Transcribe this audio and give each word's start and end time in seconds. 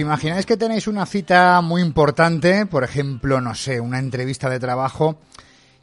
¿Os 0.00 0.08
imagináis 0.08 0.46
que 0.46 0.56
tenéis 0.56 0.88
una 0.88 1.04
cita 1.04 1.60
muy 1.60 1.82
importante, 1.82 2.64
por 2.64 2.84
ejemplo, 2.84 3.38
no 3.42 3.54
sé, 3.54 3.80
una 3.80 3.98
entrevista 3.98 4.48
de 4.48 4.58
trabajo, 4.58 5.20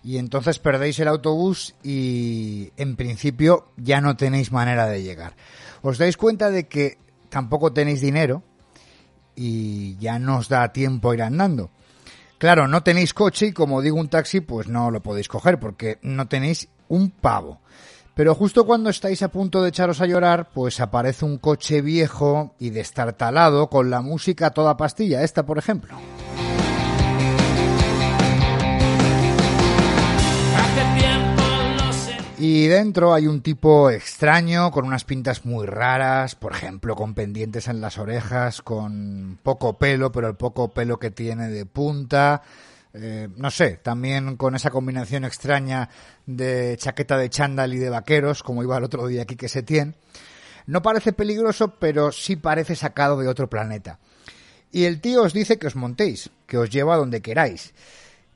y 0.04 0.18
entonces 0.18 0.58
perdéis 0.58 0.98
el 0.98 1.08
autobús 1.08 1.76
y 1.84 2.72
en 2.78 2.96
principio 2.96 3.68
ya 3.78 4.02
no 4.02 4.18
tenéis 4.18 4.52
manera 4.52 4.88
de 4.88 5.04
llegar? 5.04 5.36
¿Os 5.84 6.00
dais 6.00 6.18
cuenta 6.18 6.50
de 6.50 6.68
que 6.68 6.98
tampoco 7.30 7.74
tenéis 7.74 8.02
dinero 8.02 8.42
y 9.36 9.98
ya 9.98 10.18
no 10.18 10.40
os 10.40 10.50
da 10.50 10.74
tiempo 10.74 11.14
ir 11.14 11.22
andando? 11.22 11.70
Claro, 12.40 12.68
no 12.68 12.82
tenéis 12.82 13.14
coche 13.14 13.46
y 13.46 13.54
como 13.54 13.84
digo 13.84 14.00
un 14.00 14.10
taxi, 14.10 14.42
pues 14.42 14.68
no 14.68 14.90
lo 14.90 15.04
podéis 15.04 15.28
coger 15.28 15.60
porque 15.60 16.00
no 16.02 16.28
tenéis 16.28 16.70
un 16.88 17.12
pavo. 17.12 17.62
Pero 18.18 18.34
justo 18.34 18.66
cuando 18.66 18.90
estáis 18.90 19.22
a 19.22 19.28
punto 19.28 19.62
de 19.62 19.70
echaros 19.70 20.02
a 20.02 20.08
llorar, 20.08 20.50
pues 20.52 20.80
aparece 20.80 21.24
un 21.24 21.38
coche 21.38 21.84
viejo 21.84 22.56
y 22.58 22.72
destartalado 22.72 23.70
con 23.70 23.92
la 23.92 24.02
música 24.02 24.50
toda 24.50 24.76
pastilla, 24.76 25.22
esta 25.22 25.46
por 25.46 25.60
ejemplo. 25.60 25.96
Y 32.40 32.66
dentro 32.66 33.14
hay 33.14 33.28
un 33.28 33.42
tipo 33.42 33.92
extraño, 33.92 34.72
con 34.72 34.86
unas 34.86 35.04
pintas 35.04 35.46
muy 35.46 35.68
raras, 35.68 36.34
por 36.34 36.54
ejemplo, 36.54 36.96
con 36.96 37.14
pendientes 37.14 37.68
en 37.68 37.82
las 37.82 38.00
orejas, 38.00 38.64
con 38.64 39.38
poco 39.44 39.78
pelo, 39.78 40.12
pero 40.12 40.28
el 40.28 40.36
poco 40.36 40.70
pelo 40.70 40.98
que 40.98 41.12
tiene 41.12 41.50
de 41.50 41.68
punta, 41.68 42.42
eh, 43.00 43.30
no 43.36 43.52
sé, 43.52 43.78
también 43.78 44.38
con 44.38 44.56
esa 44.56 44.72
combinación 44.72 45.26
extraña 45.26 45.90
de 46.26 46.76
chaqueta 46.78 47.18
de 47.18 47.30
chándal 47.30 47.74
y 47.74 47.78
de 47.78 47.90
vaqueros, 47.90 48.44
como 48.44 48.64
iba 48.64 48.78
el 48.78 48.84
otro 48.84 49.08
día 49.08 49.24
aquí 49.24 49.36
que 49.36 49.50
se 49.50 49.64
tiene. 49.64 49.94
No 50.66 50.82
parece 50.82 51.14
peligroso, 51.14 51.76
pero 51.80 52.12
sí 52.12 52.36
parece 52.36 52.76
sacado 52.76 53.18
de 53.20 53.28
otro 53.28 53.50
planeta. 53.50 54.00
Y 54.72 54.86
el 54.86 55.00
tío 55.00 55.24
os 55.24 55.34
dice 55.34 55.58
que 55.58 55.68
os 55.68 55.76
montéis, 55.76 56.30
que 56.46 56.58
os 56.58 56.70
lleva 56.70 56.96
a 56.96 56.98
donde 56.98 57.22
queráis. 57.22 57.74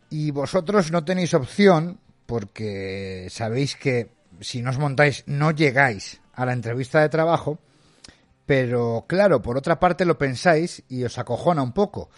Y 0.09 0.31
vosotros 0.31 0.91
no 0.91 1.03
tenéis 1.03 1.33
opción, 1.33 1.99
porque 2.25 3.27
sabéis 3.29 3.75
que 3.75 4.11
si 4.39 4.61
no 4.61 4.69
os 4.69 4.77
montáis 4.77 5.23
no 5.27 5.51
llegáis 5.51 6.21
a 6.33 6.45
la 6.45 6.53
entrevista 6.53 7.01
de 7.01 7.09
trabajo, 7.09 7.59
pero 8.45 9.05
claro, 9.07 9.41
por 9.41 9.57
otra 9.57 9.79
parte 9.79 10.05
lo 10.05 10.17
pensáis 10.17 10.83
y 10.89 11.03
os 11.03 11.17
acojona 11.17 11.61
un 11.61 11.73
poco 11.73 12.09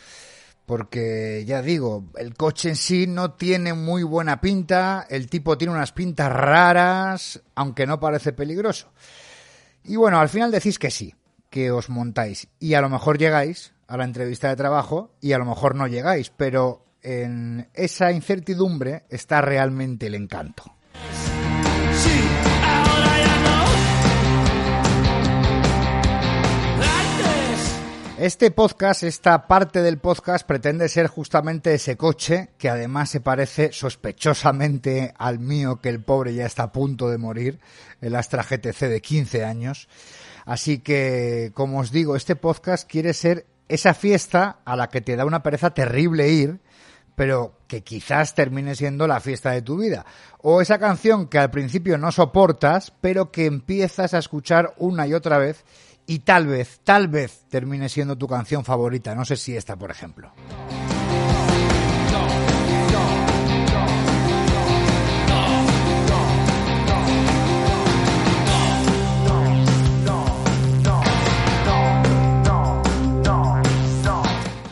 porque 0.65 1.43
ya 1.45 1.61
digo, 1.61 2.05
el 2.17 2.35
coche 2.35 2.69
en 2.69 2.75
sí 2.75 3.07
no 3.07 3.31
tiene 3.33 3.73
muy 3.73 4.03
buena 4.03 4.39
pinta, 4.39 5.05
el 5.09 5.29
tipo 5.29 5.57
tiene 5.57 5.73
unas 5.73 5.91
pintas 5.91 6.31
raras, 6.31 7.41
aunque 7.55 7.85
no 7.85 7.99
parece 7.99 8.33
peligroso. 8.33 8.91
Y 9.83 9.97
bueno, 9.97 10.19
al 10.19 10.29
final 10.29 10.51
decís 10.51 10.79
que 10.79 10.91
sí, 10.91 11.13
que 11.49 11.71
os 11.71 11.89
montáis 11.89 12.47
y 12.59 12.73
a 12.73 12.81
lo 12.81 12.89
mejor 12.89 13.17
llegáis 13.17 13.73
a 13.87 13.97
la 13.97 14.05
entrevista 14.05 14.49
de 14.49 14.55
trabajo 14.55 15.11
y 15.21 15.33
a 15.33 15.37
lo 15.37 15.45
mejor 15.45 15.75
no 15.75 15.87
llegáis, 15.87 16.29
pero 16.29 16.85
en 17.01 17.69
esa 17.73 18.11
incertidumbre 18.11 19.03
está 19.09 19.41
realmente 19.41 20.07
el 20.07 20.15
encanto. 20.15 20.63
Este 28.23 28.51
podcast, 28.51 29.03
esta 29.03 29.47
parte 29.47 29.81
del 29.81 29.97
podcast 29.97 30.47
pretende 30.47 30.87
ser 30.87 31.07
justamente 31.07 31.73
ese 31.73 31.97
coche 31.97 32.51
que 32.57 32.69
además 32.69 33.09
se 33.09 33.19
parece 33.19 33.73
sospechosamente 33.73 35.13
al 35.17 35.39
mío 35.39 35.81
que 35.81 35.89
el 35.89 36.01
pobre 36.01 36.33
ya 36.33 36.45
está 36.45 36.63
a 36.63 36.71
punto 36.71 37.09
de 37.09 37.17
morir, 37.17 37.59
el 37.99 38.15
Astra 38.15 38.41
GTC 38.41 38.87
de 38.87 39.01
15 39.01 39.43
años. 39.43 39.89
Así 40.45 40.79
que, 40.79 41.51
como 41.53 41.81
os 41.81 41.91
digo, 41.91 42.15
este 42.15 42.37
podcast 42.37 42.89
quiere 42.89 43.13
ser 43.13 43.45
esa 43.67 43.93
fiesta 43.93 44.59
a 44.63 44.77
la 44.77 44.87
que 44.87 45.01
te 45.01 45.17
da 45.17 45.25
una 45.25 45.43
pereza 45.43 45.73
terrible 45.73 46.29
ir, 46.29 46.61
pero 47.15 47.59
que 47.67 47.83
quizás 47.83 48.35
termine 48.35 48.75
siendo 48.75 49.05
la 49.05 49.19
fiesta 49.19 49.51
de 49.51 49.63
tu 49.63 49.75
vida. 49.75 50.05
O 50.37 50.61
esa 50.61 50.79
canción 50.79 51.27
que 51.27 51.39
al 51.39 51.51
principio 51.51 51.97
no 51.97 52.09
soportas, 52.13 52.93
pero 53.01 53.31
que 53.31 53.47
empiezas 53.47 54.13
a 54.13 54.19
escuchar 54.19 54.73
una 54.77 55.07
y 55.07 55.13
otra 55.13 55.39
vez 55.39 55.65
y 56.07 56.19
tal 56.19 56.47
vez, 56.47 56.81
tal 56.83 57.07
vez 57.07 57.45
termine 57.49 57.89
siendo 57.89 58.17
tu 58.17 58.27
canción 58.27 58.63
favorita. 58.63 59.15
No 59.15 59.25
sé 59.25 59.37
si 59.37 59.55
esta, 59.55 59.75
por 59.75 59.91
ejemplo. 59.91 60.31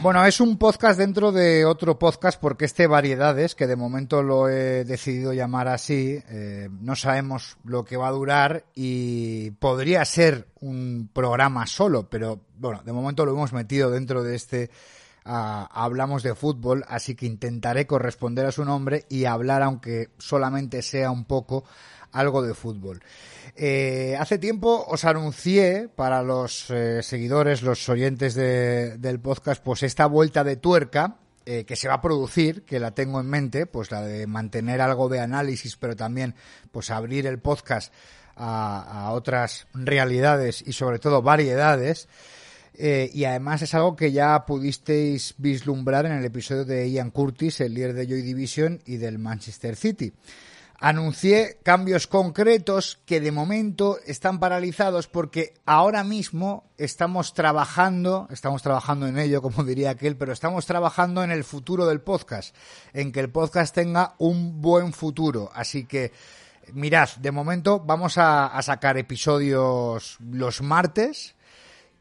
Bueno, 0.01 0.25
es 0.25 0.41
un 0.41 0.57
podcast 0.57 0.97
dentro 0.97 1.31
de 1.31 1.63
otro 1.63 1.99
podcast 1.99 2.41
porque 2.41 2.65
este 2.65 2.87
Variedades, 2.87 3.53
que 3.53 3.67
de 3.67 3.75
momento 3.75 4.23
lo 4.23 4.49
he 4.49 4.83
decidido 4.83 5.31
llamar 5.31 5.67
así, 5.67 6.19
eh, 6.27 6.69
no 6.71 6.95
sabemos 6.95 7.57
lo 7.65 7.85
que 7.85 7.97
va 7.97 8.07
a 8.07 8.11
durar 8.11 8.65
y 8.73 9.51
podría 9.51 10.03
ser 10.05 10.47
un 10.59 11.07
programa 11.13 11.67
solo, 11.67 12.09
pero 12.09 12.41
bueno, 12.57 12.81
de 12.83 12.91
momento 12.91 13.27
lo 13.27 13.33
hemos 13.33 13.53
metido 13.53 13.91
dentro 13.91 14.23
de 14.23 14.35
este 14.35 14.71
Hablamos 15.23 16.23
de 16.23 16.33
fútbol, 16.33 16.83
así 16.87 17.13
que 17.13 17.27
intentaré 17.27 17.85
corresponder 17.85 18.47
a 18.47 18.51
su 18.51 18.65
nombre 18.65 19.05
y 19.07 19.25
hablar, 19.25 19.61
aunque 19.61 20.09
solamente 20.17 20.81
sea 20.81 21.11
un 21.11 21.25
poco, 21.25 21.63
algo 22.11 22.41
de 22.41 22.53
fútbol. 22.53 23.01
Eh, 23.55 24.15
hace 24.19 24.37
tiempo 24.37 24.85
os 24.87 25.03
anuncié 25.05 25.89
para 25.93 26.23
los 26.23 26.69
eh, 26.69 27.03
seguidores, 27.03 27.61
los 27.63 27.87
oyentes 27.89 28.35
del 28.35 29.19
podcast, 29.19 29.61
pues 29.61 29.83
esta 29.83 30.05
vuelta 30.05 30.43
de 30.43 30.55
tuerca 30.55 31.17
eh, 31.45 31.65
que 31.65 31.75
se 31.75 31.87
va 31.87 31.95
a 31.95 32.01
producir, 32.01 32.63
que 32.63 32.79
la 32.79 32.91
tengo 32.91 33.19
en 33.19 33.27
mente, 33.27 33.65
pues 33.65 33.91
la 33.91 34.01
de 34.01 34.25
mantener 34.27 34.79
algo 34.79 35.09
de 35.09 35.19
análisis, 35.19 35.75
pero 35.75 35.95
también 35.95 36.35
pues 36.71 36.91
abrir 36.91 37.27
el 37.27 37.39
podcast 37.39 37.93
a 38.43 39.11
otras 39.11 39.67
realidades 39.73 40.63
y 40.65 40.73
sobre 40.73 40.97
todo 40.97 41.21
variedades. 41.21 42.07
y 42.79 43.25
además 43.25 43.61
es 43.61 43.75
algo 43.75 43.95
que 43.95 44.11
ya 44.11 44.45
pudisteis 44.47 45.35
vislumbrar 45.37 46.07
en 46.07 46.13
el 46.13 46.25
episodio 46.25 46.65
de 46.65 46.89
Ian 46.89 47.11
Curtis, 47.11 47.61
el 47.61 47.75
líder 47.75 47.93
de 47.93 48.07
Joy 48.07 48.23
Division 48.23 48.81
y 48.85 48.97
del 48.97 49.19
Manchester 49.19 49.75
City 49.75 50.13
anuncié 50.81 51.59
cambios 51.61 52.07
concretos 52.07 52.99
que 53.05 53.21
de 53.21 53.31
momento 53.31 53.99
están 54.07 54.39
paralizados 54.39 55.07
porque 55.07 55.53
ahora 55.63 56.03
mismo 56.03 56.63
estamos 56.75 57.35
trabajando, 57.35 58.27
estamos 58.31 58.63
trabajando 58.63 59.07
en 59.07 59.19
ello, 59.19 59.43
como 59.43 59.63
diría 59.63 59.91
aquel, 59.91 60.17
pero 60.17 60.33
estamos 60.33 60.65
trabajando 60.65 61.23
en 61.23 61.29
el 61.29 61.43
futuro 61.43 61.85
del 61.85 62.01
podcast, 62.01 62.55
en 62.93 63.11
que 63.11 63.19
el 63.19 63.29
podcast 63.29 63.75
tenga 63.75 64.15
un 64.17 64.59
buen 64.59 64.91
futuro. 64.91 65.51
Así 65.53 65.85
que, 65.85 66.11
mirad, 66.73 67.09
de 67.19 67.31
momento 67.31 67.79
vamos 67.79 68.17
a, 68.17 68.59
sacar 68.63 68.97
episodios 68.97 70.17
los 70.19 70.61
martes. 70.61 71.35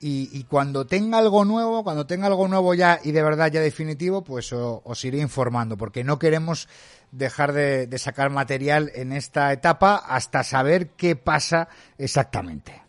Y, 0.03 0.45
cuando 0.45 0.87
tenga 0.87 1.19
algo 1.19 1.45
nuevo, 1.45 1.85
cuando 1.85 2.07
tenga 2.07 2.27
algo 2.27 2.49
nuevo 2.49 2.73
ya 2.73 2.99
y 3.05 3.13
de 3.13 3.23
verdad 3.23 3.53
ya 3.53 3.61
definitivo, 3.61 4.25
pues 4.25 4.51
os 4.55 5.05
iré 5.05 5.19
informando, 5.19 5.77
porque 5.77 6.05
no 6.05 6.19
queremos 6.19 6.69
dejar 7.13 7.53
de, 7.53 7.99
sacar 7.99 8.31
material 8.31 8.91
en 8.95 9.13
esta 9.13 9.53
etapa 9.53 9.97
hasta 9.97 10.43
saber 10.45 10.89
qué 10.91 11.17
pasa 11.17 11.69
exactamente. 11.99 12.83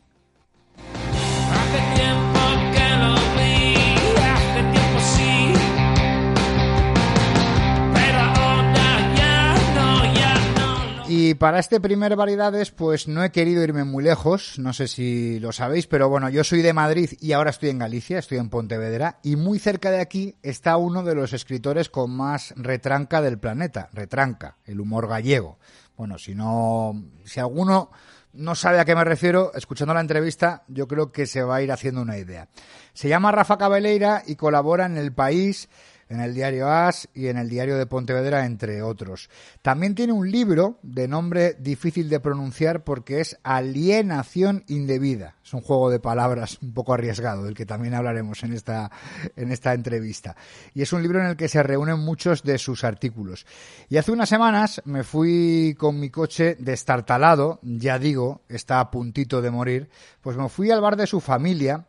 Y 11.31 11.35
para 11.35 11.59
este 11.59 11.79
primer 11.79 12.17
variedades, 12.17 12.71
pues 12.71 13.07
no 13.07 13.23
he 13.23 13.31
querido 13.31 13.63
irme 13.63 13.85
muy 13.85 14.03
lejos, 14.03 14.59
no 14.59 14.73
sé 14.73 14.89
si 14.89 15.39
lo 15.39 15.53
sabéis, 15.53 15.87
pero 15.87 16.09
bueno, 16.09 16.27
yo 16.27 16.43
soy 16.43 16.61
de 16.61 16.73
Madrid 16.73 17.11
y 17.21 17.31
ahora 17.31 17.51
estoy 17.51 17.69
en 17.69 17.79
Galicia, 17.79 18.19
estoy 18.19 18.37
en 18.37 18.49
Pontevedra, 18.49 19.19
y 19.23 19.37
muy 19.37 19.57
cerca 19.57 19.91
de 19.91 20.01
aquí 20.01 20.35
está 20.43 20.75
uno 20.75 21.03
de 21.03 21.15
los 21.15 21.31
escritores 21.31 21.87
con 21.87 22.11
más 22.11 22.53
retranca 22.57 23.21
del 23.21 23.39
planeta, 23.39 23.87
retranca, 23.93 24.57
el 24.65 24.81
humor 24.81 25.07
gallego. 25.07 25.57
Bueno, 25.95 26.17
si 26.17 26.35
no, 26.35 27.01
si 27.23 27.39
alguno 27.39 27.91
no 28.33 28.53
sabe 28.53 28.81
a 28.81 28.85
qué 28.85 28.93
me 28.93 29.05
refiero, 29.05 29.53
escuchando 29.53 29.93
la 29.93 30.01
entrevista, 30.01 30.63
yo 30.67 30.85
creo 30.85 31.13
que 31.13 31.27
se 31.27 31.43
va 31.43 31.55
a 31.55 31.61
ir 31.61 31.71
haciendo 31.71 32.01
una 32.01 32.17
idea. 32.17 32.49
Se 32.93 33.07
llama 33.07 33.31
Rafa 33.31 33.57
Cabeleira 33.57 34.23
y 34.27 34.35
colabora 34.35 34.85
en 34.85 34.97
El 34.97 35.13
País, 35.13 35.69
en 36.11 36.19
el 36.19 36.33
diario 36.33 36.67
AS 36.67 37.07
y 37.13 37.27
en 37.27 37.37
el 37.37 37.49
diario 37.49 37.77
de 37.77 37.85
Pontevedra, 37.85 38.45
entre 38.45 38.81
otros. 38.81 39.29
También 39.61 39.95
tiene 39.95 40.11
un 40.11 40.29
libro 40.29 40.77
de 40.83 41.07
nombre 41.07 41.55
difícil 41.57 42.09
de 42.09 42.19
pronunciar 42.19 42.83
porque 42.83 43.21
es 43.21 43.39
Alienación 43.43 44.65
Indebida. 44.67 45.37
Es 45.43 45.53
un 45.53 45.61
juego 45.61 45.89
de 45.89 46.01
palabras 46.01 46.57
un 46.61 46.73
poco 46.73 46.93
arriesgado, 46.93 47.43
del 47.43 47.55
que 47.55 47.65
también 47.65 47.93
hablaremos 47.93 48.43
en 48.43 48.51
esta, 48.51 48.91
en 49.37 49.53
esta 49.53 49.73
entrevista. 49.73 50.35
Y 50.73 50.81
es 50.81 50.91
un 50.91 51.01
libro 51.01 51.21
en 51.21 51.27
el 51.27 51.37
que 51.37 51.47
se 51.47 51.63
reúnen 51.63 51.99
muchos 51.99 52.43
de 52.43 52.57
sus 52.57 52.83
artículos. 52.83 53.45
Y 53.87 53.95
hace 53.95 54.11
unas 54.11 54.27
semanas 54.27 54.81
me 54.83 55.03
fui 55.03 55.75
con 55.79 55.97
mi 55.97 56.09
coche 56.09 56.57
destartalado, 56.59 57.59
ya 57.63 57.97
digo, 57.97 58.41
está 58.49 58.81
a 58.81 58.91
puntito 58.91 59.41
de 59.41 59.49
morir, 59.49 59.89
pues 60.19 60.35
me 60.35 60.49
fui 60.49 60.71
al 60.71 60.81
bar 60.81 60.97
de 60.97 61.07
su 61.07 61.21
familia, 61.21 61.85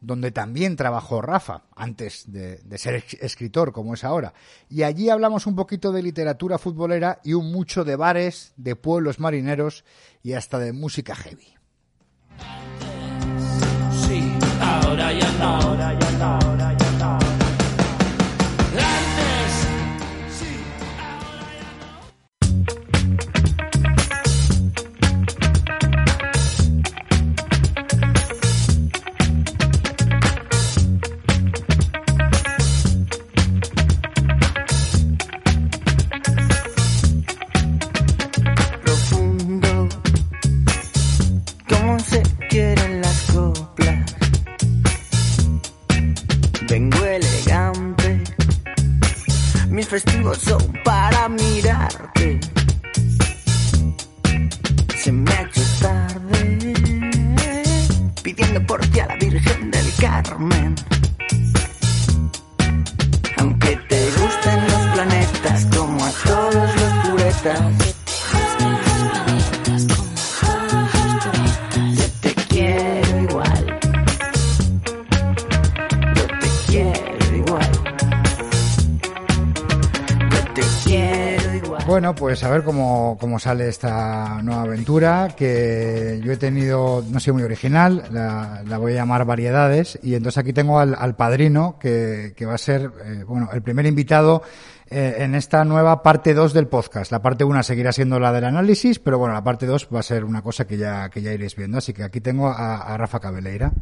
donde 0.00 0.30
también 0.30 0.76
trabajó 0.76 1.22
Rafa, 1.22 1.62
antes 1.74 2.30
de, 2.30 2.60
ser 2.78 3.04
escritor 3.20 3.72
como 3.72 3.94
es 3.94 4.04
ahora. 4.04 4.34
Y 4.68 4.82
allí 4.82 5.08
hablamos 5.08 5.46
un 5.46 5.56
poquito 5.56 5.92
de 5.92 6.02
literatura 6.02 6.58
futbolera 6.58 7.20
y 7.24 7.34
un 7.34 7.50
mucho 7.50 7.84
de 7.84 7.96
bares, 7.96 8.52
de 8.56 8.76
pueblos 8.76 9.18
marineros 9.18 9.84
y 10.22 10.34
hasta 10.34 10.58
de 10.58 10.72
música 10.72 11.14
heavy. 11.14 11.54
festivos 50.00 50.36
son 50.38 50.60
para 50.84 51.26
mirarte. 51.26 52.38
Se 54.94 55.10
me 55.10 55.30
ha 55.30 55.40
hecho 55.40 55.62
tarde, 55.80 56.74
pidiendo 58.22 58.66
por 58.66 58.80
ti 58.88 59.00
a 59.00 59.06
la 59.06 59.16
Virgen 59.16 59.70
del 59.70 59.92
Carmen. 59.98 60.74
Aunque 63.38 63.76
te 63.88 64.10
gusten 64.10 64.66
los 64.70 64.82
planetas 64.92 65.66
como 65.74 66.04
a 66.04 66.10
todos 66.10 66.80
los 66.80 67.08
puretas. 67.08 67.75
Pues 82.14 82.42
a 82.44 82.50
ver 82.50 82.62
cómo, 82.62 83.16
cómo, 83.20 83.38
sale 83.38 83.68
esta 83.68 84.40
nueva 84.42 84.62
aventura, 84.62 85.28
que 85.36 86.20
yo 86.22 86.32
he 86.32 86.36
tenido, 86.36 87.04
no 87.10 87.20
sé, 87.20 87.32
muy 87.32 87.42
original, 87.42 88.04
la, 88.10 88.78
voy 88.78 88.92
a 88.92 88.96
llamar 88.96 89.24
Variedades, 89.24 89.98
y 90.02 90.14
entonces 90.14 90.38
aquí 90.38 90.52
tengo 90.52 90.78
al, 90.78 90.94
al 90.98 91.16
padrino, 91.16 91.78
que, 91.78 92.34
que, 92.36 92.46
va 92.46 92.54
a 92.54 92.58
ser, 92.58 92.90
eh, 93.04 93.24
bueno, 93.26 93.48
el 93.52 93.62
primer 93.62 93.86
invitado 93.86 94.42
eh, 94.88 95.16
en 95.18 95.34
esta 95.34 95.64
nueva 95.64 96.02
parte 96.02 96.32
2 96.32 96.52
del 96.52 96.68
podcast. 96.68 97.10
La 97.10 97.22
parte 97.22 97.44
1 97.44 97.62
seguirá 97.62 97.92
siendo 97.92 98.20
la 98.20 98.32
del 98.32 98.44
análisis, 98.44 98.98
pero 98.98 99.18
bueno, 99.18 99.34
la 99.34 99.42
parte 99.42 99.66
2 99.66 99.88
va 99.94 100.00
a 100.00 100.04
ser 100.04 100.24
una 100.24 100.42
cosa 100.42 100.66
que 100.66 100.76
ya, 100.76 101.08
que 101.10 101.22
ya 101.22 101.32
iréis 101.32 101.56
viendo, 101.56 101.78
así 101.78 101.92
que 101.92 102.04
aquí 102.04 102.20
tengo 102.20 102.48
a, 102.48 102.76
a 102.76 102.96
Rafa 102.96 103.18
Cabeleira. 103.18 103.72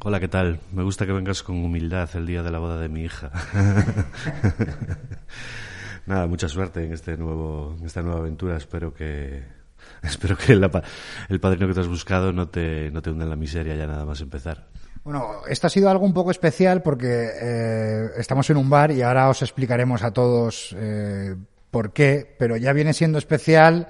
Hola, 0.00 0.20
¿qué 0.20 0.28
tal? 0.28 0.60
Me 0.72 0.84
gusta 0.84 1.04
que 1.04 1.12
vengas 1.12 1.42
con 1.42 1.64
humildad 1.64 2.08
el 2.14 2.26
día 2.26 2.42
de 2.42 2.50
la 2.50 2.58
boda 2.58 2.78
de 2.78 2.88
mi 2.88 3.02
hija. 3.02 3.30
Nada, 6.06 6.26
mucha 6.26 6.48
suerte 6.48 6.84
en 6.84 6.92
este 6.92 7.16
nuevo, 7.16 7.74
en 7.78 7.86
esta 7.86 8.02
nueva 8.02 8.20
aventura. 8.20 8.56
Espero 8.56 8.94
que, 8.94 9.42
espero 10.02 10.36
que 10.36 10.52
el 10.52 11.40
padrino 11.40 11.66
que 11.66 11.74
te 11.74 11.80
has 11.80 11.88
buscado 11.88 12.32
no 12.32 12.48
te, 12.48 12.90
no 12.90 13.02
te 13.02 13.10
hunda 13.10 13.24
en 13.24 13.30
la 13.30 13.36
miseria 13.36 13.74
ya 13.74 13.86
nada 13.86 14.04
más 14.04 14.20
empezar. 14.20 14.68
Bueno, 15.02 15.42
esto 15.48 15.68
ha 15.68 15.70
sido 15.70 15.88
algo 15.88 16.04
un 16.04 16.12
poco 16.12 16.32
especial 16.32 16.82
porque 16.82 17.28
eh, 17.40 18.10
estamos 18.16 18.50
en 18.50 18.56
un 18.56 18.68
bar 18.68 18.90
y 18.90 19.02
ahora 19.02 19.28
os 19.28 19.40
explicaremos 19.42 20.02
a 20.02 20.10
todos 20.10 20.74
eh, 20.76 21.36
por 21.70 21.92
qué, 21.92 22.34
pero 22.38 22.56
ya 22.56 22.72
viene 22.72 22.92
siendo 22.92 23.18
especial 23.18 23.86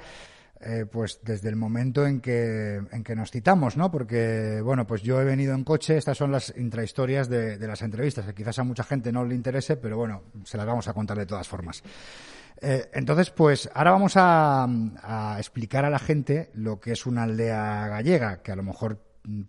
eh, 0.61 0.87
pues 0.91 1.20
desde 1.23 1.49
el 1.49 1.56
momento 1.56 2.06
en 2.06 2.20
que, 2.20 2.76
en 2.91 3.05
que 3.05 3.14
nos 3.14 3.31
citamos, 3.31 3.76
¿no? 3.76 3.91
Porque, 3.91 4.61
bueno, 4.62 4.87
pues 4.87 5.03
yo 5.03 5.20
he 5.20 5.25
venido 5.25 5.55
en 5.55 5.64
coche, 5.64 5.97
estas 5.97 6.17
son 6.17 6.32
las 6.32 6.55
intrahistorias 6.56 7.29
de, 7.29 7.58
de 7.58 7.67
las 7.69 7.82
entrevistas, 7.82 8.25
que 8.25 8.35
quizás 8.35 8.58
a 8.58 8.64
mucha 8.64 8.85
gente 8.85 9.12
no 9.12 9.25
le 9.25 9.35
interese, 9.35 9.76
pero 9.76 9.97
bueno, 9.97 10.23
se 10.44 10.56
las 10.56 10.67
vamos 10.67 10.88
a 10.88 10.94
contar 10.94 11.19
de 11.19 11.26
todas 11.26 11.47
formas. 11.47 11.82
Eh, 12.61 12.88
entonces, 12.94 13.31
pues 13.31 13.69
ahora 13.75 13.91
vamos 13.91 14.14
a, 14.17 14.67
a, 15.03 15.37
explicar 15.38 15.85
a 15.85 15.91
la 15.91 15.99
gente 15.99 16.50
lo 16.55 16.81
que 16.81 16.93
es 16.93 17.05
una 17.05 17.25
aldea 17.25 17.87
gallega, 17.88 18.43
que 18.43 18.52
a 18.52 18.56
lo 18.56 18.62
mejor 18.62 18.99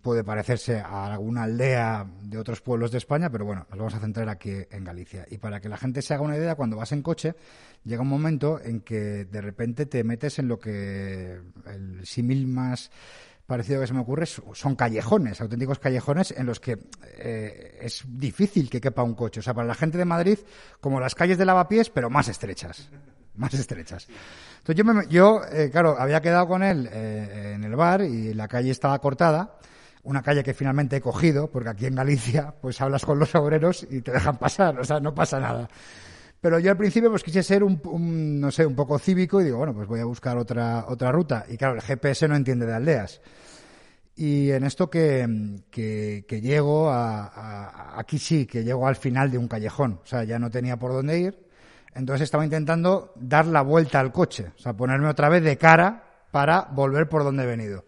puede 0.02 0.24
parecerse 0.24 0.80
a 0.80 1.12
alguna 1.12 1.44
aldea 1.44 2.06
de 2.22 2.38
otros 2.38 2.60
pueblos 2.60 2.90
de 2.90 2.98
España, 2.98 3.30
pero 3.30 3.44
bueno, 3.44 3.66
nos 3.70 3.78
vamos 3.78 3.94
a 3.94 4.00
centrar 4.00 4.28
aquí 4.28 4.52
en 4.70 4.84
Galicia. 4.84 5.26
Y 5.30 5.38
para 5.38 5.60
que 5.60 5.68
la 5.68 5.76
gente 5.76 6.02
se 6.02 6.14
haga 6.14 6.22
una 6.22 6.36
idea, 6.36 6.54
cuando 6.54 6.76
vas 6.76 6.92
en 6.92 7.02
coche, 7.02 7.34
llega 7.84 8.02
un 8.02 8.08
momento 8.08 8.60
en 8.60 8.80
que 8.80 9.24
de 9.24 9.40
repente 9.40 9.86
te 9.86 10.04
metes 10.04 10.38
en 10.38 10.48
lo 10.48 10.58
que 10.58 11.40
el 11.66 12.06
símil 12.06 12.46
más 12.46 12.90
parecido 13.46 13.80
que 13.80 13.86
se 13.86 13.94
me 13.94 14.00
ocurre 14.00 14.26
son 14.26 14.76
callejones, 14.76 15.40
auténticos 15.40 15.78
callejones 15.78 16.32
en 16.32 16.44
los 16.44 16.60
que 16.60 16.78
eh, 17.16 17.78
es 17.80 18.04
difícil 18.06 18.68
que 18.68 18.80
quepa 18.80 19.02
un 19.02 19.14
coche. 19.14 19.40
O 19.40 19.42
sea, 19.42 19.54
para 19.54 19.66
la 19.66 19.74
gente 19.74 19.96
de 19.96 20.04
Madrid, 20.04 20.38
como 20.80 21.00
las 21.00 21.14
calles 21.14 21.38
de 21.38 21.46
lavapiés, 21.46 21.88
pero 21.88 22.10
más 22.10 22.28
estrechas. 22.28 22.90
Más 23.38 23.54
estrechas. 23.54 24.06
Entonces 24.58 24.76
yo, 24.76 24.84
me, 24.84 25.06
yo 25.08 25.40
eh, 25.50 25.70
claro, 25.70 25.96
había 25.98 26.20
quedado 26.20 26.46
con 26.46 26.62
él 26.62 26.88
eh, 26.92 27.52
en 27.54 27.64
el 27.64 27.76
bar 27.76 28.02
y 28.02 28.34
la 28.34 28.48
calle 28.48 28.70
estaba 28.70 28.98
cortada 28.98 29.58
una 30.04 30.22
calle 30.22 30.42
que 30.42 30.54
finalmente 30.54 30.96
he 30.96 31.00
cogido, 31.00 31.50
porque 31.50 31.68
aquí 31.68 31.86
en 31.86 31.94
Galicia, 31.94 32.54
pues 32.62 32.80
hablas 32.80 33.04
con 33.04 33.18
los 33.18 33.34
obreros 33.34 33.86
y 33.90 34.00
te 34.00 34.12
dejan 34.12 34.38
pasar, 34.38 34.78
o 34.80 34.84
sea, 34.84 35.00
no 35.00 35.14
pasa 35.14 35.38
nada. 35.38 35.68
Pero 36.40 36.58
yo 36.58 36.70
al 36.70 36.76
principio 36.76 37.10
pues 37.10 37.24
quise 37.24 37.42
ser 37.42 37.64
un, 37.64 38.40
no 38.40 38.50
sé, 38.50 38.64
un 38.64 38.76
poco 38.76 38.98
cívico 38.98 39.40
y 39.40 39.44
digo, 39.44 39.58
bueno, 39.58 39.74
pues 39.74 39.88
voy 39.88 40.00
a 40.00 40.04
buscar 40.04 40.38
otra, 40.38 40.84
otra 40.88 41.10
ruta. 41.10 41.44
Y 41.48 41.56
claro, 41.56 41.74
el 41.74 41.82
GPS 41.82 42.28
no 42.28 42.36
entiende 42.36 42.64
de 42.64 42.74
aldeas. 42.74 43.20
Y 44.14 44.50
en 44.50 44.64
esto 44.64 44.88
que, 44.88 45.60
que, 45.70 46.40
llego 46.40 46.90
a, 46.90 47.98
aquí 47.98 48.18
sí, 48.18 48.46
que 48.46 48.64
llego 48.64 48.86
al 48.86 48.96
final 48.96 49.30
de 49.30 49.38
un 49.38 49.48
callejón. 49.48 50.00
O 50.02 50.06
sea, 50.06 50.24
ya 50.24 50.38
no 50.38 50.50
tenía 50.50 50.76
por 50.76 50.92
dónde 50.92 51.18
ir. 51.18 51.47
Entonces 51.94 52.24
estaba 52.24 52.44
intentando 52.44 53.12
dar 53.16 53.46
la 53.46 53.62
vuelta 53.62 54.00
al 54.00 54.12
coche. 54.12 54.52
O 54.56 54.58
sea, 54.58 54.74
ponerme 54.74 55.08
otra 55.08 55.28
vez 55.28 55.42
de 55.42 55.56
cara 55.56 56.04
para 56.30 56.68
volver 56.72 57.08
por 57.08 57.24
donde 57.24 57.44
he 57.44 57.46
venido. 57.46 57.84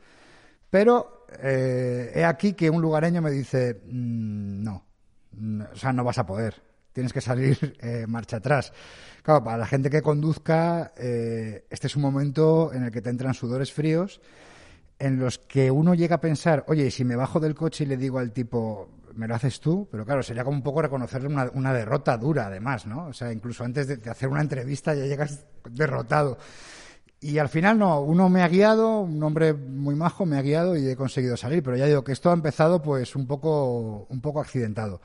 Pero 0.71 1.27
eh, 1.43 2.13
he 2.15 2.25
aquí 2.25 2.55
que 2.55 2.71
un 2.71 2.81
lugareño 2.81 3.23
me 3.23 3.31
dice, 3.31 3.83
mm, 3.87 4.63
no, 4.63 4.85
o 5.73 5.77
sea, 5.77 5.93
no 5.93 6.05
vas 6.05 6.19
a 6.19 6.27
poder, 6.27 6.55
tienes 6.93 7.13
que 7.13 7.21
salir 7.21 7.77
eh, 7.81 8.07
marcha 8.07 8.39
atrás. 8.39 8.73
Claro, 9.23 9.45
para 9.45 9.59
la 9.59 9.67
gente 9.67 9.91
que 9.91 10.03
conduzca, 10.03 10.93
eh, 10.97 11.67
este 11.71 11.87
es 11.87 11.97
un 11.97 12.03
momento 12.03 12.73
en 12.73 12.85
el 12.85 12.91
que 12.91 13.03
te 13.03 13.11
entran 13.11 13.35
sudores 13.35 13.73
fríos, 13.73 14.21
en 14.99 15.19
los 15.19 15.39
que 15.39 15.71
uno 15.71 15.95
llega 15.95 16.17
a 16.17 16.21
pensar, 16.21 16.65
oye, 16.69 16.91
si 16.91 17.05
me 17.05 17.17
bajo 17.17 17.41
del 17.41 17.55
coche 17.55 17.85
y 17.85 17.87
le 17.87 17.97
digo 17.97 18.19
al 18.19 18.33
tipo, 18.33 18.89
me 19.15 19.29
lo 19.29 19.35
haces 19.35 19.61
tú, 19.61 19.89
pero 19.91 20.05
claro, 20.05 20.23
sería 20.23 20.45
como 20.45 20.57
un 20.57 20.63
poco 20.63 20.83
reconocerle 20.83 21.29
una, 21.29 21.73
derrota 21.73 22.17
dura, 22.17 22.47
además, 22.47 22.87
¿no? 22.87 23.07
O 23.07 23.13
sea, 23.13 23.33
incluso 23.33 23.65
antes 23.65 23.87
de 23.87 24.11
hacer 24.11 24.29
una 24.29 24.41
entrevista 24.41 24.95
ya 24.95 25.07
llegas 25.07 25.45
derrotado. 25.69 26.39
Y 27.23 27.39
al 27.39 27.51
final 27.51 27.79
no, 27.79 28.01
uno 28.01 28.31
me 28.31 28.43
ha 28.43 28.49
guiado, 28.49 29.01
un 29.01 29.23
hombre 29.23 29.53
muy 29.53 29.95
majo 29.95 30.25
me 30.25 30.39
ha 30.39 30.43
guiado 30.43 30.77
y 30.77 30.89
he 30.89 30.97
conseguido 30.97 31.37
salir, 31.37 31.63
pero 31.63 31.77
ya 31.77 31.85
digo 31.85 32.03
que 32.03 32.13
esto 32.13 32.31
ha 32.31 32.35
empezado 32.35 32.81
pues 32.81 33.15
un 33.15 33.27
poco, 33.27 34.07
un 34.09 34.21
poco 34.23 34.41
accidentado. 34.41 35.03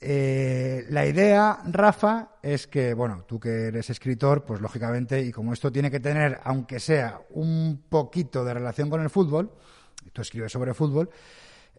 Eh, 0.00 0.86
la 0.88 1.06
idea, 1.06 1.58
Rafa, 1.66 2.36
es 2.42 2.66
que, 2.66 2.94
bueno, 2.94 3.24
tú 3.26 3.38
que 3.38 3.66
eres 3.66 3.90
escritor, 3.90 4.44
pues 4.44 4.60
lógicamente, 4.60 5.20
y 5.20 5.32
como 5.32 5.52
esto 5.52 5.70
tiene 5.70 5.90
que 5.90 6.00
tener, 6.00 6.40
aunque 6.44 6.80
sea 6.80 7.20
un 7.30 7.84
poquito 7.88 8.44
de 8.44 8.54
relación 8.54 8.88
con 8.88 9.02
el 9.02 9.10
fútbol, 9.10 9.50
tú 10.12 10.22
escribes 10.22 10.52
sobre 10.52 10.72
fútbol, 10.72 11.10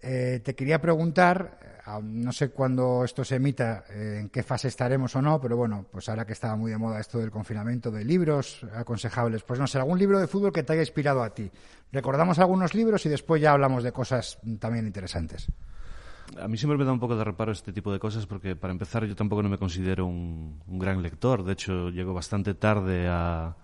eh, 0.02 0.42
te 0.44 0.56
quería 0.56 0.80
preguntar, 0.80 1.60
eh, 1.62 2.02
no 2.04 2.32
sé 2.32 2.50
cuándo 2.50 3.04
esto 3.04 3.24
se 3.24 3.36
emita, 3.36 3.86
eh, 3.90 4.20
en 4.22 4.30
qué 4.30 4.44
fase 4.44 4.68
estaremos 4.68 5.16
o 5.16 5.22
no, 5.22 5.42
pero 5.42 5.58
bueno, 5.58 5.86
pues 5.92 6.08
ahora 6.10 6.26
que 6.26 6.34
estaba 6.34 6.56
muy 6.56 6.72
de 6.72 6.78
moda 6.78 7.00
esto 7.00 7.18
del 7.18 7.32
confinamiento 7.32 7.90
de 7.90 8.06
libros 8.06 8.66
aconsejables, 8.76 9.44
pues 9.44 9.60
no 9.60 9.66
sé, 9.66 9.80
algún 9.80 9.98
libro 9.98 10.20
de 10.20 10.28
fútbol 10.28 10.52
que 10.52 10.64
te 10.64 10.74
haya 10.74 10.82
inspirado 10.82 11.24
a 11.24 11.34
ti. 11.34 11.50
Recordamos 11.92 12.38
algunos 12.40 12.76
libros 12.76 13.06
y 13.06 13.10
después 13.10 13.42
ya 13.42 13.54
hablamos 13.54 13.84
de 13.84 13.92
cosas 13.92 14.38
también 14.60 14.86
interesantes. 14.86 15.48
A 16.40 16.48
mí 16.48 16.58
siempre 16.58 16.78
me 16.78 16.84
da 16.84 16.92
un 16.92 17.00
poco 17.00 17.16
de 17.16 17.24
reparo 17.24 17.54
este 17.54 17.72
tipo 17.72 17.92
de 17.92 18.00
cosas 18.00 18.28
porque, 18.28 18.56
para 18.56 18.74
empezar, 18.74 19.06
yo 19.06 19.16
tampoco 19.16 19.42
no 19.42 19.50
me 19.50 19.58
considero 19.58 20.06
un, 20.06 20.62
gran 20.68 21.02
lector. 21.02 21.44
De 21.44 21.54
hecho, 21.54 21.90
llego 21.90 22.14
bastante 22.14 22.54
tarde 22.54 23.08
a, 23.08 23.56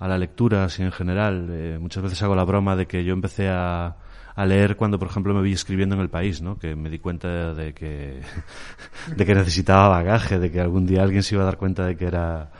la 0.00 0.16
lectura, 0.16 0.64
así 0.64 0.82
en 0.82 0.92
general. 0.92 1.78
muchas 1.78 2.02
veces 2.02 2.22
hago 2.22 2.34
la 2.34 2.44
broma 2.44 2.74
de 2.74 2.86
que 2.86 3.04
yo 3.04 3.12
empecé 3.12 3.50
a, 3.50 3.98
a 4.40 4.46
leer 4.46 4.76
cuando, 4.76 4.98
por 4.98 5.08
ejemplo, 5.08 5.34
me 5.34 5.42
vi 5.42 5.52
escribiendo 5.52 5.94
en 5.94 6.00
el 6.00 6.08
país, 6.08 6.40
¿no? 6.40 6.58
Que 6.58 6.74
me 6.74 6.88
di 6.88 6.98
cuenta 6.98 7.52
de 7.52 7.74
que, 7.74 8.22
de 9.16 9.26
que 9.26 9.34
necesitaba 9.34 9.88
bagaje, 9.88 10.38
de 10.38 10.50
que 10.50 10.60
algún 10.60 10.86
día 10.86 11.02
alguien 11.02 11.22
se 11.22 11.34
iba 11.34 11.42
a 11.42 11.46
dar 11.46 11.58
cuenta 11.58 11.84
de 11.84 11.94
que 11.96 12.06
era... 12.06 12.50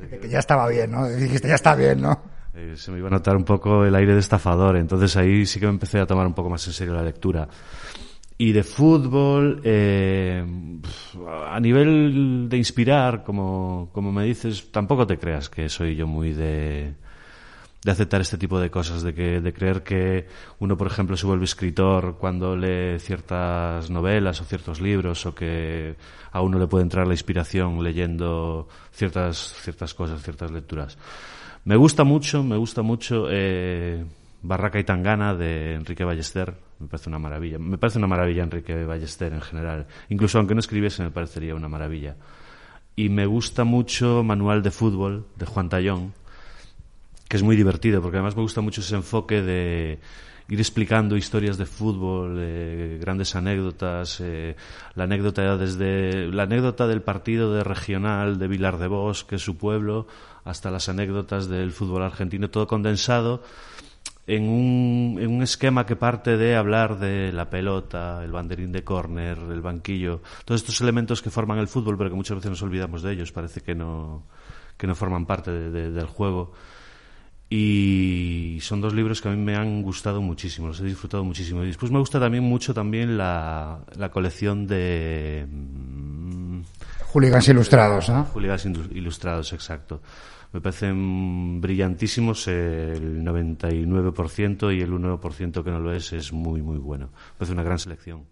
De 0.00 0.18
que 0.18 0.28
ya 0.28 0.40
estaba 0.40 0.68
bien, 0.68 0.90
¿no? 0.90 1.08
Dijiste, 1.08 1.46
ya 1.46 1.54
está 1.54 1.76
bien, 1.76 2.00
¿no? 2.00 2.20
Eh, 2.54 2.74
se 2.76 2.90
me 2.90 2.98
iba 2.98 3.06
a 3.06 3.12
notar 3.12 3.36
un 3.36 3.44
poco 3.44 3.84
el 3.84 3.94
aire 3.94 4.14
de 4.14 4.20
estafador, 4.20 4.76
entonces 4.76 5.16
ahí 5.16 5.46
sí 5.46 5.60
que 5.60 5.66
me 5.66 5.72
empecé 5.72 6.00
a 6.00 6.06
tomar 6.06 6.26
un 6.26 6.34
poco 6.34 6.50
más 6.50 6.66
en 6.66 6.72
serio 6.72 6.92
la 6.92 7.02
lectura. 7.02 7.48
Y 8.36 8.50
de 8.50 8.64
fútbol, 8.64 9.60
eh, 9.62 10.44
a 11.48 11.60
nivel 11.60 12.48
de 12.48 12.56
inspirar, 12.56 13.22
como, 13.22 13.90
como 13.92 14.10
me 14.10 14.24
dices, 14.24 14.72
tampoco 14.72 15.06
te 15.06 15.18
creas 15.18 15.48
que 15.48 15.68
soy 15.68 15.94
yo 15.94 16.08
muy 16.08 16.32
de, 16.32 16.94
de 17.84 17.90
aceptar 17.90 18.20
este 18.20 18.38
tipo 18.38 18.60
de 18.60 18.70
cosas, 18.70 19.02
de, 19.02 19.12
que, 19.12 19.40
de 19.40 19.52
creer 19.52 19.82
que 19.82 20.26
uno, 20.60 20.76
por 20.76 20.86
ejemplo, 20.86 21.16
se 21.16 21.26
vuelve 21.26 21.44
escritor 21.44 22.16
cuando 22.18 22.56
lee 22.56 22.98
ciertas 23.00 23.90
novelas 23.90 24.40
o 24.40 24.44
ciertos 24.44 24.80
libros, 24.80 25.26
o 25.26 25.34
que 25.34 25.96
a 26.30 26.40
uno 26.42 26.58
le 26.58 26.68
puede 26.68 26.84
entrar 26.84 27.06
la 27.06 27.14
inspiración 27.14 27.82
leyendo 27.82 28.68
ciertas, 28.92 29.56
ciertas 29.60 29.94
cosas, 29.94 30.22
ciertas 30.22 30.52
lecturas. 30.52 30.96
Me 31.64 31.76
gusta 31.76 32.04
mucho, 32.04 32.44
me 32.44 32.56
gusta 32.56 32.82
mucho 32.82 33.26
eh, 33.30 34.04
Barraca 34.42 34.78
y 34.78 34.84
Tangana 34.84 35.34
de 35.34 35.74
Enrique 35.74 36.04
Ballester, 36.04 36.54
me 36.78 36.88
parece 36.88 37.08
una 37.08 37.18
maravilla. 37.18 37.58
Me 37.58 37.78
parece 37.78 37.98
una 37.98 38.08
maravilla 38.08 38.44
Enrique 38.44 38.84
Ballester 38.84 39.32
en 39.32 39.40
general. 39.40 39.86
Incluso 40.08 40.38
aunque 40.38 40.54
no 40.54 40.60
escribiese, 40.60 41.02
me 41.02 41.10
parecería 41.10 41.54
una 41.54 41.68
maravilla. 41.68 42.16
Y 42.94 43.08
me 43.08 43.26
gusta 43.26 43.64
mucho 43.64 44.22
Manual 44.22 44.62
de 44.62 44.70
Fútbol 44.70 45.26
de 45.36 45.46
Juan 45.46 45.68
Tallón, 45.68 46.12
que 47.32 47.38
es 47.38 47.42
muy 47.42 47.56
divertido, 47.56 48.02
porque 48.02 48.18
además 48.18 48.36
me 48.36 48.42
gusta 48.42 48.60
mucho 48.60 48.82
ese 48.82 48.94
enfoque 48.94 49.40
de 49.40 49.98
ir 50.50 50.58
explicando 50.58 51.16
historias 51.16 51.56
de 51.56 51.64
fútbol, 51.64 52.38
grandes 53.00 53.34
anécdotas, 53.34 54.20
eh, 54.20 54.54
la 54.94 55.04
anécdota 55.04 55.56
desde 55.56 56.26
la 56.26 56.42
anécdota 56.42 56.86
del 56.86 57.00
partido 57.00 57.54
de 57.54 57.64
regional 57.64 58.38
de 58.38 58.48
Vilar 58.48 58.76
de 58.76 58.86
Bosch, 58.86 59.24
que 59.24 59.36
es 59.36 59.42
su 59.42 59.56
pueblo, 59.56 60.06
hasta 60.44 60.70
las 60.70 60.90
anécdotas 60.90 61.48
del 61.48 61.72
fútbol 61.72 62.02
argentino, 62.02 62.50
todo 62.50 62.66
condensado 62.66 63.42
en 64.26 64.42
un, 64.46 65.16
en 65.18 65.30
un 65.30 65.42
esquema 65.42 65.86
que 65.86 65.96
parte 65.96 66.36
de 66.36 66.54
hablar 66.54 66.98
de 66.98 67.32
la 67.32 67.48
pelota, 67.48 68.22
el 68.22 68.32
banderín 68.32 68.72
de 68.72 68.84
córner, 68.84 69.38
el 69.38 69.62
banquillo, 69.62 70.20
todos 70.44 70.60
estos 70.60 70.82
elementos 70.82 71.22
que 71.22 71.30
forman 71.30 71.56
el 71.60 71.68
fútbol, 71.68 71.96
pero 71.96 72.10
que 72.10 72.16
muchas 72.16 72.36
veces 72.36 72.50
nos 72.50 72.62
olvidamos 72.62 73.00
de 73.00 73.12
ellos, 73.12 73.32
parece 73.32 73.62
que 73.62 73.74
no, 73.74 74.24
que 74.76 74.86
no 74.86 74.94
forman 74.94 75.24
parte 75.24 75.50
del 75.50 76.06
juego 76.08 76.52
y 77.54 78.60
son 78.62 78.80
dos 78.80 78.94
libros 78.94 79.20
que 79.20 79.28
a 79.28 79.32
mí 79.32 79.36
me 79.36 79.54
han 79.56 79.82
gustado 79.82 80.22
muchísimo, 80.22 80.68
los 80.68 80.80
he 80.80 80.84
disfrutado 80.84 81.22
muchísimo. 81.22 81.62
Y 81.62 81.66
después 81.66 81.92
me 81.92 81.98
gusta 81.98 82.18
también 82.18 82.42
mucho 82.42 82.72
también 82.72 83.18
la, 83.18 83.80
la 83.98 84.10
colección 84.10 84.66
de... 84.66 85.46
Mm, 85.50 86.62
Hooligans 87.12 87.48
Ilustrados, 87.48 88.08
¿no? 88.08 88.24
Hooligans 88.32 88.64
Ilustrados, 88.64 89.52
exacto. 89.52 90.00
Me 90.54 90.62
parecen 90.62 91.60
brillantísimos 91.60 92.48
el 92.48 93.22
99% 93.22 94.74
y 94.74 94.80
el 94.80 94.90
1% 94.90 95.62
que 95.62 95.70
no 95.70 95.78
lo 95.78 95.92
es 95.92 96.14
es 96.14 96.32
muy, 96.32 96.62
muy 96.62 96.78
bueno. 96.78 97.10
Me 97.32 97.38
parece 97.40 97.52
una 97.52 97.64
gran 97.64 97.78
selección. 97.78 98.31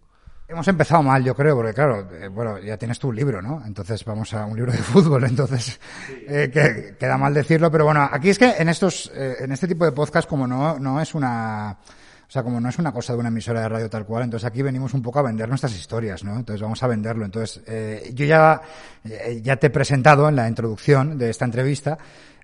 Hemos 0.50 0.66
empezado 0.66 1.00
mal, 1.00 1.22
yo 1.22 1.32
creo, 1.32 1.54
porque 1.54 1.72
claro, 1.72 2.08
eh, 2.12 2.26
bueno, 2.26 2.58
ya 2.58 2.76
tienes 2.76 2.98
tu 2.98 3.12
libro, 3.12 3.40
¿no? 3.40 3.62
Entonces 3.64 4.04
vamos 4.04 4.34
a 4.34 4.46
un 4.46 4.56
libro 4.56 4.72
de 4.72 4.78
fútbol, 4.92 5.22
entonces 5.22 5.78
eh, 6.26 6.50
que, 6.52 6.96
queda 6.98 7.16
mal 7.16 7.32
decirlo, 7.32 7.70
pero 7.70 7.84
bueno, 7.84 8.08
aquí 8.10 8.30
es 8.30 8.38
que 8.38 8.56
en 8.58 8.68
estos, 8.68 9.12
eh, 9.14 9.36
en 9.38 9.52
este 9.52 9.68
tipo 9.68 9.84
de 9.84 9.92
podcast, 9.92 10.28
como 10.28 10.48
no, 10.48 10.76
no 10.76 11.00
es 11.00 11.14
una, 11.14 11.78
o 11.80 12.30
sea, 12.32 12.42
como 12.42 12.60
no 12.60 12.68
es 12.68 12.76
una 12.80 12.90
cosa 12.90 13.12
de 13.12 13.20
una 13.20 13.28
emisora 13.28 13.60
de 13.60 13.68
radio 13.68 13.88
tal 13.88 14.04
cual, 14.04 14.24
entonces 14.24 14.44
aquí 14.44 14.60
venimos 14.60 14.92
un 14.92 15.02
poco 15.02 15.20
a 15.20 15.22
vender 15.22 15.48
nuestras 15.48 15.72
historias, 15.76 16.24
¿no? 16.24 16.34
Entonces 16.34 16.60
vamos 16.60 16.82
a 16.82 16.88
venderlo. 16.88 17.24
Entonces, 17.24 17.62
eh, 17.68 18.10
yo 18.12 18.26
ya, 18.26 18.60
ya 19.42 19.56
te 19.56 19.68
he 19.68 19.70
presentado 19.70 20.28
en 20.28 20.34
la 20.34 20.48
introducción 20.48 21.16
de 21.16 21.30
esta 21.30 21.44
entrevista 21.44 21.96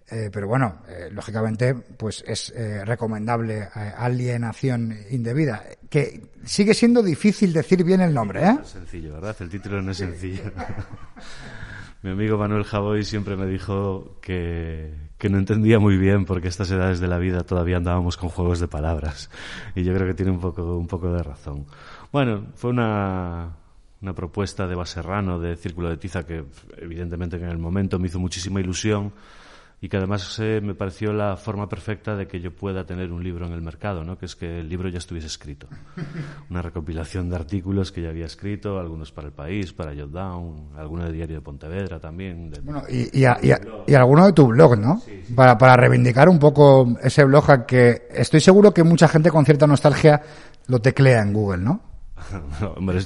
eh, 0.08 0.30
pero 0.32 0.46
bueno, 0.46 0.82
eh, 0.88 1.08
lógicamente, 1.10 1.74
pues 1.74 2.22
es 2.26 2.50
eh, 2.50 2.84
recomendable 2.84 3.68
alienación 3.96 4.96
indebida, 5.10 5.64
que 5.90 6.22
sigue 6.44 6.74
siendo 6.74 7.02
difícil 7.02 7.52
decir 7.52 7.82
bien 7.82 8.00
el 8.00 8.14
nombre, 8.14 8.44
¿eh? 8.44 8.56
es 8.62 8.68
sencillo, 8.68 9.14
¿verdad? 9.14 9.36
El 9.40 9.48
título 9.48 9.82
no 9.82 9.90
es 9.90 9.96
sencillo. 9.96 10.44
Mi 12.02 12.10
amigo 12.10 12.38
Manuel 12.38 12.62
Javoy 12.62 13.02
siempre 13.02 13.36
me 13.36 13.46
dijo 13.46 14.18
que, 14.22 14.94
que 15.18 15.28
no 15.28 15.38
entendía 15.38 15.80
muy 15.80 15.96
bien 15.96 16.24
porque 16.24 16.46
estas 16.46 16.70
edades 16.70 17.00
de 17.00 17.08
la 17.08 17.18
vida 17.18 17.42
todavía 17.42 17.78
andábamos 17.78 18.16
con 18.16 18.28
juegos 18.28 18.60
de 18.60 18.68
palabras. 18.68 19.28
Y 19.74 19.82
yo 19.82 19.92
creo 19.92 20.06
que 20.06 20.14
tiene 20.14 20.30
un 20.30 20.38
poco, 20.38 20.76
un 20.76 20.86
poco 20.86 21.10
de 21.10 21.24
razón. 21.24 21.66
Bueno, 22.12 22.46
fue 22.54 22.70
una, 22.70 23.56
una 24.02 24.14
propuesta 24.14 24.68
de 24.68 24.76
Baserrano, 24.76 25.40
de 25.40 25.56
Círculo 25.56 25.88
de 25.88 25.96
Tiza, 25.96 26.24
que 26.24 26.44
evidentemente 26.76 27.36
en 27.36 27.48
el 27.48 27.58
momento 27.58 27.98
me 27.98 28.06
hizo 28.06 28.20
muchísima 28.20 28.60
ilusión 28.60 29.12
y 29.80 29.88
que 29.88 29.98
además 29.98 30.38
eh, 30.38 30.60
me 30.62 30.74
pareció 30.74 31.12
la 31.12 31.36
forma 31.36 31.68
perfecta 31.68 32.16
de 32.16 32.26
que 32.26 32.40
yo 32.40 32.54
pueda 32.54 32.86
tener 32.86 33.12
un 33.12 33.22
libro 33.22 33.46
en 33.46 33.52
el 33.52 33.60
mercado, 33.60 34.04
¿no? 34.04 34.16
que 34.16 34.24
es 34.24 34.34
que 34.34 34.60
el 34.60 34.68
libro 34.68 34.88
ya 34.88 34.98
estuviese 34.98 35.26
escrito. 35.26 35.68
Una 36.50 36.62
recopilación 36.62 37.28
de 37.28 37.36
artículos 37.36 37.92
que 37.92 38.02
ya 38.02 38.08
había 38.08 38.24
escrito, 38.24 38.78
algunos 38.78 39.12
para 39.12 39.28
El 39.28 39.34
País, 39.34 39.72
para 39.74 39.94
Jotdown, 39.94 40.70
alguno 40.76 41.04
de 41.04 41.12
Diario 41.12 41.36
de 41.36 41.42
Pontevedra 41.42 42.00
también. 42.00 42.50
Bueno, 42.62 42.84
y, 42.88 43.20
y, 43.20 43.94
alguno 43.94 44.26
de 44.26 44.32
tu 44.32 44.46
blog, 44.46 44.78
¿no? 44.78 45.02
Para, 45.34 45.58
para 45.58 45.76
reivindicar 45.76 46.28
un 46.28 46.38
poco 46.38 46.96
ese 47.02 47.24
blog 47.24 47.66
que 47.66 48.08
estoy 48.10 48.40
seguro 48.40 48.72
que 48.72 48.82
mucha 48.82 49.08
gente 49.08 49.30
con 49.30 49.44
cierta 49.44 49.66
nostalgia 49.66 50.22
lo 50.68 50.80
teclea 50.80 51.20
en 51.20 51.32
Google, 51.32 51.62
¿no? 51.62 51.80
hombre, 52.76 53.00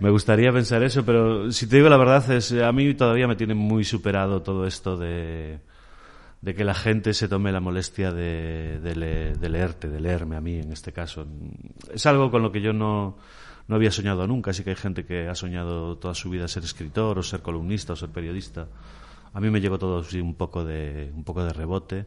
me 0.00 0.10
gustaría 0.10 0.52
pensar 0.52 0.82
eso, 0.82 1.04
pero 1.04 1.52
si 1.52 1.66
te 1.66 1.76
digo 1.76 1.88
la 1.88 1.96
verdad, 1.96 2.28
es, 2.32 2.52
a 2.52 2.72
mí 2.72 2.94
todavía 2.94 3.28
me 3.28 3.36
tiene 3.36 3.54
muy 3.54 3.84
superado 3.84 4.42
todo 4.42 4.66
esto 4.66 4.96
de 4.96 5.60
de 6.40 6.54
que 6.54 6.64
la 6.64 6.74
gente 6.74 7.12
se 7.12 7.28
tome 7.28 7.52
la 7.52 7.60
molestia 7.60 8.12
de, 8.12 8.80
de, 8.80 9.48
leerte, 9.48 9.88
de 9.88 10.00
leerme 10.00 10.36
a 10.36 10.40
mí 10.40 10.58
en 10.58 10.72
este 10.72 10.92
caso. 10.92 11.26
Es 11.92 12.06
algo 12.06 12.30
con 12.30 12.42
lo 12.42 12.50
que 12.50 12.62
yo 12.62 12.72
no, 12.72 13.18
no 13.68 13.76
había 13.76 13.90
soñado 13.90 14.26
nunca. 14.26 14.52
Sí 14.52 14.64
que 14.64 14.70
hay 14.70 14.76
gente 14.76 15.04
que 15.04 15.28
ha 15.28 15.34
soñado 15.34 15.98
toda 15.98 16.14
su 16.14 16.30
vida 16.30 16.48
ser 16.48 16.64
escritor 16.64 17.18
o 17.18 17.22
ser 17.22 17.42
columnista 17.42 17.92
o 17.92 17.96
ser 17.96 18.08
periodista. 18.08 18.68
A 19.32 19.40
mí 19.40 19.50
me 19.50 19.60
llegó 19.60 19.78
todo 19.78 19.98
así 19.98 20.20
un 20.20 20.34
poco 20.34 20.64
de, 20.64 21.12
un 21.14 21.24
poco 21.24 21.44
de 21.44 21.52
rebote. 21.52 22.06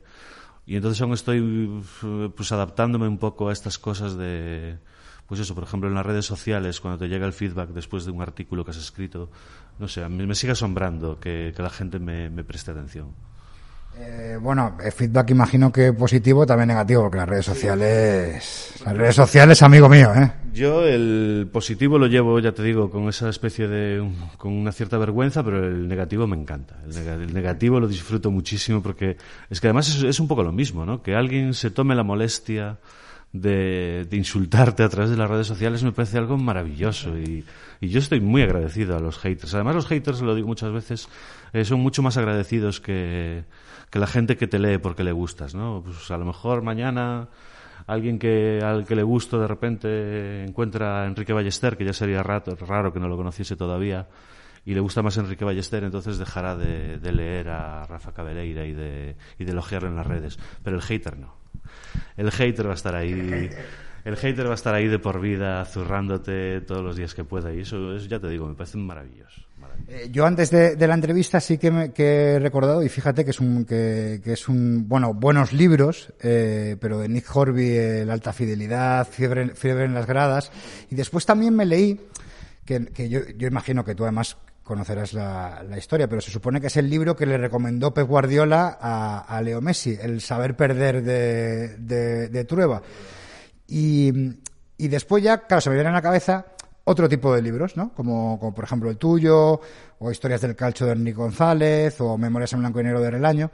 Y 0.65 0.77
entonces 0.77 1.01
aún 1.01 1.13
estoy 1.13 1.83
pues 2.35 2.51
adaptándome 2.51 3.07
un 3.07 3.17
poco 3.17 3.49
a 3.49 3.53
estas 3.53 3.77
cosas 3.77 4.17
de, 4.17 4.77
pues 5.27 5.41
eso, 5.41 5.53
por 5.53 5.65
ejemplo, 5.65 5.89
en 5.89 5.95
las 5.95 6.05
redes 6.05 6.25
sociales, 6.25 6.79
cuando 6.79 6.97
te 6.97 7.07
llega 7.07 7.25
el 7.25 7.33
feedback 7.33 7.69
después 7.69 8.05
de 8.05 8.11
un 8.11 8.21
artículo 8.21 8.63
que 8.63 8.71
has 8.71 8.77
escrito, 8.77 9.29
no 9.77 9.87
sé, 9.87 10.07
me 10.07 10.35
sigue 10.35 10.53
asombrando 10.53 11.19
que, 11.19 11.53
que 11.55 11.61
la 11.61 11.69
gente 11.69 11.99
me, 11.99 12.29
me 12.29 12.43
preste 12.43 12.71
atención. 12.71 13.13
Eh, 13.99 14.37
bueno, 14.41 14.75
feedback 14.95 15.29
imagino 15.29 15.71
que 15.71 15.93
positivo, 15.93 16.45
también 16.45 16.69
negativo, 16.69 17.03
porque 17.03 17.17
las 17.17 17.29
redes 17.29 17.45
sociales, 17.45 18.73
las 18.83 18.97
redes 18.97 19.15
sociales, 19.15 19.61
amigo 19.61 19.87
mío, 19.87 20.11
¿eh? 20.15 20.31
Yo 20.53 20.85
el 20.85 21.49
positivo 21.51 21.97
lo 21.97 22.07
llevo, 22.07 22.39
ya 22.39 22.51
te 22.51 22.61
digo, 22.63 22.89
con 22.89 23.07
esa 23.07 23.29
especie 23.29 23.67
de, 23.67 24.07
con 24.37 24.53
una 24.53 24.71
cierta 24.71 24.97
vergüenza, 24.97 25.43
pero 25.43 25.65
el 25.65 25.87
negativo 25.87 26.27
me 26.27 26.35
encanta. 26.35 26.75
El, 26.85 27.33
negativo 27.33 27.79
lo 27.79 27.87
disfruto 27.87 28.29
muchísimo 28.29 28.81
porque 28.81 29.17
es 29.49 29.59
que 29.59 29.67
además 29.67 30.03
es, 30.03 30.19
un 30.19 30.27
poco 30.27 30.43
lo 30.43 30.51
mismo, 30.51 30.85
¿no? 30.85 31.01
Que 31.01 31.15
alguien 31.15 31.53
se 31.53 31.71
tome 31.71 31.95
la 31.95 32.03
molestia 32.03 32.77
de, 33.31 34.07
insultarte 34.11 34.83
a 34.83 34.89
través 34.89 35.09
de 35.09 35.17
las 35.17 35.27
redes 35.27 35.47
sociales 35.47 35.83
me 35.83 35.91
parece 35.91 36.19
algo 36.19 36.37
maravilloso 36.37 37.17
y, 37.17 37.43
yo 37.81 37.99
estoy 37.99 38.21
muy 38.21 38.41
agradecido 38.43 38.95
a 38.95 38.99
los 38.99 39.17
haters. 39.17 39.55
Además 39.55 39.75
los 39.75 39.87
haters, 39.87 40.21
lo 40.21 40.35
digo 40.35 40.47
muchas 40.47 40.71
veces, 40.71 41.09
eh, 41.51 41.65
son 41.65 41.81
mucho 41.81 42.01
más 42.01 42.15
agradecidos 42.15 42.79
que 42.79 43.43
que 43.93 43.99
la 43.99 44.07
gente 44.07 44.37
que 44.37 44.47
te 44.47 44.57
lee 44.57 44.79
porque 44.79 45.03
le 45.03 45.11
gustas, 45.11 45.53
¿no? 45.53 45.83
Pues 45.85 46.09
a 46.09 46.17
lo 46.17 46.25
mejor 46.25 46.63
mañana 46.63 47.29
alguien 47.85 48.17
que 48.17 48.59
al 48.59 48.87
que 48.87 48.95
le 48.95 49.03
gusto 49.03 49.39
de 49.39 49.45
repente 49.45 50.43
encuentra 50.45 51.03
a 51.03 51.05
Enrique 51.05 51.31
Ballester, 51.31 51.77
que 51.77 51.85
ya 51.85 51.93
sería 51.93 52.23
raro 52.23 52.91
que 52.91 52.99
no 52.99 53.07
lo 53.07 53.15
conociese 53.15 53.55
todavía, 53.55 54.07
y 54.65 54.73
le 54.73 54.79
gusta 54.79 55.03
más 55.03 55.15
Enrique 55.17 55.45
Ballester, 55.45 55.83
entonces 55.83 56.17
dejará 56.17 56.55
de, 56.55 56.97
leer 57.11 57.49
a 57.49 57.85
Rafa 57.85 58.13
Cabeleira 58.13 58.65
y 58.65 58.73
de, 58.73 59.15
y 59.37 59.45
de 59.45 59.51
elogiarlo 59.51 59.89
en 59.89 59.95
las 59.95 60.07
redes. 60.07 60.39
Pero 60.63 60.75
el 60.77 60.81
hater 60.81 61.19
no. 61.19 61.35
El 62.17 62.31
hater 62.31 62.65
va 62.65 62.71
a 62.71 62.73
estar 62.73 62.95
ahí. 62.95 63.47
El 64.05 64.17
hater 64.17 64.47
va 64.47 64.53
a 64.53 64.55
estar 64.55 64.73
ahí 64.73 64.87
de 64.87 64.97
por 64.97 65.21
vida, 65.21 65.63
zurrándote 65.65 66.61
todos 66.61 66.83
los 66.83 66.95
días 66.95 67.13
que 67.13 67.25
pueda. 67.25 67.53
Y 67.53 67.59
eso, 67.59 67.95
eso 67.95 68.07
ya 68.07 68.19
te 68.19 68.27
digo, 68.27 68.47
me 68.47 68.55
parece 68.55 68.79
maravilloso. 68.79 69.42
Eh, 69.87 70.09
yo 70.11 70.25
antes 70.25 70.49
de, 70.49 70.75
la 70.87 70.93
entrevista 70.93 71.39
sí 71.39 71.57
que, 71.57 71.71
me, 71.71 71.91
he 71.95 72.39
recordado, 72.39 72.83
y 72.83 72.89
fíjate 72.89 73.23
que 73.23 73.31
es 73.31 73.39
un, 73.39 73.65
que, 73.65 74.21
es 74.23 74.47
un, 74.47 74.87
bueno, 74.87 75.13
buenos 75.13 75.53
libros, 75.53 76.13
eh, 76.21 76.77
pero 76.79 76.99
de 76.99 77.09
Nick 77.09 77.33
Horby, 77.35 78.05
La 78.05 78.13
alta 78.13 78.33
fidelidad, 78.33 79.07
Fiebre, 79.07 79.55
Fiebre 79.55 79.85
en 79.85 79.93
las 79.93 80.07
gradas, 80.07 80.51
y 80.89 80.95
después 80.95 81.25
también 81.25 81.55
me 81.55 81.65
leí, 81.65 81.99
que, 82.65 83.09
yo, 83.09 83.21
yo 83.37 83.47
imagino 83.47 83.83
que 83.83 83.95
tú 83.95 84.03
además 84.03 84.37
conocerás 84.63 85.13
la, 85.13 85.77
historia, 85.77 86.07
pero 86.07 86.21
se 86.21 86.31
supone 86.31 86.61
que 86.61 86.67
es 86.67 86.77
el 86.77 86.89
libro 86.89 87.15
que 87.15 87.25
le 87.25 87.37
recomendó 87.37 87.93
Pep 87.93 88.07
Guardiola 88.07 88.77
a, 88.79 89.41
Leo 89.41 89.61
Messi, 89.61 89.97
El 90.01 90.21
saber 90.21 90.55
perder 90.55 91.03
de, 91.03 91.77
de, 91.77 92.29
de 92.29 92.45
Trueba. 92.45 92.81
Y, 93.67 94.11
y 94.77 94.87
después 94.87 95.23
ya, 95.23 95.39
claro, 95.39 95.61
se 95.61 95.69
me 95.69 95.75
viene 95.75 95.89
a 95.89 95.93
la 95.93 96.01
cabeza 96.01 96.45
otro 96.85 97.07
tipo 97.07 97.33
de 97.33 97.41
libros, 97.41 97.77
¿no? 97.77 97.93
Como, 97.93 98.39
como, 98.39 98.53
por 98.53 98.65
ejemplo 98.65 98.89
el 98.89 98.97
tuyo, 98.97 99.61
o 99.99 100.11
Historias 100.11 100.41
del 100.41 100.55
Calcho 100.55 100.85
de 100.85 100.91
Ernie 100.91 101.13
González, 101.13 101.99
o 102.01 102.17
Memorias 102.17 102.53
en 102.53 102.59
Blanco 102.59 102.81
y 102.81 102.83
Negro 102.83 103.01
de 103.01 103.11
Relaño. 103.11 103.51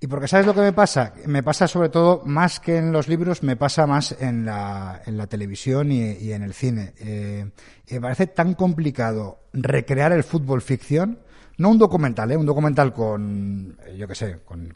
Y 0.00 0.06
porque 0.06 0.28
sabes 0.28 0.46
lo 0.46 0.54
que 0.54 0.60
me 0.60 0.72
pasa, 0.72 1.12
me 1.26 1.42
pasa 1.42 1.66
sobre 1.66 1.88
todo 1.88 2.22
más 2.24 2.60
que 2.60 2.76
en 2.76 2.92
los 2.92 3.08
libros, 3.08 3.42
me 3.42 3.56
pasa 3.56 3.84
más 3.84 4.14
en 4.20 4.44
la, 4.44 5.02
en 5.04 5.16
la 5.16 5.26
televisión 5.26 5.90
y, 5.90 6.30
en 6.30 6.42
el 6.42 6.54
cine. 6.54 6.94
Eh, 7.00 7.50
me 7.90 8.00
parece 8.00 8.28
tan 8.28 8.54
complicado 8.54 9.40
recrear 9.52 10.12
el 10.12 10.22
fútbol 10.22 10.62
ficción, 10.62 11.18
no 11.58 11.70
un 11.70 11.78
documental, 11.78 12.32
¿eh? 12.32 12.36
un 12.36 12.46
documental 12.46 12.92
con, 12.92 13.76
yo 13.96 14.08
qué 14.08 14.14
sé, 14.14 14.38
con, 14.44 14.68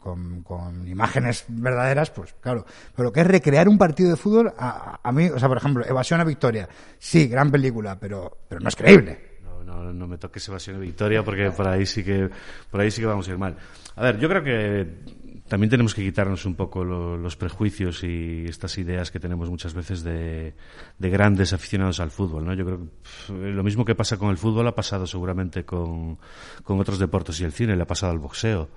con, 0.43 0.87
imágenes 0.87 1.45
verdaderas, 1.47 2.11
pues 2.11 2.35
claro, 2.39 2.65
pero 2.95 3.11
que 3.11 3.21
es 3.21 3.27
recrear 3.27 3.67
un 3.67 3.77
partido 3.77 4.09
de 4.09 4.15
fútbol, 4.15 4.53
a, 4.57 4.99
a 5.01 5.11
mí, 5.11 5.29
o 5.29 5.39
sea, 5.39 5.47
por 5.47 5.57
ejemplo, 5.57 5.85
Evasión 5.85 6.21
a 6.21 6.23
Victoria, 6.23 6.69
sí, 6.99 7.27
gran 7.27 7.49
película, 7.49 7.97
pero, 7.99 8.37
pero 8.47 8.61
no 8.61 8.69
es 8.69 8.75
creíble 8.75 9.32
no, 9.73 10.07
me 10.07 10.17
toques 10.17 10.47
evasión 10.47 10.79
de 10.79 10.85
victoria 10.85 11.23
porque 11.23 11.51
por 11.51 11.67
ahí 11.67 11.85
sí 11.85 12.03
que 12.03 12.29
por 12.69 12.81
ahí 12.81 12.91
sí 12.91 13.01
que 13.01 13.07
vamos 13.07 13.27
a 13.27 13.31
ir 13.31 13.37
mal. 13.37 13.55
A 13.95 14.03
ver, 14.03 14.19
yo 14.19 14.27
creo 14.29 14.43
que 14.43 14.87
también 15.47 15.69
tenemos 15.69 15.93
que 15.93 16.01
quitarnos 16.01 16.45
un 16.45 16.55
poco 16.55 16.83
los 16.83 17.35
prejuicios 17.35 18.03
y 18.03 18.45
estas 18.47 18.77
ideas 18.77 19.11
que 19.11 19.19
tenemos 19.19 19.49
muchas 19.49 19.73
veces 19.73 20.03
de, 20.03 20.53
grandes 20.99 21.53
aficionados 21.53 21.99
al 21.99 22.11
fútbol, 22.11 22.45
¿no? 22.45 22.53
Yo 22.53 22.65
creo 22.65 22.79
que 23.27 23.33
lo 23.51 23.63
mismo 23.63 23.85
que 23.85 23.93
pasa 23.93 24.17
con 24.17 24.29
el 24.29 24.37
fútbol 24.37 24.67
ha 24.67 24.75
pasado 24.75 25.05
seguramente 25.05 25.65
con, 25.65 26.17
con 26.63 26.79
otros 26.79 26.97
deportes 26.97 27.39
y 27.41 27.43
el 27.43 27.51
cine, 27.51 27.75
le 27.75 27.83
ha 27.83 27.87
pasado 27.87 28.11
al 28.11 28.19
boxeo. 28.19 28.69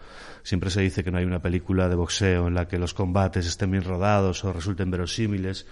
Siempre 0.43 0.71
se 0.71 0.83
dice 0.83 1.03
que 1.03 1.11
no 1.11 1.19
hay 1.19 1.25
una 1.25 1.41
película 1.41 1.89
de 1.89 1.95
boxeo 1.95 2.49
en 2.49 2.55
la 2.55 2.69
que 2.69 2.79
los 2.79 2.95
combates 2.95 3.47
estén 3.47 3.71
bien 3.71 3.85
rodados 3.85 4.45
o 4.45 4.53
resulten 4.53 4.91
verosímiles. 4.91 5.67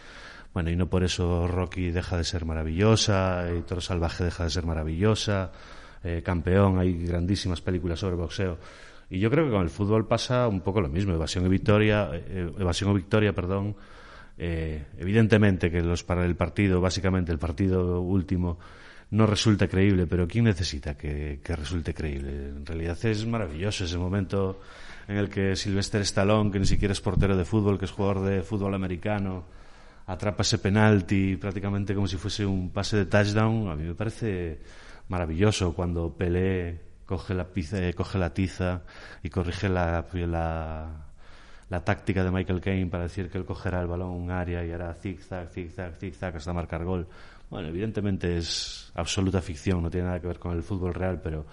Bueno, 0.55 0.71
y 0.71 0.77
no 0.77 0.89
por 0.89 1.03
eso 1.03 1.49
Rocky 1.49 1.91
deja 1.91 2.17
de 2.17 2.23
ser 2.23 2.45
maravillosa, 2.45 3.49
y 3.59 3.63
Toro 3.63 3.81
Salvaje 3.81 4.23
deja 4.23 4.45
de 4.45 4.51
ser 4.51 4.65
maravillosa, 4.65 5.51
eh, 6.05 6.23
Campeón, 6.25 6.79
hay 6.79 6.93
grandísimas 7.05 7.61
películas 7.61 7.99
sobre 7.99 8.15
boxeo. 8.15 8.59
Y 9.11 9.19
yo 9.19 9.31
creo 9.31 9.47
que 9.47 9.51
con 9.51 9.63
el 9.63 9.69
fútbol 9.69 10.07
pasa 10.07 10.47
un 10.47 10.61
poco 10.61 10.81
lo 10.81 10.89
mismo, 10.89 11.13
evasión 11.13 11.45
y 11.45 11.49
victoria, 11.49 12.09
eh, 12.13 12.53
evasión 12.57 12.91
o 12.91 12.95
victoria, 12.95 13.33
perdón. 13.33 13.75
Eh, 14.39 14.85
evidentemente 14.99 15.73
que 15.73 15.83
los 15.83 16.05
para 16.05 16.25
el 16.25 16.37
partido, 16.37 16.81
básicamente 16.81 17.33
el 17.33 17.39
partido 17.39 18.01
último, 18.01 18.59
no 19.11 19.27
resulta 19.27 19.67
creíble, 19.67 20.07
pero 20.07 20.29
¿quién 20.29 20.45
necesita 20.45 20.97
que, 20.97 21.41
que, 21.43 21.57
resulte 21.57 21.95
creíble? 21.95 22.49
En 22.51 22.65
realidad 22.65 22.97
es 23.05 23.27
maravilloso 23.27 23.85
ese 23.85 23.99
momento 23.99 24.61
en 25.09 25.17
el 25.17 25.29
que 25.29 25.57
Sylvester 25.57 26.03
Stallone, 26.03 26.53
que 26.53 26.61
ni 26.61 26.67
siquiera 26.67 26.93
es 26.93 27.01
portero 27.01 27.37
de 27.37 27.45
fútbol, 27.45 27.77
que 27.77 27.87
es 27.87 27.91
jugador 27.91 28.21
de 28.23 28.43
fútbol 28.43 28.75
americano, 28.75 29.45
atrapa 30.07 30.43
ese 30.43 30.59
penalti 30.59 31.37
prácticamente 31.37 31.95
como 31.95 32.07
si 32.07 32.17
fuese 32.17 32.45
un 32.45 32.71
pase 32.71 32.97
de 32.99 33.07
touchdown, 33.07 33.69
a 33.69 33.77
mí 33.77 33.85
me 33.85 33.95
parece 33.95 34.61
maravilloso 35.09 35.75
cuando 35.75 36.15
Pelé 36.15 36.81
coge 37.07 37.35
la, 37.35 37.47
eh, 37.55 37.95
coge 37.95 38.19
la 38.19 38.33
tiza 38.33 38.83
y 39.23 39.31
corrige 39.31 39.69
la, 39.69 40.05
la, 41.69 41.85
táctica 41.85 42.25
de 42.25 42.31
Michael 42.31 42.61
Caine 42.61 42.91
para 42.91 43.05
decir 43.05 43.29
que 43.29 43.39
él 43.39 43.45
cogerá 43.45 43.81
el 43.81 43.87
balón 43.87 44.11
un 44.11 44.31
área 44.31 44.65
y 44.65 44.71
hará 44.71 44.95
zigzag, 44.95 45.51
zigzag, 45.51 45.97
zigzag 45.97 46.37
hasta 46.37 46.53
marcar 46.53 46.85
gol. 46.85 47.07
Bueno, 47.51 47.69
evidentemente 47.69 48.39
es 48.39 48.91
absoluta 48.95 49.41
ficción, 49.43 49.83
no 49.83 49.91
tiene 49.91 50.07
nada 50.07 50.21
que 50.21 50.27
ver 50.27 50.39
con 50.39 50.57
el 50.57 50.63
fútbol 50.63 50.95
real, 50.95 51.21
pero 51.23 51.45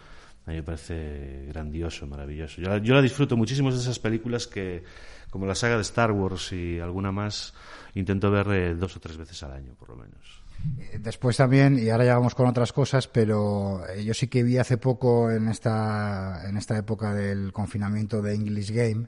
a 0.45 0.49
mí 0.49 0.55
me 0.55 0.63
parece 0.63 1.45
grandioso, 1.49 2.07
maravilloso. 2.07 2.61
Yo 2.61 2.77
yo 2.77 2.93
la 2.93 3.01
disfruto 3.01 3.35
muchísimo 3.35 3.71
de 3.71 3.77
esas 3.77 3.99
películas 3.99 4.47
que, 4.47 4.83
como 5.31 5.45
la 5.47 5.55
saga 5.55 5.77
de 5.77 5.81
Star 5.81 6.11
Wars 6.11 6.51
y 6.51 6.79
alguna 6.79 7.11
más, 7.11 7.53
intento 7.95 8.29
ver 8.29 8.47
eh, 8.49 8.75
dos 8.75 8.95
o 8.97 8.99
tres 8.99 9.17
veces 9.17 9.41
al 9.43 9.53
año, 9.53 9.73
por 9.79 9.89
lo 9.89 9.95
menos. 9.95 10.43
Eh, 10.77 10.99
después 11.01 11.37
también, 11.37 11.79
y 11.79 11.89
ahora 11.89 12.05
ya 12.05 12.15
vamos 12.15 12.35
con 12.35 12.47
otras 12.47 12.71
cosas, 12.73 13.07
pero 13.07 13.81
eh, 13.87 14.03
yo 14.03 14.13
sí 14.13 14.27
que 14.27 14.43
vi 14.43 14.57
hace 14.57 14.77
poco 14.77 15.31
en 15.31 15.47
esta, 15.47 16.43
en 16.47 16.57
esta 16.57 16.77
época 16.77 17.13
del 17.13 17.51
confinamiento 17.53 18.21
de 18.21 18.35
English 18.35 18.71
Game, 18.71 19.07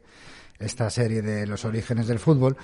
esta 0.58 0.90
serie 0.90 1.22
de 1.22 1.46
los 1.46 1.66
orígenes 1.66 2.08
del 2.08 2.20
fútbol. 2.20 2.56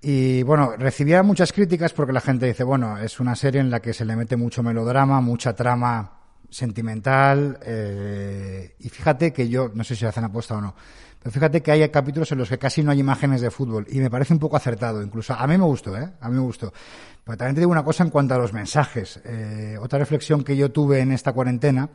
Y 0.00 0.42
bueno, 0.42 0.74
recibía 0.76 1.22
muchas 1.22 1.52
críticas 1.52 1.92
porque 1.92 2.14
la 2.14 2.22
gente 2.22 2.46
dice, 2.46 2.64
bueno, 2.64 2.96
es 2.98 3.20
una 3.20 3.36
serie 3.36 3.60
en 3.60 3.70
la 3.70 3.80
que 3.80 3.92
se 3.92 4.06
le 4.06 4.16
mete 4.16 4.36
mucho 4.36 4.62
melodrama, 4.62 5.20
mucha 5.20 5.54
trama 5.54 6.18
sentimental. 6.50 7.60
y 8.78 8.88
fíjate 8.88 9.32
que 9.32 9.48
yo, 9.48 9.70
no 9.72 9.84
sé 9.84 9.94
si 9.94 10.04
hacen 10.04 10.24
apuesta 10.24 10.56
o 10.56 10.60
no, 10.60 10.74
pero 11.22 11.32
fíjate 11.32 11.62
que 11.62 11.70
hay 11.70 11.88
capítulos 11.90 12.32
en 12.32 12.38
los 12.38 12.48
que 12.48 12.58
casi 12.58 12.82
no 12.82 12.90
hay 12.90 12.98
imágenes 12.98 13.40
de 13.40 13.50
fútbol 13.50 13.86
y 13.88 14.00
me 14.00 14.10
parece 14.10 14.32
un 14.32 14.40
poco 14.40 14.56
acertado, 14.56 15.02
incluso 15.02 15.34
a 15.34 15.46
mí 15.46 15.56
me 15.56 15.64
gustó, 15.64 15.96
¿eh? 15.96 16.10
A 16.20 16.28
mí 16.28 16.34
me 16.34 16.42
gustó. 16.42 16.72
Pero 17.22 17.38
también 17.38 17.54
te 17.54 17.60
digo 17.60 17.70
una 17.70 17.84
cosa 17.84 18.02
en 18.02 18.10
cuanto 18.10 18.34
a 18.34 18.38
los 18.38 18.52
mensajes. 18.52 19.20
Eh, 19.24 19.76
otra 19.80 20.00
reflexión 20.00 20.42
que 20.42 20.56
yo 20.56 20.72
tuve 20.72 20.98
en 20.98 21.12
esta 21.12 21.32
cuarentena 21.32 21.90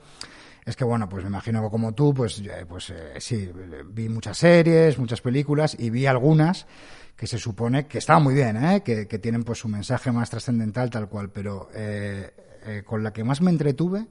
es 0.65 0.77
que, 0.77 0.85
bueno, 0.85 1.09
pues 1.09 1.23
me 1.23 1.29
imagino 1.29 1.61
que 1.61 1.69
como 1.69 1.93
tú, 1.93 2.13
pues, 2.13 2.41
pues 2.69 2.89
eh, 2.91 3.15
sí, 3.19 3.51
vi 3.89 4.07
muchas 4.07 4.37
series, 4.37 4.97
muchas 4.97 5.19
películas 5.19 5.75
y 5.77 5.89
vi 5.89 6.05
algunas 6.05 6.65
que 7.17 7.27
se 7.27 7.37
supone 7.37 7.87
que 7.87 7.97
estaban 7.97 8.23
muy 8.23 8.33
bien, 8.33 8.63
¿eh? 8.63 8.81
Que, 8.81 9.07
que 9.07 9.19
tienen 9.19 9.43
pues 9.43 9.59
su 9.59 9.67
mensaje 9.67 10.11
más 10.11 10.29
trascendental 10.29 10.89
tal 10.89 11.09
cual, 11.09 11.31
pero 11.31 11.67
eh, 11.73 12.31
eh 12.65 12.83
con 12.85 13.03
la 13.03 13.11
que 13.11 13.25
más 13.25 13.41
me 13.41 13.51
entretuve 13.51 14.07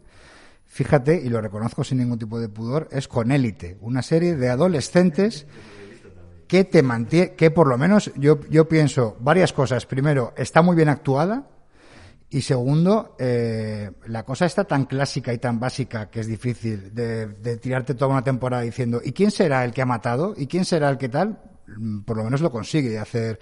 fíjate, 0.66 1.20
y 1.22 1.28
lo 1.28 1.40
reconozco 1.40 1.84
sin 1.84 1.98
ningún 1.98 2.18
tipo 2.18 2.38
de 2.38 2.48
pudor, 2.48 2.88
es 2.90 3.08
con 3.08 3.30
Élite, 3.32 3.78
una 3.80 4.02
serie 4.02 4.36
de 4.36 4.50
adolescentes 4.50 5.46
que 6.46 6.64
te 6.64 6.82
mantiene, 6.82 7.34
que 7.34 7.50
por 7.50 7.66
lo 7.66 7.78
menos 7.78 8.12
yo, 8.16 8.40
yo 8.48 8.68
pienso 8.68 9.16
varias 9.20 9.52
cosas. 9.52 9.86
Primero, 9.86 10.32
está 10.36 10.62
muy 10.62 10.76
bien 10.76 10.88
actuada. 10.88 11.48
Y 12.28 12.42
segundo, 12.42 13.14
eh, 13.18 13.90
la 14.06 14.24
cosa 14.24 14.46
está 14.46 14.64
tan 14.64 14.86
clásica 14.86 15.32
y 15.32 15.38
tan 15.38 15.60
básica 15.60 16.10
que 16.10 16.20
es 16.20 16.26
difícil 16.26 16.92
de, 16.92 17.26
de, 17.26 17.56
tirarte 17.56 17.94
toda 17.94 18.10
una 18.10 18.24
temporada 18.24 18.62
diciendo 18.62 19.00
¿y 19.02 19.12
quién 19.12 19.30
será 19.30 19.64
el 19.64 19.72
que 19.72 19.82
ha 19.82 19.86
matado? 19.86 20.34
¿y 20.36 20.48
quién 20.48 20.64
será 20.64 20.90
el 20.90 20.98
que 20.98 21.08
tal? 21.08 21.38
Mm, 21.68 22.00
por 22.00 22.16
lo 22.16 22.24
menos 22.24 22.40
lo 22.40 22.50
consigue 22.50 22.98
hacer 22.98 23.38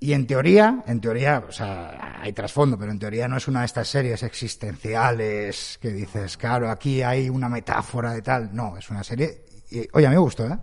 y 0.00 0.12
en 0.12 0.26
teoría, 0.26 0.82
en 0.86 1.00
teoría, 1.00 1.44
o 1.48 1.52
sea, 1.52 2.20
hay 2.20 2.32
trasfondo, 2.32 2.78
pero 2.78 2.92
en 2.92 2.98
teoría 2.98 3.28
no 3.28 3.36
es 3.36 3.48
una 3.48 3.60
de 3.60 3.66
estas 3.66 3.88
series 3.88 4.22
existenciales 4.22 5.78
que 5.80 5.90
dices, 5.90 6.36
claro, 6.36 6.70
aquí 6.70 7.02
hay 7.02 7.28
una 7.28 7.48
metáfora 7.48 8.12
de 8.12 8.22
tal. 8.22 8.54
No, 8.54 8.76
es 8.76 8.90
una 8.90 9.02
serie. 9.02 9.44
Oye, 9.92 10.06
a 10.06 10.10
mí 10.10 10.16
me 10.16 10.20
gustó, 10.20 10.46
¿eh? 10.46 10.58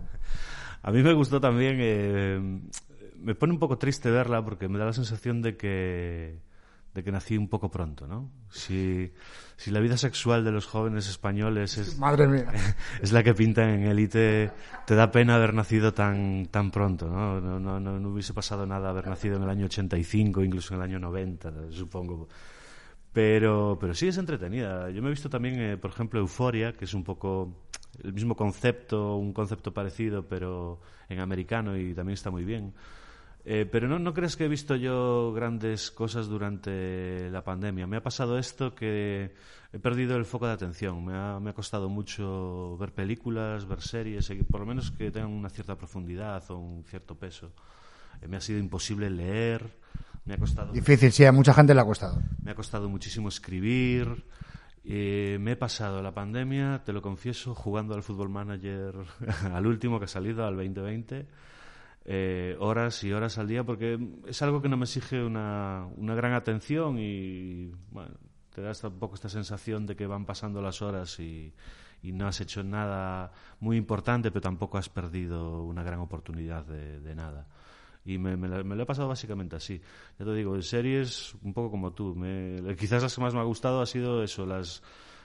A 0.82 0.90
mí 0.90 1.02
me 1.02 1.12
gustó 1.12 1.40
también. 1.40 1.76
Eh, 1.80 2.60
me 3.18 3.34
pone 3.34 3.52
un 3.52 3.58
poco 3.58 3.78
triste 3.78 4.10
verla 4.10 4.44
porque 4.44 4.68
me 4.68 4.78
da 4.78 4.86
la 4.86 4.92
sensación 4.92 5.42
de 5.42 5.56
que 5.56 6.38
de 6.94 7.02
que 7.02 7.10
nací 7.10 7.38
un 7.38 7.48
poco 7.48 7.70
pronto, 7.70 8.06
¿no? 8.06 8.30
Si, 8.50 9.10
si 9.56 9.70
la 9.70 9.80
vida 9.80 9.96
sexual 9.96 10.44
de 10.44 10.52
los 10.52 10.66
jóvenes 10.66 11.08
españoles 11.08 11.78
es, 11.78 11.98
Madre 11.98 12.28
mía. 12.28 12.46
es 13.00 13.12
la 13.12 13.22
que 13.22 13.34
pintan 13.34 13.70
en 13.70 13.82
élite, 13.84 14.50
te 14.86 14.94
da 14.94 15.10
pena 15.10 15.36
haber 15.36 15.54
nacido 15.54 15.94
tan, 15.94 16.46
tan 16.50 16.70
pronto, 16.70 17.08
¿no? 17.08 17.40
No, 17.40 17.58
no, 17.58 17.80
no, 17.80 18.08
hubiese 18.10 18.34
pasado 18.34 18.66
nada 18.66 18.90
haber 18.90 19.06
nacido 19.06 19.36
en 19.36 19.44
el 19.44 19.50
año 19.50 19.66
85, 19.66 20.42
incluso 20.42 20.74
en 20.74 20.80
el 20.80 20.84
año 20.84 20.98
90, 20.98 21.70
supongo. 21.70 22.28
Pero, 23.12 23.78
pero 23.80 23.94
sí 23.94 24.08
es 24.08 24.18
entretenida. 24.18 24.90
Yo 24.90 25.02
me 25.02 25.08
he 25.08 25.10
visto 25.10 25.28
también, 25.28 25.60
eh, 25.60 25.76
por 25.76 25.90
ejemplo, 25.90 26.20
Euforia, 26.20 26.72
que 26.74 26.86
es 26.86 26.94
un 26.94 27.04
poco 27.04 27.54
el 28.02 28.12
mismo 28.12 28.34
concepto, 28.34 29.16
un 29.16 29.32
concepto 29.32 29.72
parecido, 29.72 30.26
pero 30.26 30.80
en 31.08 31.20
americano 31.20 31.76
y 31.76 31.94
también 31.94 32.14
está 32.14 32.30
muy 32.30 32.44
bien. 32.44 32.72
Eh, 33.44 33.66
pero 33.70 33.88
no, 33.88 33.98
no 33.98 34.14
crees 34.14 34.36
que 34.36 34.44
he 34.44 34.48
visto 34.48 34.76
yo 34.76 35.32
grandes 35.32 35.90
cosas 35.90 36.28
durante 36.28 37.28
la 37.30 37.42
pandemia. 37.42 37.86
Me 37.86 37.96
ha 37.96 38.02
pasado 38.02 38.38
esto 38.38 38.74
que 38.74 39.34
he 39.72 39.78
perdido 39.80 40.16
el 40.16 40.24
foco 40.24 40.46
de 40.46 40.52
atención. 40.52 41.04
Me 41.04 41.14
ha, 41.14 41.40
me 41.40 41.50
ha 41.50 41.52
costado 41.52 41.88
mucho 41.88 42.76
ver 42.78 42.92
películas, 42.92 43.66
ver 43.66 43.80
series, 43.80 44.32
por 44.48 44.60
lo 44.60 44.66
menos 44.66 44.92
que 44.92 45.10
tengan 45.10 45.30
una 45.30 45.50
cierta 45.50 45.76
profundidad 45.76 46.48
o 46.50 46.58
un 46.58 46.84
cierto 46.84 47.16
peso. 47.16 47.52
Eh, 48.20 48.28
me 48.28 48.36
ha 48.36 48.40
sido 48.40 48.60
imposible 48.60 49.10
leer. 49.10 49.76
Me 50.24 50.34
ha 50.34 50.38
costado. 50.38 50.72
Difícil, 50.72 51.10
sí, 51.10 51.24
a 51.24 51.32
mucha 51.32 51.52
gente 51.52 51.74
le 51.74 51.80
ha 51.80 51.84
costado. 51.84 52.22
Me 52.44 52.52
ha 52.52 52.54
costado 52.54 52.88
muchísimo 52.88 53.28
escribir. 53.28 54.24
Eh, 54.84 55.38
me 55.40 55.52
he 55.52 55.56
pasado 55.56 56.00
la 56.00 56.12
pandemia, 56.12 56.82
te 56.84 56.92
lo 56.92 57.02
confieso, 57.02 57.56
jugando 57.56 57.94
al 57.94 58.04
Fútbol 58.04 58.28
Manager 58.28 58.94
al 59.52 59.66
último 59.66 59.98
que 59.98 60.04
ha 60.04 60.08
salido, 60.08 60.46
al 60.46 60.56
2020 60.56 61.26
eh, 62.04 62.56
horas 62.58 63.04
y 63.04 63.12
horas 63.12 63.38
al 63.38 63.46
día 63.46 63.64
porque 63.64 63.98
es 64.26 64.42
algo 64.42 64.60
que 64.60 64.68
no 64.68 64.76
me 64.76 64.84
exige 64.84 65.22
una, 65.22 65.86
una 65.96 66.14
gran 66.14 66.32
atención 66.32 66.98
y 66.98 67.70
bueno, 67.90 68.14
te 68.52 68.60
da 68.60 68.72
un 68.84 68.98
poco 68.98 69.14
esta 69.14 69.28
sensación 69.28 69.86
de 69.86 69.96
que 69.96 70.06
van 70.06 70.26
pasando 70.26 70.60
las 70.60 70.82
horas 70.82 71.18
y, 71.20 71.54
y, 72.02 72.12
no 72.12 72.26
has 72.26 72.40
hecho 72.40 72.62
nada 72.62 73.32
muy 73.60 73.76
importante, 73.76 74.30
pero 74.30 74.42
tampoco 74.42 74.78
has 74.78 74.88
perdido 74.88 75.62
una 75.62 75.82
gran 75.82 76.00
oportunidad 76.00 76.64
de, 76.64 77.14
nada. 77.14 77.46
Y 78.04 78.18
me, 78.18 78.36
me, 78.36 78.48
lo 78.48 78.82
he 78.82 78.86
pasado 78.86 79.08
básicamente 79.08 79.56
así. 79.56 79.80
Ya 80.18 80.24
te 80.24 80.34
digo, 80.34 80.54
en 80.56 80.62
series, 80.62 81.34
un 81.42 81.54
poco 81.54 81.70
como 81.70 81.92
tú. 81.92 82.14
Me, 82.16 82.74
quizás 82.76 83.02
las 83.02 83.14
que 83.14 83.20
más 83.20 83.32
me 83.32 83.40
ha 83.40 83.44
gustado 83.44 83.80
ha 83.80 83.86
sido 83.86 84.22
eso, 84.22 84.44
las, 84.44 84.82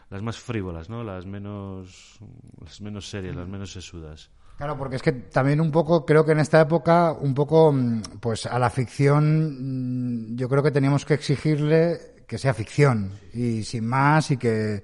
las 0.10 0.22
más 0.22 0.38
frívolas, 0.38 0.90
¿no? 0.90 1.04
Las 1.04 1.26
menos, 1.26 2.20
las 2.62 2.80
menos 2.82 3.10
serias, 3.10 3.36
las 3.36 3.48
menos 3.48 3.72
sesudas. 3.72 4.30
Claro, 4.58 4.76
porque 4.76 4.96
es 4.96 5.04
que 5.04 5.12
también 5.12 5.62
un 5.62 5.72
poco, 5.72 6.04
creo 6.04 6.26
que 6.26 6.32
en 6.32 6.40
esta 6.40 6.60
época, 6.60 7.12
un 7.14 7.36
poco, 7.36 7.72
mm, 7.72 8.02
pues 8.20 8.48
a 8.48 8.58
la 8.58 8.72
ficción, 8.72 10.32
mm, 10.32 10.36
yo 10.36 10.50
creo 10.50 10.64
que 10.64 10.72
teníamos 10.72 11.06
que 11.06 11.14
exigirle 11.14 12.16
que 12.28 12.38
sea 12.38 12.54
ficción 12.54 13.12
y 13.34 13.64
sin 13.64 13.86
más 13.86 14.32
y 14.32 14.38
que 14.38 14.84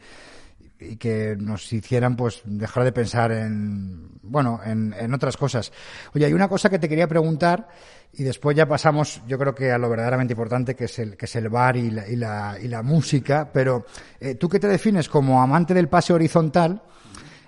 y 0.79 0.97
que 0.97 1.35
nos 1.39 1.71
hicieran 1.71 2.15
pues 2.15 2.41
dejar 2.45 2.83
de 2.83 2.91
pensar 2.91 3.31
en, 3.31 4.09
bueno, 4.21 4.59
en, 4.65 4.93
en 4.93 5.13
otras 5.13 5.37
cosas. 5.37 5.71
Oye, 6.13 6.25
hay 6.25 6.33
una 6.33 6.49
cosa 6.49 6.69
que 6.69 6.79
te 6.79 6.89
quería 6.89 7.07
preguntar 7.07 7.69
y 8.11 8.23
después 8.23 8.55
ya 8.55 8.67
pasamos, 8.67 9.21
yo 9.27 9.37
creo 9.39 9.55
que 9.55 9.71
a 9.71 9.77
lo 9.77 9.89
verdaderamente 9.89 10.33
importante 10.33 10.75
que 10.75 10.85
es 10.85 10.99
el, 10.99 11.15
que 11.15 11.25
es 11.25 11.35
el 11.35 11.49
bar 11.49 11.77
y 11.77 11.89
la, 11.89 12.07
y 12.07 12.15
la, 12.15 12.57
y 12.61 12.67
la 12.67 12.83
música, 12.83 13.49
pero 13.51 13.85
eh, 14.19 14.35
tú 14.35 14.49
que 14.49 14.59
te 14.59 14.67
defines 14.67 15.09
como 15.09 15.41
amante 15.41 15.73
del 15.73 15.87
pase 15.87 16.13
horizontal, 16.13 16.83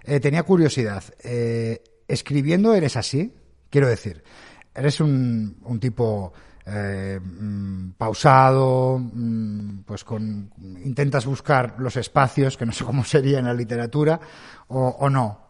eh, 0.04 0.20
tenía 0.20 0.44
curiosidad. 0.44 1.04
Eh, 1.24 1.82
¿Escribiendo 2.08 2.74
eres 2.74 2.98
así? 2.98 3.34
Quiero 3.70 3.88
decir, 3.88 4.24
eres 4.74 5.00
un, 5.00 5.58
tipo 5.80 6.34
eh, 6.66 7.20
mm, 7.20 7.92
pausado, 7.98 9.00
mm, 9.00 9.80
pues 9.86 10.04
con 10.04 10.52
intentas 10.84 11.26
buscar 11.26 11.76
los 11.80 11.96
espacios 11.98 12.58
que 12.58 12.66
no 12.66 12.72
sé 12.72 12.84
cómo 12.84 13.04
sería 13.06 13.40
en 13.40 13.46
la 13.46 13.54
literatura 13.54 14.20
o, 14.68 14.88
o 15.00 15.10
no. 15.10 15.46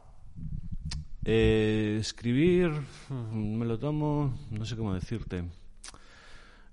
Eh, 1.28 1.98
escribir, 2.00 2.72
me 3.10 3.66
lo 3.66 3.80
tomo, 3.80 4.38
no 4.52 4.64
sé 4.64 4.78
cómo 4.78 4.94
decirte. 4.94 5.44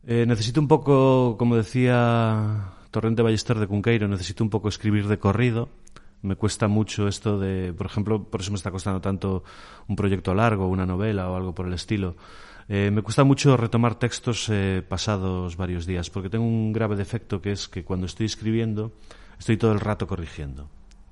Eh, 0.07 0.27
necesito 0.27 0.61
un 0.61 0.69
poco, 0.69 1.37
como 1.39 1.57
decía 1.57 2.73
Torrente 2.91 3.23
Ballester 3.23 3.59
de 3.59 3.67
Cunqueiro, 3.67 4.09
necesito 4.09 4.45
un 4.45 4.51
poco 4.51 4.69
escribir 4.69 5.09
de 5.09 5.19
corrido. 5.19 5.71
Me 6.23 6.37
cuesta 6.37 6.69
mucho 6.69 7.09
esto 7.09 7.39
de, 7.39 7.73
por 7.73 7.87
ejemplo, 7.87 8.25
por 8.25 8.41
eso 8.41 8.51
me 8.51 8.57
está 8.57 8.71
costando 8.71 9.01
tanto 9.01 9.43
un 9.89 9.97
proyecto 9.97 10.35
largo, 10.35 10.69
una 10.69 10.87
novela 10.87 11.29
o 11.31 11.37
algo 11.37 11.55
por 11.55 11.67
el 11.67 11.75
estilo. 11.75 12.17
Eh, 12.69 12.91
me 12.93 13.03
cuesta 13.03 13.25
mucho 13.25 13.57
retomar 13.57 13.97
textos 13.97 14.49
eh, 14.49 14.83
pasados 14.89 15.57
varios 15.57 15.85
días, 15.85 16.11
porque 16.11 16.31
tengo 16.31 16.45
un 16.45 16.73
grave 16.73 16.97
defecto 16.97 17.43
que 17.43 17.53
es 17.53 17.69
que 17.69 17.85
cuando 17.85 18.07
estoy 18.07 18.27
escribiendo 18.27 18.93
estoy 19.39 19.57
todo 19.57 19.73
el 19.73 19.81
rato 19.81 20.07
corrigiendo. 20.07 20.69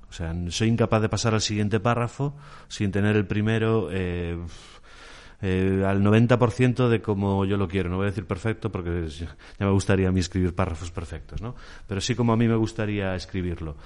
O 0.09 0.13
sea, 0.13 0.35
soy 0.49 0.67
incapaz 0.67 1.01
de 1.01 1.09
pasar 1.09 1.33
al 1.33 1.41
siguiente 1.41 1.79
párrafo 1.79 2.33
sin 2.67 2.91
tener 2.91 3.15
el 3.15 3.25
primero 3.25 3.87
eh, 3.91 4.37
eh, 5.41 5.83
al 5.87 6.03
90% 6.03 6.89
de 6.89 7.01
como 7.01 7.45
yo 7.45 7.55
lo 7.55 7.67
quiero. 7.67 7.89
No 7.89 7.95
voy 7.95 8.07
a 8.07 8.09
decir 8.09 8.25
perfecto 8.25 8.71
porque 8.71 9.07
ya 9.07 9.35
me 9.57 9.71
gustaría 9.71 10.09
a 10.09 10.11
mí 10.11 10.19
escribir 10.19 10.53
párrafos 10.53 10.91
perfectos, 10.91 11.41
¿no? 11.41 11.55
Pero 11.87 12.01
sí 12.01 12.13
como 12.13 12.33
a 12.33 12.37
mí 12.37 12.47
me 12.47 12.55
gustaría 12.55 13.15
escribirlo. 13.15 13.77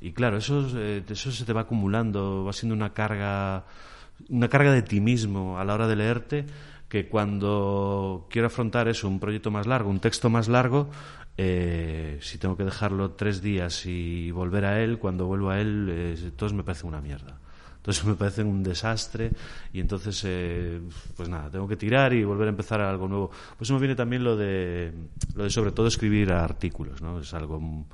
Y 0.00 0.12
claro, 0.12 0.38
eso, 0.38 0.66
eh, 0.76 1.02
eso 1.08 1.30
se 1.30 1.44
te 1.44 1.52
va 1.52 1.62
acumulando, 1.62 2.44
va 2.44 2.52
siendo 2.52 2.74
una 2.74 2.92
carga, 2.92 3.64
una 4.28 4.48
carga 4.48 4.72
de 4.72 4.82
ti 4.82 5.00
mismo 5.00 5.58
a 5.58 5.64
la 5.64 5.74
hora 5.74 5.86
de 5.86 5.96
leerte 5.96 6.46
que 6.90 7.06
cuando 7.08 8.26
quiero 8.30 8.48
afrontar 8.48 8.88
eso, 8.88 9.06
un 9.06 9.20
proyecto 9.20 9.52
más 9.52 9.66
largo, 9.66 9.88
un 9.88 10.00
texto 10.00 10.28
más 10.28 10.48
largo, 10.48 10.90
eh, 11.36 12.18
si 12.20 12.36
tengo 12.36 12.56
que 12.56 12.64
dejarlo 12.64 13.12
tres 13.12 13.40
días 13.40 13.86
y 13.86 14.32
volver 14.32 14.64
a 14.64 14.82
él, 14.82 14.98
cuando 14.98 15.26
vuelvo 15.26 15.50
a 15.50 15.60
él, 15.60 15.88
eh, 15.88 16.30
todos 16.36 16.52
me 16.52 16.64
parecen 16.64 16.88
una 16.88 17.00
mierda. 17.00 17.38
Entonces 17.76 18.04
me 18.04 18.14
parecen 18.14 18.46
un 18.46 18.62
desastre 18.62 19.30
y 19.72 19.80
entonces, 19.80 20.20
eh, 20.26 20.80
pues 21.16 21.28
nada, 21.28 21.48
tengo 21.48 21.66
que 21.66 21.76
tirar 21.76 22.12
y 22.12 22.24
volver 22.24 22.48
a 22.48 22.50
empezar 22.50 22.80
algo 22.80 23.08
nuevo. 23.08 23.30
Pues 23.56 23.68
eso 23.68 23.74
me 23.74 23.80
viene 23.80 23.94
también 23.94 24.24
lo 24.24 24.36
de, 24.36 24.92
lo 25.34 25.44
de 25.44 25.50
sobre 25.50 25.70
todo 25.70 25.86
escribir 25.86 26.32
artículos, 26.32 27.00
¿no? 27.00 27.20
Es 27.20 27.32
algo 27.32 27.86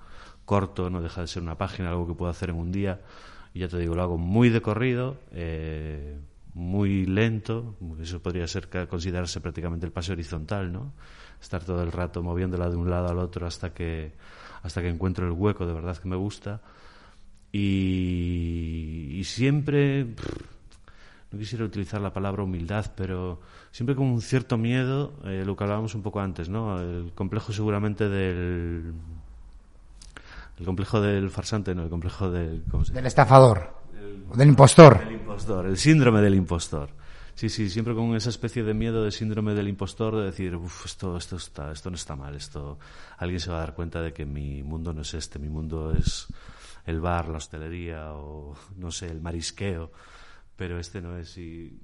corto, 0.47 0.89
no 0.89 1.03
deja 1.03 1.21
de 1.21 1.27
ser 1.27 1.43
una 1.43 1.59
página, 1.59 1.91
algo 1.91 2.07
que 2.07 2.15
puedo 2.15 2.31
hacer 2.31 2.49
en 2.49 2.57
un 2.57 2.73
día. 2.73 3.03
Y 3.53 3.61
ya 3.61 3.69
te 3.69 3.79
digo, 3.79 3.95
lo 3.95 4.03
hago 4.03 4.17
muy 4.17 4.49
de 4.49 4.63
corrido, 4.63 5.19
eh, 5.33 6.19
muy 6.55 7.05
lento, 7.05 7.77
eso 8.01 8.23
podría 8.23 8.47
ser 8.49 8.69
considerarse 8.89 9.43
prácticamente 9.43 9.85
el 9.85 9.93
pase 9.93 10.13
horizontal, 10.13 10.73
¿no? 10.73 10.95
Estar 11.41 11.63
todo 11.65 11.83
el 11.83 11.93
rato 11.93 12.23
moviéndola 12.23 12.71
de 12.71 12.77
un 12.77 12.89
lado 12.89 13.09
al 13.09 13.19
otro 13.19 13.47
hasta 13.47 13.75
que 13.75 14.13
hasta 14.63 14.81
que 14.81 14.89
encuentro 14.89 15.27
el 15.27 15.33
hueco 15.33 15.67
de 15.67 15.75
verdad 15.75 15.97
que 15.99 16.09
me 16.09 16.17
gusta 16.17 16.63
y, 17.53 19.23
siempre 19.25 20.07
no 21.31 21.39
quisiera 21.39 21.65
utilizar 21.65 22.01
la 22.01 22.13
palabra 22.13 22.43
humildad, 22.43 22.93
pero 22.97 23.41
siempre 23.71 23.97
con 23.97 24.07
un 24.07 24.21
cierto 24.21 24.57
miedo, 24.57 25.15
eh, 25.25 25.43
lo 25.45 25.57
que 25.57 25.65
hablábamos 25.65 25.95
un 25.95 26.03
poco 26.03 26.21
antes, 26.21 26.49
¿no? 26.49 26.81
El 26.81 27.13
complejo 27.15 27.53
seguramente 27.53 28.09
del 28.09 28.95
el 30.59 30.64
complejo 30.64 31.01
del 31.01 31.31
farsante, 31.31 31.75
no, 31.75 31.83
el 31.83 31.90
complejo 31.90 32.31
del 32.31 32.64
del 32.92 33.07
estafador 33.07 33.77
del 34.35 34.49
impostor. 34.49 35.03
El 35.07 35.14
impostor, 35.14 35.66
el 35.66 35.77
síndrome 35.77 36.21
del 36.21 36.35
impostor. 36.35 36.90
Sí, 37.35 37.51
sí, 37.51 37.69
siempre 37.69 37.95
con 37.95 38.16
esa 38.16 38.31
especie 38.31 38.62
de 38.62 38.73
miedo 38.73 39.05
de 39.05 39.11
síndrome 39.11 39.53
del 39.53 39.69
impostor, 39.69 40.16
de 40.16 40.25
decir, 40.25 40.57
uff, 40.57 40.87
esto, 40.87 41.16
esto, 41.19 41.37
está, 41.37 41.71
esto 41.71 41.90
no 41.90 41.97
está 41.97 42.16
mal, 42.16 42.35
esto, 42.35 42.79
alguien 43.19 43.40
se 43.40 43.51
va 43.51 43.59
a 43.59 43.61
dar 43.61 43.75
cuenta 43.75 44.01
de 44.01 44.12
que 44.14 44.25
mi 44.25 44.62
mundo 44.62 44.95
no 44.95 45.03
es 45.03 45.12
este, 45.12 45.38
mi 45.38 45.51
mundo 45.51 45.92
es 45.92 46.29
el 46.87 47.01
bar, 47.01 47.29
la 47.29 47.37
hostelería 47.37 48.14
o, 48.14 48.55
no 48.77 48.90
sé, 48.90 49.07
el 49.09 49.21
marisqueo, 49.21 49.92
pero 50.57 50.79
este 50.79 51.03
no 51.03 51.19
es. 51.19 51.37
Y... 51.37 51.79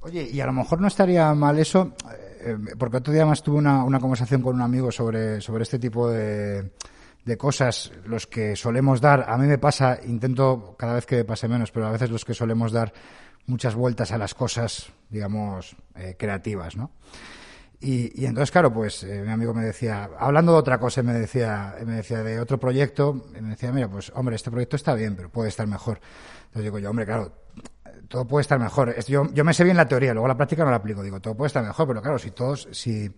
Oye, 0.00 0.30
y 0.30 0.40
a 0.40 0.46
lo 0.46 0.52
mejor 0.52 0.80
no 0.80 0.86
estaría 0.86 1.34
mal 1.34 1.58
eso, 1.58 1.94
eh, 2.40 2.56
porque 2.78 2.98
otro 2.98 3.12
día 3.12 3.26
más 3.26 3.42
tuve 3.42 3.56
una, 3.56 3.82
una 3.82 3.98
conversación 3.98 4.42
con 4.42 4.54
un 4.54 4.62
amigo 4.62 4.92
sobre, 4.92 5.40
sobre 5.40 5.64
este 5.64 5.80
tipo 5.80 6.08
de 6.08 6.70
de 7.24 7.36
cosas 7.36 7.92
los 8.04 8.26
que 8.26 8.56
solemos 8.56 9.00
dar, 9.00 9.24
a 9.28 9.38
mí 9.38 9.46
me 9.46 9.58
pasa, 9.58 9.98
intento 10.04 10.76
cada 10.78 10.94
vez 10.94 11.06
que 11.06 11.16
me 11.16 11.24
pase 11.24 11.48
menos, 11.48 11.70
pero 11.70 11.86
a 11.86 11.92
veces 11.92 12.10
los 12.10 12.24
que 12.24 12.34
solemos 12.34 12.72
dar 12.72 12.92
muchas 13.46 13.74
vueltas 13.74 14.12
a 14.12 14.18
las 14.18 14.34
cosas, 14.34 14.92
digamos, 15.08 15.76
eh, 15.96 16.16
creativas, 16.18 16.76
¿no? 16.76 16.90
Y, 17.80 18.22
y, 18.22 18.24
entonces, 18.24 18.50
claro, 18.50 18.72
pues 18.72 19.02
eh, 19.02 19.22
mi 19.22 19.30
amigo 19.30 19.52
me 19.52 19.62
decía, 19.62 20.08
hablando 20.18 20.52
de 20.52 20.58
otra 20.58 20.78
cosa, 20.78 21.02
me 21.02 21.12
decía, 21.12 21.74
me 21.84 21.96
decía 21.96 22.22
de 22.22 22.40
otro 22.40 22.58
proyecto, 22.58 23.26
me 23.38 23.50
decía, 23.50 23.72
mira, 23.72 23.88
pues 23.88 24.10
hombre, 24.14 24.36
este 24.36 24.50
proyecto 24.50 24.76
está 24.76 24.94
bien, 24.94 25.14
pero 25.16 25.28
puede 25.28 25.50
estar 25.50 25.66
mejor. 25.66 26.00
Entonces 26.46 26.62
digo 26.62 26.78
yo, 26.78 26.88
hombre, 26.88 27.04
claro, 27.04 27.32
todo 28.08 28.26
puede 28.26 28.42
estar 28.42 28.58
mejor. 28.58 28.94
Yo, 29.06 29.26
yo 29.32 29.44
me 29.44 29.52
sé 29.52 29.64
bien 29.64 29.76
la 29.76 29.86
teoría, 29.86 30.14
luego 30.14 30.28
la 30.28 30.36
práctica 30.36 30.64
no 30.64 30.70
la 30.70 30.76
aplico. 30.76 31.02
Digo, 31.02 31.20
todo 31.20 31.36
puede 31.36 31.48
estar 31.48 31.64
mejor, 31.64 31.86
pero 31.86 32.00
claro, 32.00 32.18
si 32.18 32.30
todos, 32.30 32.68
si 32.72 33.10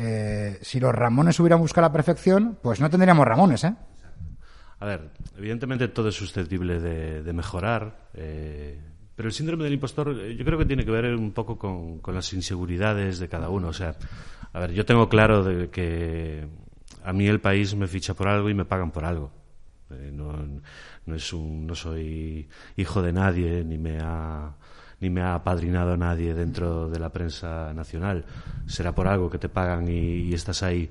eh, 0.00 0.58
si 0.62 0.78
los 0.78 0.94
Ramones 0.94 1.40
hubieran 1.40 1.58
buscado 1.58 1.88
la 1.88 1.92
perfección, 1.92 2.56
pues 2.62 2.80
no 2.80 2.88
tendríamos 2.88 3.26
Ramones, 3.26 3.64
¿eh? 3.64 3.74
A 4.78 4.86
ver, 4.86 5.10
evidentemente 5.36 5.88
todo 5.88 6.08
es 6.08 6.14
susceptible 6.14 6.78
de, 6.78 7.32
mejorar, 7.32 8.10
eh, 8.14 8.78
pero 9.16 9.28
el 9.28 9.32
síndrome 9.32 9.64
del 9.64 9.72
impostor 9.72 10.16
eh, 10.20 10.36
yo 10.36 10.44
creo 10.44 10.56
que 10.56 10.66
tiene 10.66 10.84
que 10.84 10.92
ver 10.92 11.16
un 11.16 11.32
poco 11.32 11.58
con, 11.58 12.00
las 12.14 12.32
inseguridades 12.32 13.18
de 13.18 13.28
cada 13.28 13.48
uno. 13.48 13.68
O 13.68 13.72
sea, 13.72 13.96
a 14.52 14.60
ver, 14.60 14.72
yo 14.72 14.86
tengo 14.86 15.08
claro 15.08 15.42
de 15.42 15.68
que 15.68 16.46
a 17.02 17.12
mí 17.12 17.26
el 17.26 17.40
país 17.40 17.74
me 17.74 17.88
ficha 17.88 18.14
por 18.14 18.28
algo 18.28 18.48
y 18.50 18.54
me 18.54 18.64
pagan 18.64 18.92
por 18.92 19.04
algo. 19.04 19.32
Eh, 19.90 20.12
no, 20.12 20.32
es 21.12 21.32
un, 21.32 21.66
no 21.66 21.74
soy 21.74 22.48
hijo 22.76 23.02
de 23.02 23.12
nadie, 23.12 23.64
ni 23.64 23.78
me 23.78 23.98
ha 24.00 24.54
ni 25.00 25.10
me 25.10 25.20
ha 25.20 25.34
apadrinado 25.34 25.96
nadie 25.96 26.34
dentro 26.34 26.88
de 26.88 26.98
la 26.98 27.10
prensa 27.10 27.72
nacional. 27.74 28.24
Será 28.66 28.94
por 28.94 29.08
algo 29.08 29.30
que 29.30 29.38
te 29.38 29.48
pagan 29.48 29.88
y, 29.88 30.28
y 30.28 30.34
estás 30.34 30.62
ahí. 30.62 30.90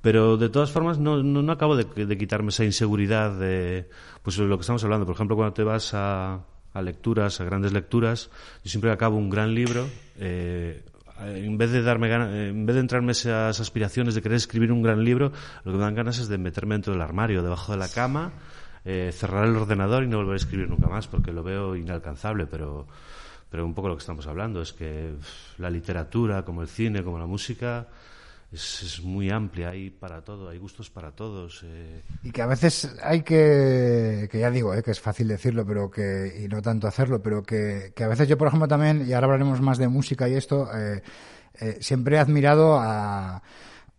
Pero 0.00 0.36
de 0.36 0.48
todas 0.48 0.72
formas 0.72 0.98
no, 0.98 1.22
no, 1.22 1.42
no 1.42 1.52
acabo 1.52 1.76
de, 1.76 1.84
de, 1.84 2.18
quitarme 2.18 2.48
esa 2.48 2.64
inseguridad 2.64 3.38
de 3.38 3.88
pues 4.22 4.36
lo 4.38 4.56
que 4.56 4.62
estamos 4.62 4.82
hablando. 4.82 5.06
Por 5.06 5.14
ejemplo, 5.14 5.36
cuando 5.36 5.54
te 5.54 5.62
vas 5.62 5.94
a, 5.94 6.40
a 6.74 6.82
lecturas, 6.82 7.40
a 7.40 7.44
grandes 7.44 7.72
lecturas, 7.72 8.30
yo 8.64 8.70
siempre 8.70 8.90
acabo 8.90 9.16
un 9.16 9.30
gran 9.30 9.54
libro. 9.54 9.86
Eh, 10.16 10.82
en 11.24 11.56
vez 11.56 11.70
de 11.70 11.82
darme 11.82 12.08
ganas, 12.08 12.34
en 12.34 12.66
vez 12.66 12.74
de 12.74 12.80
entrarme 12.80 13.12
esas 13.12 13.60
aspiraciones 13.60 14.16
de 14.16 14.22
querer 14.22 14.36
escribir 14.36 14.72
un 14.72 14.82
gran 14.82 15.04
libro, 15.04 15.30
lo 15.64 15.70
que 15.70 15.78
me 15.78 15.84
dan 15.84 15.94
ganas 15.94 16.18
es 16.18 16.26
de 16.28 16.36
meterme 16.36 16.74
dentro 16.74 16.94
del 16.94 17.02
armario, 17.02 17.44
debajo 17.44 17.70
de 17.70 17.78
la 17.78 17.88
cama, 17.88 18.32
eh, 18.84 19.10
cerrar 19.12 19.46
el 19.46 19.54
ordenador 19.54 20.02
y 20.02 20.08
no 20.08 20.16
volver 20.16 20.34
a 20.34 20.36
escribir 20.36 20.68
nunca 20.68 20.88
más, 20.88 21.06
porque 21.06 21.32
lo 21.32 21.44
veo 21.44 21.76
inalcanzable, 21.76 22.46
pero 22.46 22.88
pero 23.52 23.66
un 23.66 23.74
poco 23.74 23.88
lo 23.88 23.96
que 23.96 24.00
estamos 24.00 24.26
hablando 24.26 24.62
es 24.62 24.72
que 24.72 25.12
la 25.58 25.68
literatura, 25.68 26.42
como 26.42 26.62
el 26.62 26.68
cine, 26.68 27.04
como 27.04 27.18
la 27.18 27.26
música, 27.26 27.86
es, 28.50 28.82
es 28.82 29.02
muy 29.02 29.28
amplia, 29.28 29.68
hay 29.68 29.90
para 29.90 30.22
todo, 30.22 30.48
hay 30.48 30.56
gustos 30.56 30.88
para 30.88 31.12
todos. 31.12 31.62
Eh. 31.66 32.02
Y 32.22 32.30
que 32.30 32.40
a 32.40 32.46
veces 32.46 32.96
hay 33.02 33.20
que, 33.20 34.26
que 34.32 34.38
ya 34.38 34.50
digo, 34.50 34.72
eh, 34.72 34.82
que 34.82 34.92
es 34.92 35.00
fácil 35.00 35.28
decirlo, 35.28 35.66
pero 35.66 35.90
que, 35.90 36.42
y 36.42 36.48
no 36.48 36.62
tanto 36.62 36.88
hacerlo, 36.88 37.22
pero 37.22 37.42
que, 37.42 37.92
que 37.94 38.04
a 38.04 38.08
veces 38.08 38.26
yo, 38.26 38.38
por 38.38 38.48
ejemplo, 38.48 38.66
también, 38.66 39.06
y 39.06 39.12
ahora 39.12 39.26
hablaremos 39.26 39.60
más 39.60 39.76
de 39.76 39.88
música 39.88 40.26
y 40.30 40.34
esto, 40.34 40.74
eh, 40.74 41.02
eh, 41.60 41.76
siempre 41.78 42.16
he 42.16 42.20
admirado 42.20 42.78
a, 42.80 43.42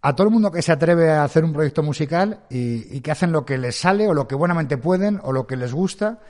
a 0.01 0.15
todo 0.15 0.25
el 0.25 0.33
mundo 0.33 0.49
que 0.49 0.63
se 0.63 0.71
atreve 0.71 1.11
a 1.11 1.25
hacer 1.25 1.43
un 1.43 1.53
proyecto 1.53 1.83
musical 1.83 2.39
y, 2.49 2.97
y 2.97 3.01
que 3.01 3.11
hacen 3.11 3.31
lo 3.31 3.45
que 3.45 3.59
les 3.59 3.75
sale 3.75 4.07
o 4.07 4.15
lo 4.15 4.27
que 4.27 4.33
buenamente 4.33 4.79
pueden 4.79 5.19
o 5.21 5.31
lo 5.31 5.45
que 5.45 5.57
les 5.57 5.71
gusta. 5.71 6.21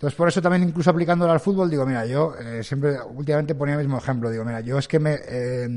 Entonces, 0.00 0.16
por 0.16 0.28
eso 0.28 0.40
también, 0.40 0.62
incluso 0.62 0.88
aplicándolo 0.88 1.30
al 1.30 1.40
fútbol, 1.40 1.68
digo, 1.68 1.84
mira, 1.84 2.06
yo 2.06 2.34
eh, 2.34 2.62
siempre, 2.64 2.96
últimamente 3.02 3.54
ponía 3.54 3.74
el 3.74 3.82
mismo 3.82 3.98
ejemplo, 3.98 4.30
digo, 4.30 4.46
mira, 4.46 4.60
yo 4.60 4.78
es 4.78 4.88
que 4.88 4.98
me, 4.98 5.18
eh, 5.28 5.68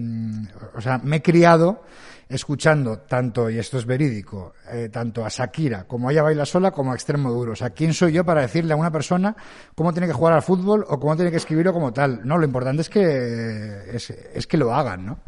o 0.73 0.79
sea, 0.79 0.97
me 1.03 1.17
he 1.17 1.21
criado 1.21 1.81
escuchando 2.29 2.99
tanto, 2.99 3.49
y 3.49 3.59
esto 3.59 3.77
es 3.79 3.86
verídico, 3.86 4.53
eh, 4.71 4.88
tanto 4.88 5.25
a 5.25 5.27
Shakira 5.27 5.83
como 5.83 6.07
a 6.07 6.13
ella 6.13 6.23
baila 6.23 6.45
sola 6.45 6.71
como 6.71 6.93
a 6.93 6.95
extremo 6.95 7.33
duro. 7.33 7.51
O 7.51 7.55
sea, 7.57 7.71
¿quién 7.71 7.93
soy 7.93 8.13
yo 8.13 8.23
para 8.23 8.39
decirle 8.39 8.71
a 8.71 8.77
una 8.77 8.91
persona 8.91 9.36
cómo 9.75 9.91
tiene 9.91 10.07
que 10.07 10.13
jugar 10.13 10.36
al 10.36 10.41
fútbol 10.41 10.86
o 10.88 10.97
cómo 11.01 11.17
tiene 11.17 11.29
que 11.29 11.36
escribirlo 11.36 11.73
como 11.73 11.91
tal? 11.91 12.21
No, 12.23 12.38
lo 12.38 12.45
importante 12.45 12.81
es 12.81 12.89
que, 12.89 13.93
es, 13.93 14.09
es 14.09 14.47
que 14.47 14.55
lo 14.55 14.73
hagan, 14.73 15.05
¿no? 15.05 15.19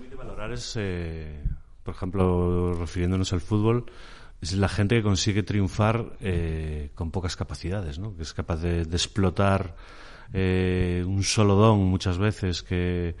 Lo 0.00 0.08
que 0.08 0.14
valorar 0.14 0.52
es, 0.52 0.76
eh, 0.78 1.42
por 1.82 1.92
ejemplo, 1.92 2.72
refiriéndonos 2.74 3.32
al 3.32 3.40
fútbol, 3.40 3.86
es 4.44 4.52
la 4.52 4.68
gente 4.68 4.96
que 4.96 5.02
consigue 5.02 5.42
triunfar 5.42 6.16
eh, 6.20 6.90
con 6.94 7.10
pocas 7.10 7.34
capacidades, 7.34 7.98
¿no? 7.98 8.14
que 8.14 8.22
es 8.22 8.34
capaz 8.34 8.58
de, 8.60 8.82
explotar 8.82 9.74
eh, 10.34 11.02
un 11.06 11.22
solo 11.22 11.54
don 11.54 11.84
muchas 11.84 12.18
veces, 12.18 12.62
que 12.62 13.16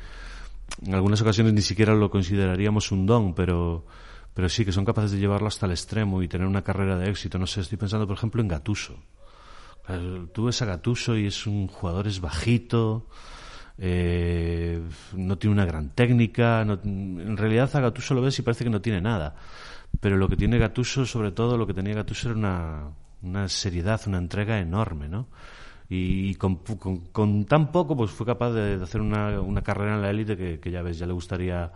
en 0.84 0.94
algunas 0.94 1.22
ocasiones 1.22 1.54
ni 1.54 1.62
siquiera 1.62 1.94
lo 1.94 2.10
consideraríamos 2.10 2.92
un 2.92 3.06
don, 3.06 3.34
pero, 3.34 3.86
pero 4.34 4.50
sí 4.50 4.66
que 4.66 4.72
son 4.72 4.84
capaces 4.84 5.12
de 5.12 5.18
llevarlo 5.18 5.48
hasta 5.48 5.64
el 5.64 5.72
extremo 5.72 6.22
y 6.22 6.28
tener 6.28 6.46
una 6.46 6.62
carrera 6.62 6.98
de 6.98 7.08
éxito. 7.08 7.38
No 7.38 7.46
sé, 7.46 7.62
estoy 7.62 7.78
pensando, 7.78 8.06
por 8.06 8.16
ejemplo, 8.16 8.42
en 8.42 8.48
Gatuso. 8.48 8.98
Tú 10.32 10.44
ves 10.44 10.60
a 10.60 10.66
Gatuso 10.66 11.16
y 11.16 11.26
es 11.26 11.46
un 11.46 11.68
jugador 11.68 12.06
es 12.06 12.20
bajito, 12.20 13.06
eh, 13.78 14.80
no 15.14 15.38
tiene 15.38 15.54
una 15.54 15.64
gran 15.64 15.90
técnica. 15.90 16.60
en 16.62 17.36
realidad 17.38 17.74
a 17.74 17.80
Gatuso 17.80 18.12
lo 18.12 18.20
ves 18.20 18.38
y 18.38 18.42
parece 18.42 18.64
que 18.64 18.70
no 18.70 18.82
tiene 18.82 19.00
nada 19.00 19.36
pero 20.04 20.18
lo 20.18 20.28
que 20.28 20.36
tiene 20.36 20.58
Gatuso, 20.58 21.06
sobre 21.06 21.32
todo, 21.32 21.56
lo 21.56 21.66
que 21.66 21.72
tenía 21.72 21.94
Gatuso 21.94 22.28
era 22.28 22.36
una, 22.38 22.90
una 23.22 23.48
seriedad, 23.48 23.98
una 24.06 24.18
entrega 24.18 24.58
enorme, 24.60 25.08
¿no? 25.08 25.28
Y, 25.88 26.34
con, 26.34 26.56
con, 27.10 27.46
tan 27.46 27.72
poco, 27.72 27.96
pues 27.96 28.10
fue 28.10 28.26
capaz 28.26 28.50
de, 28.50 28.74
hacer 28.82 29.00
una, 29.00 29.40
una, 29.40 29.62
carrera 29.62 29.94
en 29.94 30.02
la 30.02 30.10
élite 30.10 30.36
que, 30.36 30.60
que, 30.60 30.70
ya 30.70 30.82
ves, 30.82 30.98
ya 30.98 31.06
le 31.06 31.14
gustaría 31.14 31.72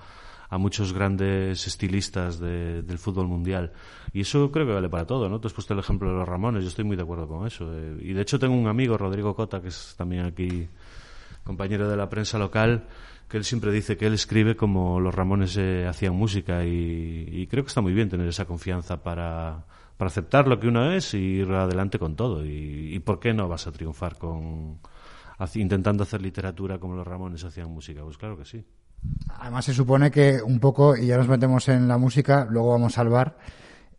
a 0.51 0.59
muchos 0.59 0.93
grandes 0.93 1.67
estilistas 1.67 2.39
del 2.39 2.99
fútbol 2.99 3.29
mundial. 3.29 3.73
Y 4.13 4.21
eso 4.21 4.53
creo 4.53 4.67
que 4.67 4.75
vale 4.75 4.91
para 4.91 5.07
todo, 5.07 5.31
¿no? 5.31 5.41
Tú 5.41 5.49
has 5.49 5.55
puesto 5.55 5.73
el 5.73 5.81
ejemplo 5.81 6.11
de 6.11 6.19
los 6.19 6.29
Ramones, 6.29 6.65
yo 6.65 6.69
estoy 6.69 6.85
muy 6.85 6.97
de 6.97 7.05
acuerdo 7.05 7.27
con 7.27 7.47
eso. 7.47 7.73
Eh. 7.73 7.97
y 8.03 8.13
de 8.13 8.21
hecho 8.21 8.39
tengo 8.39 8.55
un 8.55 8.69
amigo, 8.69 8.99
Rodrigo 8.99 9.35
Cota, 9.35 9.63
que 9.63 9.69
es 9.69 9.95
también 9.97 10.27
aquí 10.27 10.69
compañero 11.45 11.89
de 11.89 11.97
la 11.97 12.11
prensa 12.11 12.37
local, 12.37 12.85
que 13.29 13.37
él 13.37 13.45
siempre 13.45 13.71
dice 13.73 13.97
que 13.97 14.07
él 14.07 14.15
escribe 14.15 14.57
como 14.57 15.01
los 15.01 15.15
Ramones 15.15 15.57
eh, 15.57 15.87
hacían 15.87 16.15
música 16.15 16.65
y, 16.65 17.47
creo 17.51 17.63
que 17.63 17.69
está 17.69 17.81
muy 17.81 17.93
bien 17.93 18.09
tener 18.09 18.27
esa 18.27 18.47
confianza 18.47 19.03
para, 19.03 19.65
para 19.97 20.09
aceptar 20.09 20.49
lo 20.49 20.59
que 20.59 20.69
uno 20.69 20.91
es 20.93 21.15
y 21.15 21.19
ir 21.19 21.51
adelante 21.53 21.99
con 21.99 22.17
todo. 22.17 22.45
Y, 22.45 22.99
por 23.01 23.21
qué 23.21 23.35
no 23.35 23.49
vas 23.49 23.67
a 23.67 23.73
triunfar 23.73 24.17
con 24.17 24.81
intentando 25.55 26.03
hacer 26.03 26.21
literatura 26.21 26.79
como 26.79 26.97
los 26.97 27.07
Ramones 27.07 27.45
hacían 27.45 27.71
música? 27.71 28.03
Pues 28.03 28.19
claro 28.19 28.37
que 28.37 28.45
sí. 28.45 28.65
Además 29.39 29.67
se 29.67 29.75
supone 29.75 30.11
que 30.11 30.43
un 30.43 30.59
poco, 30.59 30.97
y 30.97 31.07
ya 31.07 31.17
nos 31.17 31.29
metemos 31.29 31.69
en 31.69 31.87
la 31.87 31.99
música, 31.99 32.47
luego 32.51 32.71
vamos 32.71 32.99
al 32.99 33.09
bar, 33.09 33.37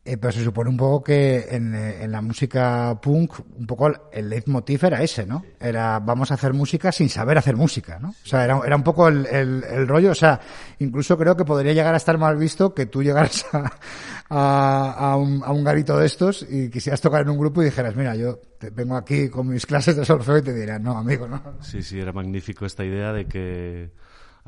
eh, 0.09 0.17
pero 0.17 0.31
se 0.31 0.43
supone 0.43 0.71
un 0.71 0.77
poco 0.77 1.03
que 1.03 1.45
en, 1.51 1.75
eh, 1.75 2.03
en, 2.03 2.11
la 2.11 2.19
música 2.19 2.99
punk, 2.99 3.33
un 3.59 3.67
poco 3.67 3.91
el 4.11 4.27
leitmotiv 4.27 4.85
era 4.85 5.03
ese, 5.03 5.23
¿no? 5.23 5.45
Era 5.59 5.99
vamos 5.99 6.31
a 6.31 6.33
hacer 6.33 6.51
música 6.51 6.91
sin 6.91 7.09
saber 7.09 7.37
hacer 7.37 7.55
música, 7.55 7.99
¿no? 7.99 8.09
O 8.09 8.25
sea, 8.27 8.43
era, 8.43 8.59
era 8.65 8.75
un 8.75 8.81
poco 8.81 9.07
el, 9.07 9.27
el, 9.27 9.87
rollo, 9.87 10.09
o 10.09 10.15
sea, 10.15 10.39
incluso 10.79 11.15
creo 11.15 11.37
que 11.37 11.45
podría 11.45 11.73
llegar 11.73 11.93
a 11.93 11.97
estar 11.97 12.17
mal 12.17 12.37
visto 12.37 12.73
que 12.73 12.87
tú 12.87 13.03
llegaras 13.03 13.45
a, 13.53 15.11
a, 15.11 15.15
un, 15.15 15.43
a 15.43 15.51
un 15.51 15.63
garito 15.63 15.95
de 15.95 16.07
estos 16.07 16.43
y 16.49 16.71
quisieras 16.71 17.01
tocar 17.01 17.21
en 17.21 17.29
un 17.29 17.37
grupo 17.37 17.61
y 17.61 17.65
dijeras, 17.65 17.95
mira, 17.95 18.15
yo 18.15 18.39
te 18.57 18.71
vengo 18.71 18.97
aquí 18.97 19.29
con 19.29 19.47
mis 19.47 19.67
clases 19.67 19.95
de 19.95 20.05
solfeo 20.05 20.39
y 20.39 20.41
te 20.41 20.55
dirían, 20.55 20.81
no, 20.81 20.97
amigo, 20.97 21.27
no. 21.27 21.39
Sí, 21.61 21.83
sí, 21.83 21.99
era 21.99 22.11
magnífico 22.11 22.65
esta 22.65 22.83
idea 22.83 23.13
de 23.13 23.25
que 23.27 23.91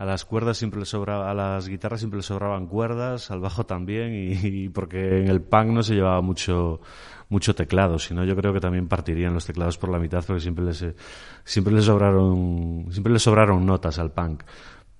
a 0.02 0.06
las 0.06 0.26
cuerdas 0.26 0.58
siempre 0.58 0.80
le 0.80 0.88
sobraba, 0.88 1.30
a 1.30 1.34
las 1.36 1.68
guitarras 1.68 2.00
siempre 2.00 2.18
le 2.18 2.24
sobraban 2.24 2.66
cuerdas, 2.66 3.30
al 3.30 3.40
bajo 3.40 3.68
también, 3.68 4.12
y, 4.44 4.68
porque 4.70 5.20
en 5.20 5.28
el 5.28 5.44
punk 5.44 5.68
no 5.68 5.84
se 5.84 5.94
llevaba 5.94 6.22
mucho, 6.22 6.82
mucho 7.30 7.54
teclado, 7.54 8.00
sino 8.00 8.26
yo 8.26 8.36
creo 8.36 8.52
que 8.52 8.60
también 8.60 8.88
partirían 8.88 9.36
los 9.36 9.46
teclados 9.46 9.78
por 9.78 9.92
la 9.92 10.00
mitad 10.00 10.24
porque 10.26 10.42
siempre 10.42 10.66
les, 10.66 10.84
siempre 11.44 11.72
les 11.72 11.86
sobraron, 11.86 12.88
siempre 12.90 13.14
les 13.14 13.22
sobraron 13.22 13.64
notas 13.64 14.00
al 14.00 14.12
punk. 14.12 14.42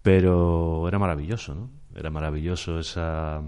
Pero 0.04 0.88
era 0.88 1.00
maravilloso, 1.00 1.56
¿no? 1.56 1.72
Era 1.96 2.12
maravilloso 2.12 2.78
esa, 2.78 3.42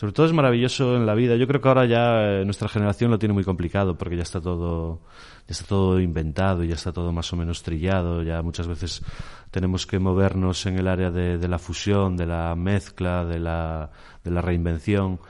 sobre 0.00 0.14
todo 0.14 0.24
es 0.24 0.32
maravilloso 0.32 0.96
en 0.96 1.04
la 1.04 1.14
vida. 1.14 1.36
Yo 1.36 1.46
creo 1.46 1.60
que 1.60 1.68
ahora 1.68 1.84
ya 1.84 2.22
eh, 2.22 2.44
nuestra 2.46 2.70
generación 2.70 3.10
lo 3.10 3.18
tiene 3.18 3.34
muy 3.34 3.44
complicado 3.44 3.98
porque 3.98 4.16
ya 4.16 4.22
está 4.22 4.40
todo, 4.40 5.02
ya 5.46 5.52
está 5.52 5.66
todo 5.66 6.00
inventado, 6.00 6.64
ya 6.64 6.72
está 6.72 6.90
todo 6.90 7.12
más 7.12 7.30
o 7.34 7.36
menos 7.36 7.62
trillado. 7.62 8.22
Ya 8.22 8.40
muchas 8.40 8.66
veces 8.66 9.02
tenemos 9.50 9.86
que 9.86 9.98
movernos 9.98 10.64
en 10.64 10.78
el 10.78 10.88
área 10.88 11.10
de, 11.10 11.46
la 11.46 11.58
fusión, 11.58 12.16
de 12.16 12.24
la 12.24 12.54
mezcla, 12.54 13.26
de 13.26 13.40
la, 13.40 13.90
de 14.24 14.30
la 14.30 14.40
reinvención. 14.40 15.20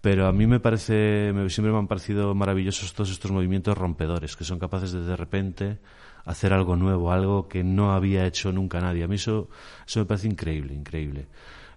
Pero 0.00 0.28
a 0.28 0.32
mí 0.32 0.46
me 0.46 0.60
parece, 0.60 1.32
siempre 1.48 1.72
me 1.72 1.78
han 1.78 1.88
parecido 1.88 2.36
maravillosos 2.36 2.92
todos 2.92 3.10
estos 3.10 3.32
movimientos 3.32 3.76
rompedores, 3.76 4.36
que 4.36 4.44
son 4.44 4.60
capaces 4.60 4.92
de 4.92 5.02
de 5.02 5.16
repente 5.16 5.80
hacer 6.24 6.52
algo 6.52 6.76
nuevo, 6.76 7.10
algo 7.10 7.48
que 7.48 7.64
no 7.64 7.92
había 7.92 8.26
hecho 8.26 8.52
nunca 8.52 8.80
nadie. 8.80 9.02
A 9.02 9.08
mí 9.08 9.16
eso, 9.16 9.48
eso 9.84 9.98
me 9.98 10.06
parece 10.06 10.28
increíble, 10.28 10.72
increíble. 10.72 11.26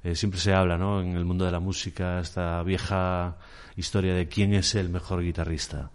Eh, 0.04 0.16
siempre 0.16 0.40
se 0.40 0.54
habla, 0.54 0.78
¿no? 0.78 1.02
En 1.02 1.16
el 1.16 1.26
mundo 1.26 1.46
de 1.46 1.52
la 1.52 1.60
música, 1.60 2.20
esta 2.20 2.62
vieja 2.64 3.38
historia 3.76 4.14
de 4.14 4.28
quién 4.28 4.54
es 4.54 4.76
el 4.76 4.90
mejor 4.90 5.22
guitarrista. 5.22 5.92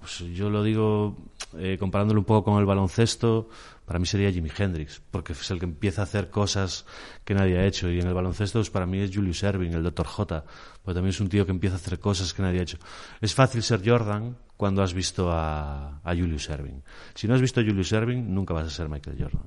Pues 0.00 0.18
yo 0.34 0.50
lo 0.50 0.62
digo 0.62 1.16
eh, 1.56 1.76
comparándolo 1.78 2.20
un 2.20 2.26
poco 2.26 2.50
con 2.50 2.60
el 2.60 2.66
baloncesto, 2.66 3.48
para 3.86 3.98
mí 3.98 4.06
sería 4.06 4.30
Jimi 4.30 4.50
Hendrix, 4.56 5.00
porque 5.10 5.32
es 5.32 5.50
el 5.50 5.58
que 5.58 5.64
empieza 5.64 6.02
a 6.02 6.04
hacer 6.04 6.28
cosas 6.28 6.84
que 7.24 7.32
nadie 7.34 7.58
ha 7.58 7.64
hecho. 7.64 7.88
Y 7.88 8.00
en 8.00 8.06
el 8.06 8.12
baloncesto, 8.12 8.58
pues, 8.58 8.70
para 8.70 8.84
mí 8.84 8.98
es 8.98 9.14
Julius 9.14 9.42
Erving, 9.42 9.72
el 9.72 9.82
Dr. 9.82 10.06
J, 10.06 10.44
porque 10.82 10.94
también 10.94 11.10
es 11.10 11.20
un 11.20 11.28
tío 11.28 11.46
que 11.46 11.52
empieza 11.52 11.76
a 11.76 11.78
hacer 11.78 11.98
cosas 11.98 12.34
que 12.34 12.42
nadie 12.42 12.60
ha 12.60 12.62
hecho. 12.62 12.78
Es 13.20 13.34
fácil 13.34 13.62
ser 13.62 13.80
Jordan 13.82 14.36
cuando 14.56 14.82
has 14.82 14.92
visto 14.92 15.30
a, 15.32 16.00
a 16.02 16.14
Julius 16.14 16.50
Erving. 16.50 16.82
Si 17.14 17.26
no 17.26 17.34
has 17.34 17.40
visto 17.40 17.60
a 17.60 17.64
Julius 17.64 17.92
Erving, 17.92 18.34
nunca 18.34 18.52
vas 18.52 18.66
a 18.66 18.70
ser 18.70 18.88
Michael 18.88 19.16
Jordan. 19.18 19.46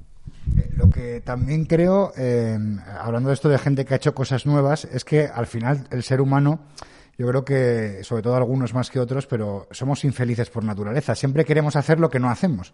Eh, 0.57 0.69
lo 0.75 0.89
que 0.89 1.21
también 1.21 1.65
creo, 1.65 2.13
eh, 2.17 2.57
hablando 2.99 3.29
de 3.29 3.35
esto 3.35 3.49
de 3.49 3.57
gente 3.57 3.85
que 3.85 3.93
ha 3.93 3.97
hecho 3.97 4.15
cosas 4.15 4.45
nuevas, 4.45 4.85
es 4.85 5.05
que 5.05 5.25
al 5.27 5.47
final 5.47 5.87
el 5.91 6.03
ser 6.03 6.21
humano 6.21 6.61
yo 7.17 7.27
creo 7.27 7.45
que, 7.45 7.99
sobre 8.03 8.23
todo 8.23 8.35
algunos 8.35 8.73
más 8.73 8.89
que 8.89 8.99
otros, 8.99 9.27
pero 9.27 9.67
somos 9.71 10.03
infelices 10.05 10.49
por 10.49 10.63
naturaleza. 10.63 11.13
Siempre 11.13 11.45
queremos 11.45 11.75
hacer 11.75 11.99
lo 11.99 12.09
que 12.09 12.19
no 12.19 12.29
hacemos. 12.29 12.73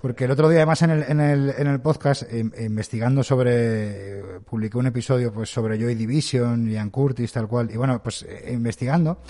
Porque 0.00 0.24
el 0.24 0.30
otro 0.30 0.48
día, 0.48 0.58
además, 0.58 0.82
en 0.82 0.90
el, 0.90 1.02
en 1.02 1.20
el, 1.20 1.54
en 1.56 1.66
el 1.66 1.80
podcast, 1.80 2.24
investigando 2.32 3.22
sobre, 3.22 4.22
publiqué 4.44 4.76
un 4.76 4.86
episodio 4.86 5.32
pues 5.32 5.50
sobre 5.50 5.78
Joy 5.78 5.94
Division, 5.94 6.68
Ian 6.68 6.90
Curtis, 6.90 7.32
tal 7.32 7.48
cual, 7.48 7.70
y 7.70 7.76
bueno, 7.76 8.02
pues 8.02 8.22
eh, 8.22 8.50
investigando, 8.52 9.22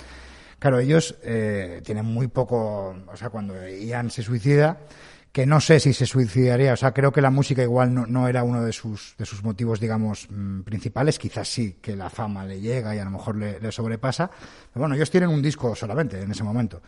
claro, 0.59 0.79
ellos 0.79 1.15
eh, 1.23 1.81
tienen 1.85 2.05
muy 2.05 2.27
poco, 2.27 2.95
o 3.07 3.15
sea, 3.15 3.29
cuando 3.29 3.55
Ian 3.67 4.09
se 4.09 4.21
suicida, 4.21 4.79
que 5.35 5.45
no 5.45 5.59
sé 5.59 5.81
si 5.81 5.91
se 5.91 6.05
suicidaría, 6.05 6.71
o 6.71 6.77
sea, 6.77 6.93
creo 6.93 7.11
que 7.11 7.19
la 7.19 7.29
música 7.29 7.61
igual 7.61 7.93
no, 7.93 8.05
no 8.05 8.29
era 8.29 8.41
uno 8.45 8.63
de 8.63 8.71
sus, 8.71 9.15
de 9.17 9.25
sus 9.25 9.43
motivos, 9.43 9.81
digamos, 9.81 10.29
mm, 10.31 10.61
principales, 10.61 11.19
quizás 11.19 11.49
sí, 11.49 11.75
que 11.81 11.93
la 11.93 12.09
fama 12.09 12.45
le 12.45 12.61
llega 12.61 12.95
y 12.95 12.99
a 12.99 13.03
lo 13.03 13.11
mejor 13.11 13.35
le, 13.35 13.69
sobrepasa, 13.69 14.31
pero 14.71 14.83
bueno, 14.83 14.95
ellos 14.95 15.11
tienen 15.11 15.29
un 15.29 15.41
disco 15.41 15.75
solamente 15.75 16.21
en 16.21 16.31
ese 16.31 16.41
momento. 16.41 16.81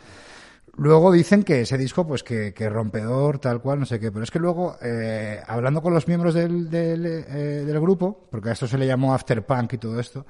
Luego 0.77 1.11
dicen 1.11 1.43
que 1.43 1.59
ese 1.59 1.77
disco, 1.77 2.07
pues 2.07 2.23
que, 2.23 2.53
que 2.53 2.69
rompedor, 2.69 3.39
tal 3.39 3.59
cual, 3.59 3.81
no 3.81 3.85
sé 3.85 3.99
qué. 3.99 4.13
Pero 4.13 4.23
es 4.23 4.31
que 4.31 4.39
luego, 4.39 4.77
eh, 4.81 5.41
hablando 5.45 5.81
con 5.81 5.93
los 5.93 6.07
miembros 6.07 6.33
del, 6.33 6.69
del, 6.69 7.05
eh, 7.05 7.63
del, 7.65 7.79
grupo, 7.81 8.29
porque 8.31 8.47
a 8.47 8.53
esto 8.53 8.65
se 8.65 8.77
le 8.77 8.87
llamó 8.87 9.13
Afterpunk 9.13 9.73
y 9.73 9.77
todo 9.77 9.99
esto, 9.99 10.25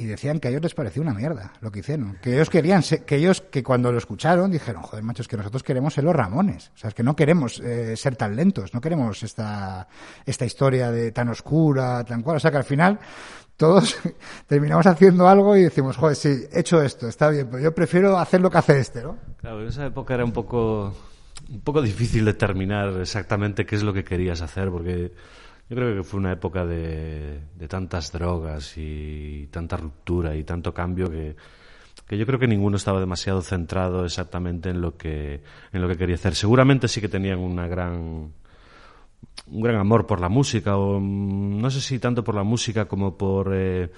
y 0.00 0.06
decían 0.06 0.40
que 0.40 0.48
a 0.48 0.50
ellos 0.50 0.62
les 0.62 0.74
parecía 0.74 1.02
una 1.02 1.12
mierda 1.12 1.52
lo 1.60 1.70
que 1.70 1.80
hicieron. 1.80 2.16
Que 2.22 2.32
ellos 2.34 2.48
querían, 2.48 2.82
que 2.82 3.16
ellos, 3.16 3.42
que 3.42 3.62
cuando 3.62 3.92
lo 3.92 3.98
escucharon, 3.98 4.50
dijeron, 4.50 4.82
joder, 4.82 5.04
machos, 5.04 5.28
que 5.28 5.36
nosotros 5.36 5.62
queremos 5.62 5.92
ser 5.92 6.04
los 6.04 6.16
Ramones. 6.16 6.72
O 6.74 6.78
sea, 6.78 6.88
es 6.88 6.94
que 6.94 7.02
no 7.02 7.14
queremos 7.14 7.60
eh, 7.60 7.96
ser 7.96 8.16
tan 8.16 8.34
lentos, 8.34 8.72
no 8.72 8.80
queremos 8.80 9.22
esta, 9.22 9.86
esta 10.24 10.46
historia 10.46 10.90
de 10.90 11.12
tan 11.12 11.28
oscura, 11.28 12.02
tan 12.04 12.22
cual. 12.22 12.38
O 12.38 12.40
sea, 12.40 12.50
que 12.50 12.56
al 12.56 12.64
final, 12.64 12.98
todos 13.58 13.98
terminamos 14.46 14.86
haciendo 14.86 15.28
algo 15.28 15.54
y 15.54 15.64
decimos, 15.64 15.98
joder, 15.98 16.16
sí, 16.16 16.44
he 16.50 16.60
hecho 16.60 16.80
esto, 16.80 17.06
está 17.06 17.28
bien, 17.28 17.48
pero 17.50 17.62
yo 17.62 17.74
prefiero 17.74 18.18
hacer 18.18 18.40
lo 18.40 18.50
que 18.50 18.56
hace 18.56 18.80
este, 18.80 19.02
¿no? 19.02 19.18
Claro, 19.36 19.60
en 19.60 19.68
esa 19.68 19.84
época 19.84 20.14
era 20.14 20.24
un 20.24 20.32
poco, 20.32 20.94
un 21.50 21.60
poco 21.60 21.82
difícil 21.82 22.24
determinar 22.24 22.98
exactamente 22.98 23.66
qué 23.66 23.76
es 23.76 23.82
lo 23.82 23.92
que 23.92 24.02
querías 24.02 24.40
hacer, 24.40 24.70
porque 24.70 25.12
yo 25.70 25.76
creo 25.76 25.94
que 25.94 26.02
fue 26.02 26.18
una 26.18 26.32
época 26.32 26.66
de, 26.66 27.40
de 27.54 27.68
tantas 27.68 28.10
drogas 28.10 28.76
y 28.76 29.48
tanta 29.52 29.76
ruptura 29.76 30.34
y 30.34 30.42
tanto 30.42 30.74
cambio 30.74 31.08
que, 31.08 31.36
que 32.08 32.18
yo 32.18 32.26
creo 32.26 32.40
que 32.40 32.48
ninguno 32.48 32.76
estaba 32.76 32.98
demasiado 32.98 33.40
centrado 33.40 34.04
exactamente 34.04 34.70
en 34.70 34.80
lo 34.80 34.96
que 34.96 35.42
en 35.72 35.80
lo 35.80 35.86
que 35.86 35.96
quería 35.96 36.16
hacer. 36.16 36.34
Seguramente 36.34 36.88
sí 36.88 37.00
que 37.00 37.08
tenían 37.08 37.38
una 37.38 37.68
gran 37.68 38.32
un 39.46 39.62
gran 39.62 39.76
amor 39.76 40.06
por 40.06 40.20
la 40.20 40.28
música, 40.28 40.76
o 40.76 40.98
mm, 41.00 41.60
no 41.60 41.70
sé 41.70 41.80
si 41.80 42.00
tanto 42.00 42.24
por 42.24 42.34
la 42.34 42.42
música 42.42 42.86
como 42.86 43.16
por, 43.16 43.52
eh, 43.54 43.90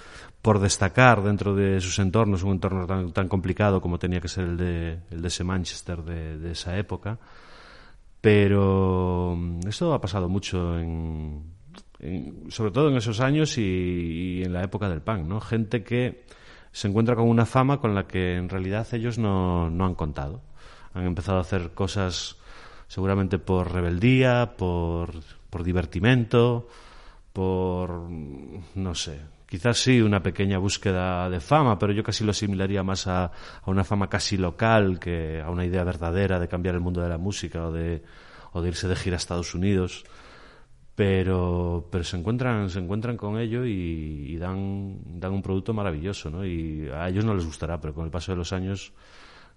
por 0.42 0.58
destacar 0.60 1.22
dentro 1.22 1.54
de 1.54 1.80
sus 1.80 1.98
entornos, 1.98 2.42
un 2.42 2.52
entorno 2.52 2.86
tan, 2.86 3.12
tan 3.12 3.28
complicado 3.28 3.80
como 3.80 3.98
tenía 3.98 4.20
que 4.20 4.28
ser 4.28 4.44
el 4.44 4.56
de, 4.58 4.98
el 5.10 5.22
de 5.22 5.28
ese 5.28 5.44
Manchester 5.44 6.02
de, 6.02 6.38
de 6.38 6.52
esa 6.52 6.76
época. 6.76 7.18
Pero 8.20 9.36
mm, 9.36 9.68
esto 9.68 9.92
ha 9.94 10.00
pasado 10.00 10.28
mucho 10.28 10.78
en, 10.78 11.42
sobre 12.48 12.70
todo 12.72 12.88
en 12.88 12.96
esos 12.96 13.20
años 13.20 13.58
y, 13.58 13.62
y, 13.62 14.42
en 14.42 14.52
la 14.52 14.62
época 14.62 14.88
del 14.88 15.02
punk, 15.02 15.26
¿no? 15.26 15.40
Gente 15.40 15.84
que 15.84 16.24
se 16.72 16.88
encuentra 16.88 17.14
con 17.14 17.28
una 17.28 17.46
fama 17.46 17.80
con 17.80 17.94
la 17.94 18.06
que 18.06 18.36
en 18.36 18.48
realidad 18.48 18.86
ellos 18.92 19.18
no, 19.18 19.70
no 19.70 19.86
han 19.86 19.94
contado. 19.94 20.42
Han 20.94 21.06
empezado 21.06 21.38
a 21.38 21.42
hacer 21.42 21.72
cosas 21.72 22.36
seguramente 22.88 23.38
por 23.38 23.72
rebeldía, 23.72 24.54
por, 24.56 25.12
por 25.48 25.62
divertimento, 25.64 26.68
por, 27.32 28.08
no 28.74 28.94
sé, 28.94 29.20
quizás 29.46 29.78
sí 29.78 30.00
una 30.00 30.22
pequeña 30.22 30.58
búsqueda 30.58 31.28
de 31.30 31.40
fama, 31.40 31.78
pero 31.78 31.92
yo 31.92 32.02
casi 32.02 32.24
lo 32.24 32.32
asimilaría 32.32 32.82
más 32.82 33.06
a, 33.06 33.24
a, 33.24 33.32
una 33.66 33.84
fama 33.84 34.08
casi 34.08 34.36
local 34.36 34.98
que 34.98 35.40
a 35.40 35.50
una 35.50 35.64
idea 35.64 35.84
verdadera 35.84 36.38
de 36.38 36.48
cambiar 36.48 36.74
el 36.74 36.80
mundo 36.80 37.00
de 37.00 37.08
la 37.08 37.18
música 37.18 37.66
o 37.66 37.72
de, 37.72 38.02
o 38.52 38.60
de 38.60 38.68
irse 38.68 38.88
de 38.88 38.96
gira 38.96 39.16
a 39.16 39.18
Estados 39.18 39.54
Unidos. 39.54 40.04
Pero, 40.94 41.88
pero 41.90 42.04
se 42.04 42.18
encuentran, 42.18 42.68
se 42.68 42.78
encuentran 42.78 43.16
con 43.16 43.38
ello 43.38 43.64
y, 43.64 44.36
dan, 44.36 44.98
dan 45.18 45.32
un 45.32 45.42
producto 45.42 45.72
maravilloso, 45.72 46.30
¿no? 46.30 46.44
Y 46.44 46.88
a 46.90 47.08
ellos 47.08 47.24
no 47.24 47.34
les 47.34 47.46
gustará, 47.46 47.80
pero 47.80 47.94
con 47.94 48.04
el 48.04 48.10
paso 48.10 48.32
de 48.32 48.36
los 48.36 48.52
años 48.52 48.92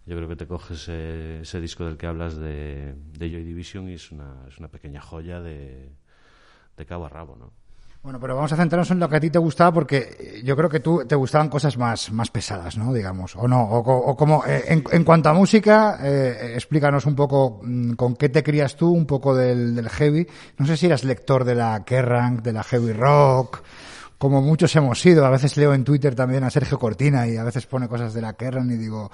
yo 0.06 0.16
creo 0.16 0.30
que 0.30 0.36
te 0.38 0.48
coges 0.48 0.88
ese, 0.88 1.60
disco 1.60 1.84
del 1.86 1.98
que 1.98 2.08
hablas 2.08 2.38
de, 2.38 2.96
de 2.96 3.30
Joy 3.30 3.44
Division 3.44 3.90
y 3.90 3.94
es 3.96 4.12
una, 4.12 4.46
es 4.48 4.58
una 4.60 4.70
pequeña 4.70 5.02
joya 5.02 5.42
de, 5.42 5.92
de 6.78 6.86
cabo 6.86 7.06
a 7.06 7.10
rabo, 7.10 7.36
¿no? 7.36 7.65
Bueno, 8.06 8.20
pero 8.20 8.36
vamos 8.36 8.54
a 8.54 8.56
centrarnos 8.56 8.92
en 8.92 9.00
lo 9.00 9.10
que 9.10 9.16
a 9.16 9.20
ti 9.20 9.32
te 9.32 9.40
gustaba 9.40 9.74
porque 9.74 10.40
yo 10.44 10.56
creo 10.56 10.70
que 10.70 10.80
tú 10.80 11.04
te 11.08 11.16
gustaban 11.16 11.50
cosas 11.50 11.76
más, 11.76 12.12
más 12.12 12.30
pesadas, 12.30 12.78
¿no? 12.78 12.94
Digamos, 12.94 13.36
o 13.36 13.48
no, 13.48 13.64
o, 13.64 14.16
como 14.16 14.46
eh, 14.46 14.64
en, 14.68 15.04
cuanto 15.04 15.30
a 15.30 15.34
música, 15.34 15.98
eh, 16.04 16.52
explícanos 16.54 17.08
un 17.08 17.16
poco 17.16 17.62
mm, 17.64 17.94
con 17.94 18.16
qué 18.16 18.30
te 18.30 18.44
crías 18.44 18.76
tú, 18.76 18.92
un 18.92 19.08
poco 19.08 19.34
del, 19.34 19.90
heavy. 19.90 20.28
No 20.60 20.68
sé 20.68 20.78
si 20.78 20.86
eras 20.86 21.04
lector 21.04 21.46
de 21.46 21.56
la 21.56 21.84
Kerrang, 21.84 22.44
de 22.44 22.54
la 22.54 22.62
heavy 22.62 22.94
rock, 22.94 23.64
como 24.20 24.40
muchos 24.40 24.76
hemos 24.76 25.02
sido. 25.02 25.26
A 25.26 25.32
veces 25.32 25.58
leo 25.58 25.74
en 25.74 25.84
Twitter 25.84 26.14
también 26.14 26.44
a 26.44 26.52
Sergio 26.52 26.78
Cortina 26.78 27.28
y 27.28 27.38
a 27.38 27.44
veces 27.44 27.66
pone 27.66 27.88
cosas 27.88 28.14
de 28.14 28.22
la 28.22 28.34
Kerrang 28.34 28.70
y 28.70 28.78
digo, 28.78 29.10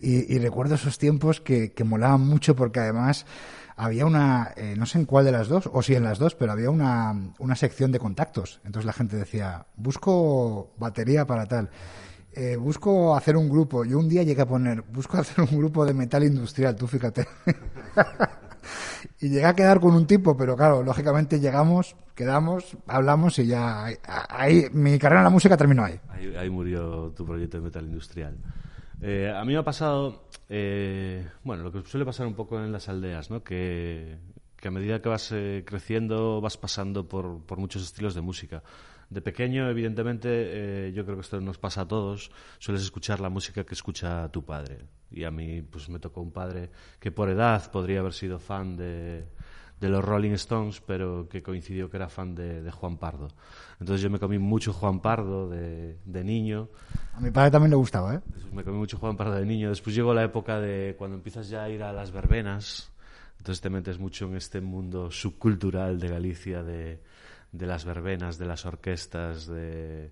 y, 0.00 0.38
recuerdo 0.38 0.76
esos 0.76 0.96
tiempos 0.96 1.42
que 1.42 1.74
molaban 1.84 2.22
mucho 2.22 2.56
porque 2.56 2.80
además 2.80 3.26
había 3.80 4.04
una, 4.04 4.52
eh, 4.56 4.74
no 4.76 4.84
sé 4.84 4.98
en 4.98 5.06
cuál 5.06 5.24
de 5.24 5.32
las 5.32 5.48
dos, 5.48 5.70
o 5.72 5.80
si 5.80 5.94
en 5.94 6.04
las 6.04 6.18
dos, 6.18 6.34
pero 6.34 6.52
había 6.52 6.68
una, 6.68 7.14
una 7.38 7.56
sección 7.56 7.90
de 7.90 7.98
contactos. 7.98 8.60
Entonces 8.64 8.84
la 8.84 8.92
gente 8.92 9.16
decía, 9.16 9.66
busco 9.76 10.72
batería 10.76 11.26
para 11.26 11.46
tal. 11.46 11.70
Eh, 12.34 12.56
busco 12.56 13.16
hacer 13.16 13.38
un 13.38 13.48
grupo. 13.48 13.86
Yo 13.86 13.98
un 13.98 14.08
día 14.08 14.22
llegué 14.22 14.42
a 14.42 14.46
poner, 14.46 14.82
busco 14.82 15.16
hacer 15.16 15.40
un 15.50 15.56
grupo 15.56 15.86
de 15.86 15.94
metal 15.94 16.22
industrial, 16.22 16.76
tú 16.76 16.86
fíjate. 16.86 17.26
y 19.20 19.30
llegué 19.30 19.46
a 19.46 19.54
quedar 19.54 19.80
con 19.80 19.94
un 19.94 20.06
tipo, 20.06 20.36
pero 20.36 20.56
claro, 20.56 20.82
lógicamente 20.82 21.40
llegamos, 21.40 21.96
quedamos, 22.14 22.76
hablamos 22.86 23.38
y 23.38 23.46
ya 23.46 23.86
ahí, 24.28 24.66
mi 24.72 24.98
carrera 24.98 25.22
en 25.22 25.24
la 25.24 25.30
música 25.30 25.56
terminó 25.56 25.84
ahí. 25.84 25.98
Ahí, 26.10 26.36
ahí 26.36 26.50
murió 26.50 27.12
tu 27.16 27.24
proyecto 27.24 27.56
de 27.56 27.62
metal 27.62 27.84
industrial. 27.86 28.36
Eh, 29.02 29.32
a 29.34 29.42
mí 29.44 29.54
me 29.54 29.58
ha 29.58 29.64
pasado, 29.64 30.24
eh, 30.52 31.30
bueno, 31.44 31.62
lo 31.62 31.70
que 31.70 31.88
suele 31.88 32.04
pasar 32.04 32.26
un 32.26 32.34
poco 32.34 32.58
en 32.58 32.72
las 32.72 32.88
aldeas, 32.88 33.30
¿no? 33.30 33.44
Que, 33.44 34.18
a 34.62 34.70
medida 34.70 35.00
que 35.00 35.08
vas 35.08 35.30
eh, 35.32 35.62
creciendo 35.64 36.40
vas 36.40 36.58
pasando 36.58 37.08
por, 37.08 37.46
por, 37.46 37.58
muchos 37.58 37.84
estilos 37.84 38.16
de 38.16 38.20
música. 38.20 38.62
De 39.08 39.22
pequeño, 39.22 39.70
evidentemente, 39.70 40.28
eh, 40.88 40.92
yo 40.92 41.04
creo 41.04 41.16
que 41.16 41.22
esto 41.22 41.40
nos 41.40 41.58
pasa 41.58 41.82
a 41.82 41.88
todos, 41.88 42.32
sueles 42.58 42.82
escuchar 42.82 43.20
la 43.20 43.28
música 43.28 43.64
que 43.64 43.74
escucha 43.74 44.28
tu 44.32 44.44
padre. 44.44 44.86
Y 45.12 45.22
a 45.22 45.30
mí, 45.30 45.62
pues 45.62 45.88
me 45.88 46.00
tocó 46.00 46.20
un 46.20 46.32
padre 46.32 46.70
que 46.98 47.12
por 47.12 47.30
edad 47.30 47.70
podría 47.70 48.00
haber 48.00 48.12
sido 48.12 48.40
fan 48.40 48.76
de, 48.76 49.28
de 49.80 49.88
los 49.88 50.04
Rolling 50.04 50.32
Stones, 50.32 50.80
pero 50.80 51.26
que 51.28 51.42
coincidió 51.42 51.88
que 51.88 51.96
era 51.96 52.08
fan 52.08 52.34
de, 52.34 52.62
de, 52.62 52.70
Juan 52.70 52.98
Pardo. 52.98 53.28
Entonces 53.80 54.02
yo 54.02 54.10
me 54.10 54.18
comí 54.18 54.38
mucho 54.38 54.72
Juan 54.74 55.00
Pardo 55.00 55.48
de, 55.48 55.96
de, 56.04 56.24
niño. 56.24 56.68
A 57.14 57.20
mi 57.20 57.30
padre 57.30 57.50
también 57.50 57.70
le 57.70 57.76
gustaba, 57.76 58.14
¿eh? 58.14 58.20
Me 58.52 58.62
comí 58.62 58.76
mucho 58.76 58.98
Juan 58.98 59.16
Pardo 59.16 59.34
de 59.34 59.46
niño. 59.46 59.70
Después 59.70 59.96
llegó 59.96 60.12
la 60.12 60.24
época 60.24 60.60
de 60.60 60.94
cuando 60.98 61.16
empiezas 61.16 61.48
ya 61.48 61.64
a 61.64 61.70
ir 61.70 61.82
a 61.82 61.92
las 61.92 62.12
verbenas, 62.12 62.92
entonces 63.38 63.62
te 63.62 63.70
metes 63.70 63.98
mucho 63.98 64.26
en 64.26 64.36
este 64.36 64.60
mundo 64.60 65.10
subcultural 65.10 65.98
de 65.98 66.08
Galicia, 66.08 66.62
de, 66.62 67.00
de 67.52 67.66
las 67.66 67.86
verbenas, 67.86 68.36
de 68.36 68.46
las 68.46 68.66
orquestas, 68.66 69.46
de 69.46 70.10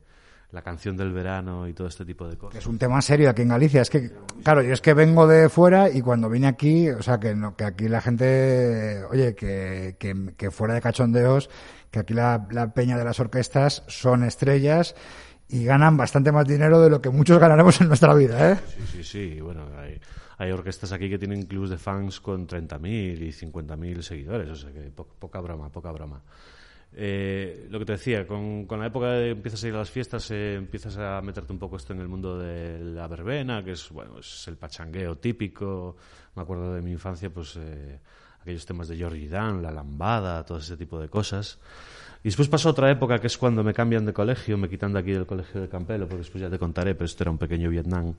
la 0.51 0.63
canción 0.63 0.97
del 0.97 1.13
verano 1.13 1.69
y 1.69 1.75
todo 1.75 1.89
este 1.89 2.05
tipo 2.05 2.27
de 2.27 2.37
cosas. 2.37 2.53
Que 2.53 2.59
es 2.59 2.67
un 2.67 2.79
tema 2.79 3.03
serio 3.03 3.29
aquí 3.29 3.43
en 3.43 3.49
Galicia. 3.49 3.83
Es 3.83 3.91
que, 3.91 4.11
claro, 4.43 4.63
yo 4.63 4.73
es 4.73 4.81
que 4.81 4.95
vengo 4.95 5.27
de 5.27 5.49
fuera 5.49 5.91
y 5.91 6.01
cuando 6.01 6.31
vine 6.31 6.47
aquí, 6.47 6.89
o 6.91 7.03
sea, 7.03 7.21
que, 7.21 7.35
no, 7.35 7.55
que 7.55 7.65
aquí 7.65 7.89
la 7.89 8.01
gente, 8.01 9.05
oye, 9.11 9.35
que, 9.35 9.97
que, 9.99 10.33
que 10.37 10.51
fuera 10.51 10.75
de 10.75 10.81
cachondeos, 10.81 11.51
que 11.91 11.99
aquí 11.99 12.15
la, 12.15 12.47
la 12.51 12.73
peña 12.73 12.97
de 12.97 13.05
las 13.05 13.21
orquestas 13.21 13.83
son 13.89 14.25
estrellas 14.25 14.95
y 15.49 15.65
ganan 15.65 15.97
bastante 15.97 16.33
más 16.33 16.47
dinero 16.47 16.81
de 16.81 16.91
lo 16.91 17.01
que 17.01 17.11
muchos 17.11 17.39
ganaremos 17.39 17.81
en 17.81 17.89
nuestra 17.89 18.15
vida, 18.15 18.53
¿eh? 18.53 18.59
Sí, 18.69 18.83
sí, 18.87 19.05
sí. 19.05 19.41
Bueno, 19.41 19.67
hay, 19.79 20.01
hay 20.39 20.51
orquestas 20.51 20.93
aquí 20.93 21.11
que 21.11 21.19
tienen 21.19 21.43
clubs 21.45 21.71
de 21.71 21.79
fans 21.79 22.21
con 22.21 22.47
30.000 22.47 22.87
y 23.21 23.33
50.000 23.33 24.03
seguidores, 24.03 24.51
o 24.51 24.57
sea 24.57 24.73
que 24.73 24.91
po 24.91 25.07
poca 25.19 25.41
broma, 25.41 25.71
poca 25.71 25.91
broma. 25.91 26.23
Eh, 26.93 27.67
lo 27.71 27.79
que 27.79 27.85
te 27.85 27.93
decía, 27.93 28.27
con, 28.27 28.67
con, 28.67 28.81
la 28.81 28.87
época 28.87 29.11
de 29.11 29.31
empiezas 29.31 29.63
a 29.63 29.69
ir 29.69 29.75
a 29.75 29.79
las 29.79 29.91
fiestas, 29.91 30.31
eh, 30.31 30.55
empiezas 30.55 30.97
a 30.97 31.21
meterte 31.21 31.53
un 31.53 31.59
poco 31.59 31.77
esto 31.77 31.93
en 31.93 32.01
el 32.01 32.09
mundo 32.09 32.39
de 32.39 32.81
la 32.81 33.07
verbena, 33.07 33.63
que 33.63 33.73
es 33.73 33.91
bueno, 33.91 34.19
es 34.19 34.49
el 34.49 34.57
pachangueo 34.57 35.17
típico. 35.17 35.97
Me 36.35 36.43
acuerdo 36.43 36.75
de 36.75 36.83
mi 36.83 36.93
infancia, 36.93 37.31
pues 37.31 37.57
eh, 37.57 38.01
aquellos 38.41 38.65
temas 38.65 38.89
de 38.89 38.97
Georgie 38.97 39.29
Dan, 39.29 39.63
la 39.63 39.71
lambada, 39.71 40.45
todo 40.45 40.59
ese 40.59 40.77
tipo 40.77 40.99
de 40.99 41.09
cosas. 41.09 41.59
Y 42.23 42.29
después 42.29 42.49
pasó 42.49 42.71
otra 42.71 42.91
época 42.91 43.21
que 43.21 43.29
es 43.29 43.39
cuando 43.39 43.63
me 43.63 43.75
cambian 43.75 44.05
de 44.05 44.13
colegio, 44.13 44.59
me 44.59 44.69
quitan 44.69 44.93
de 44.93 44.99
aquí 44.99 45.13
del 45.13 45.27
colegio 45.27 45.61
de 45.61 45.69
Campelo, 45.69 46.07
porque 46.07 46.23
después 46.23 46.43
ya 46.43 46.51
te 46.51 46.59
contaré, 46.59 46.95
pero 46.95 47.05
esto 47.05 47.23
era 47.23 47.31
un 47.31 47.39
pequeño 47.39 47.71
Vietnam. 47.71 48.15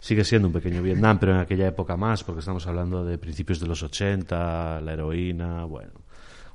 Sigue 0.00 0.22
siendo 0.22 0.48
un 0.48 0.54
pequeño 0.54 0.82
Vietnam, 0.82 1.18
pero 1.18 1.32
en 1.32 1.38
aquella 1.38 1.66
época 1.66 1.96
más, 1.96 2.22
porque 2.24 2.40
estamos 2.40 2.66
hablando 2.66 3.04
de 3.04 3.16
principios 3.16 3.58
de 3.58 3.66
los 3.66 3.82
80, 3.82 4.80
la 4.82 4.92
heroína, 4.92 5.64
bueno 5.64 6.07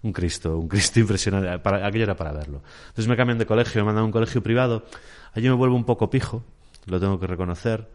un 0.03 0.13
Cristo, 0.13 0.57
un 0.57 0.67
Cristo 0.67 0.99
impresionante. 1.01 1.59
Para, 1.59 1.85
aquello 1.87 2.03
era 2.03 2.15
para 2.15 2.31
verlo. 2.31 2.61
Entonces 2.89 3.07
me 3.07 3.17
cambian 3.17 3.37
de 3.37 3.45
colegio, 3.45 3.81
me 3.81 3.85
mandan 3.85 4.03
a 4.03 4.05
un 4.05 4.11
colegio 4.11 4.43
privado. 4.43 4.83
Allí 5.33 5.47
me 5.47 5.55
vuelvo 5.55 5.75
un 5.75 5.85
poco 5.85 6.09
pijo, 6.09 6.43
lo 6.85 6.99
tengo 6.99 7.19
que 7.19 7.27
reconocer. 7.27 7.89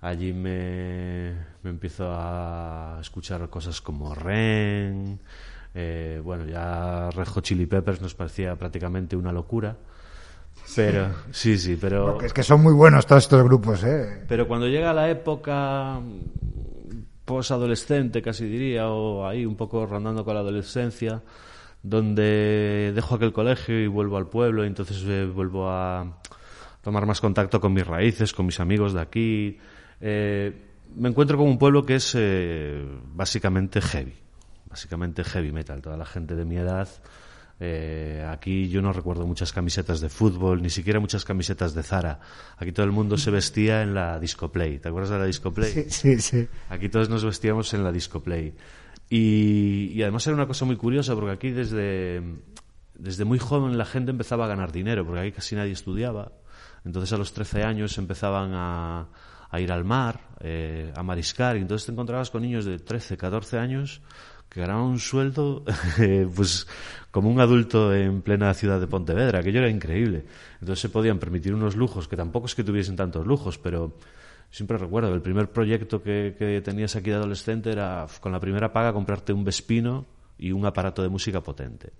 Allí 0.00 0.32
me, 0.32 1.32
me 1.62 1.70
empiezo 1.70 2.08
a 2.12 2.98
escuchar 3.00 3.48
cosas 3.48 3.80
como 3.80 4.14
Ren. 4.14 5.18
Eh, 5.74 6.20
bueno, 6.22 6.46
ya 6.46 7.10
Red 7.10 7.26
Hot 7.26 7.44
Chili 7.44 7.66
Peppers 7.66 8.00
nos 8.00 8.14
parecía 8.14 8.54
prácticamente 8.54 9.16
una 9.16 9.32
locura. 9.32 9.76
Pero, 10.76 11.08
sí, 11.30 11.58
sí, 11.58 11.76
pero. 11.80 12.04
Porque 12.12 12.26
es 12.26 12.32
que 12.32 12.42
son 12.42 12.62
muy 12.62 12.74
buenos 12.74 13.06
todos 13.06 13.24
estos 13.24 13.42
grupos, 13.42 13.82
¿eh? 13.84 14.24
Pero 14.28 14.46
cuando 14.46 14.66
llega 14.68 14.92
la 14.92 15.08
época 15.08 16.00
posadolescente, 17.28 18.22
casi 18.22 18.46
diría, 18.46 18.88
o 18.88 19.26
ahí 19.28 19.44
un 19.44 19.54
poco 19.54 19.84
rondando 19.84 20.24
con 20.24 20.32
la 20.32 20.40
adolescencia, 20.40 21.22
donde 21.82 22.90
dejo 22.94 23.16
aquel 23.16 23.34
colegio 23.34 23.78
y 23.78 23.86
vuelvo 23.86 24.16
al 24.16 24.28
pueblo, 24.28 24.64
y 24.64 24.66
entonces 24.66 25.04
eh, 25.06 25.26
vuelvo 25.26 25.68
a 25.68 26.20
tomar 26.80 27.04
más 27.04 27.20
contacto 27.20 27.60
con 27.60 27.74
mis 27.74 27.86
raíces, 27.86 28.32
con 28.32 28.46
mis 28.46 28.58
amigos 28.60 28.94
de 28.94 29.00
aquí. 29.02 29.58
Eh, 30.00 30.52
me 30.96 31.10
encuentro 31.10 31.36
con 31.36 31.46
un 31.48 31.58
pueblo 31.58 31.84
que 31.84 31.96
es 31.96 32.14
eh, 32.16 32.82
básicamente 33.12 33.82
heavy, 33.82 34.14
básicamente 34.70 35.22
heavy 35.22 35.52
metal. 35.52 35.82
Toda 35.82 35.98
la 35.98 36.06
gente 36.06 36.34
de 36.34 36.46
mi 36.46 36.56
edad 36.56 36.88
eh, 37.60 38.24
aquí 38.28 38.68
yo 38.68 38.80
no 38.80 38.92
recuerdo 38.92 39.26
muchas 39.26 39.52
camisetas 39.52 40.00
de 40.00 40.08
fútbol, 40.08 40.62
ni 40.62 40.70
siquiera 40.70 41.00
muchas 41.00 41.24
camisetas 41.24 41.74
de 41.74 41.82
Zara. 41.82 42.20
Aquí 42.56 42.72
todo 42.72 42.86
el 42.86 42.92
mundo 42.92 43.16
se 43.16 43.30
vestía 43.30 43.82
en 43.82 43.94
la 43.94 44.18
disco 44.18 44.52
play. 44.52 44.78
¿Te 44.78 44.88
acuerdas 44.88 45.10
de 45.10 45.18
la 45.18 45.24
disco 45.24 45.52
play? 45.52 45.72
Sí, 45.72 45.86
sí, 45.88 46.20
sí. 46.20 46.48
Aquí 46.68 46.88
todos 46.88 47.08
nos 47.08 47.24
vestíamos 47.24 47.74
en 47.74 47.82
la 47.82 47.90
disco 47.90 48.22
play. 48.22 48.54
Y, 49.10 49.90
y 49.94 50.02
además 50.02 50.26
era 50.26 50.36
una 50.36 50.46
cosa 50.46 50.64
muy 50.64 50.76
curiosa 50.76 51.14
porque 51.14 51.32
aquí 51.32 51.50
desde, 51.50 52.22
desde 52.94 53.24
muy 53.24 53.38
joven 53.38 53.76
la 53.76 53.86
gente 53.86 54.10
empezaba 54.10 54.44
a 54.44 54.48
ganar 54.48 54.70
dinero, 54.70 55.04
porque 55.04 55.20
aquí 55.20 55.32
casi 55.32 55.56
nadie 55.56 55.72
estudiaba. 55.72 56.32
Entonces 56.84 57.12
a 57.12 57.16
los 57.16 57.32
13 57.32 57.64
años 57.64 57.98
empezaban 57.98 58.52
a, 58.54 59.08
a 59.50 59.60
ir 59.60 59.72
al 59.72 59.84
mar, 59.84 60.20
eh, 60.40 60.92
a 60.94 61.02
mariscar, 61.02 61.56
y 61.56 61.60
entonces 61.60 61.86
te 61.86 61.92
encontrabas 61.92 62.30
con 62.30 62.42
niños 62.42 62.64
de 62.64 62.78
13, 62.78 63.16
14 63.16 63.58
años 63.58 64.02
que 64.48 64.60
ganaba 64.60 64.82
un 64.82 64.98
sueldo 64.98 65.64
eh, 65.98 66.28
pues 66.34 66.66
como 67.10 67.30
un 67.30 67.40
adulto 67.40 67.94
en 67.94 68.22
plena 68.22 68.52
ciudad 68.54 68.80
de 68.80 68.86
Pontevedra, 68.86 69.40
aquello 69.40 69.60
era 69.60 69.70
increíble. 69.70 70.24
Entonces 70.60 70.80
se 70.80 70.88
podían 70.88 71.18
permitir 71.18 71.54
unos 71.54 71.76
lujos, 71.76 72.08
que 72.08 72.16
tampoco 72.16 72.46
es 72.46 72.54
que 72.54 72.64
tuviesen 72.64 72.96
tantos 72.96 73.26
lujos, 73.26 73.58
pero 73.58 73.96
siempre 74.50 74.78
recuerdo, 74.78 75.14
el 75.14 75.22
primer 75.22 75.50
proyecto 75.50 76.02
que, 76.02 76.34
que 76.38 76.60
tenías 76.60 76.96
aquí 76.96 77.10
de 77.10 77.16
adolescente 77.16 77.70
era 77.70 78.06
con 78.20 78.32
la 78.32 78.40
primera 78.40 78.72
paga 78.72 78.92
comprarte 78.92 79.32
un 79.32 79.44
Vespino 79.44 80.06
y 80.38 80.52
un 80.52 80.64
aparato 80.64 81.02
de 81.02 81.08
música 81.08 81.42
potente. 81.42 81.92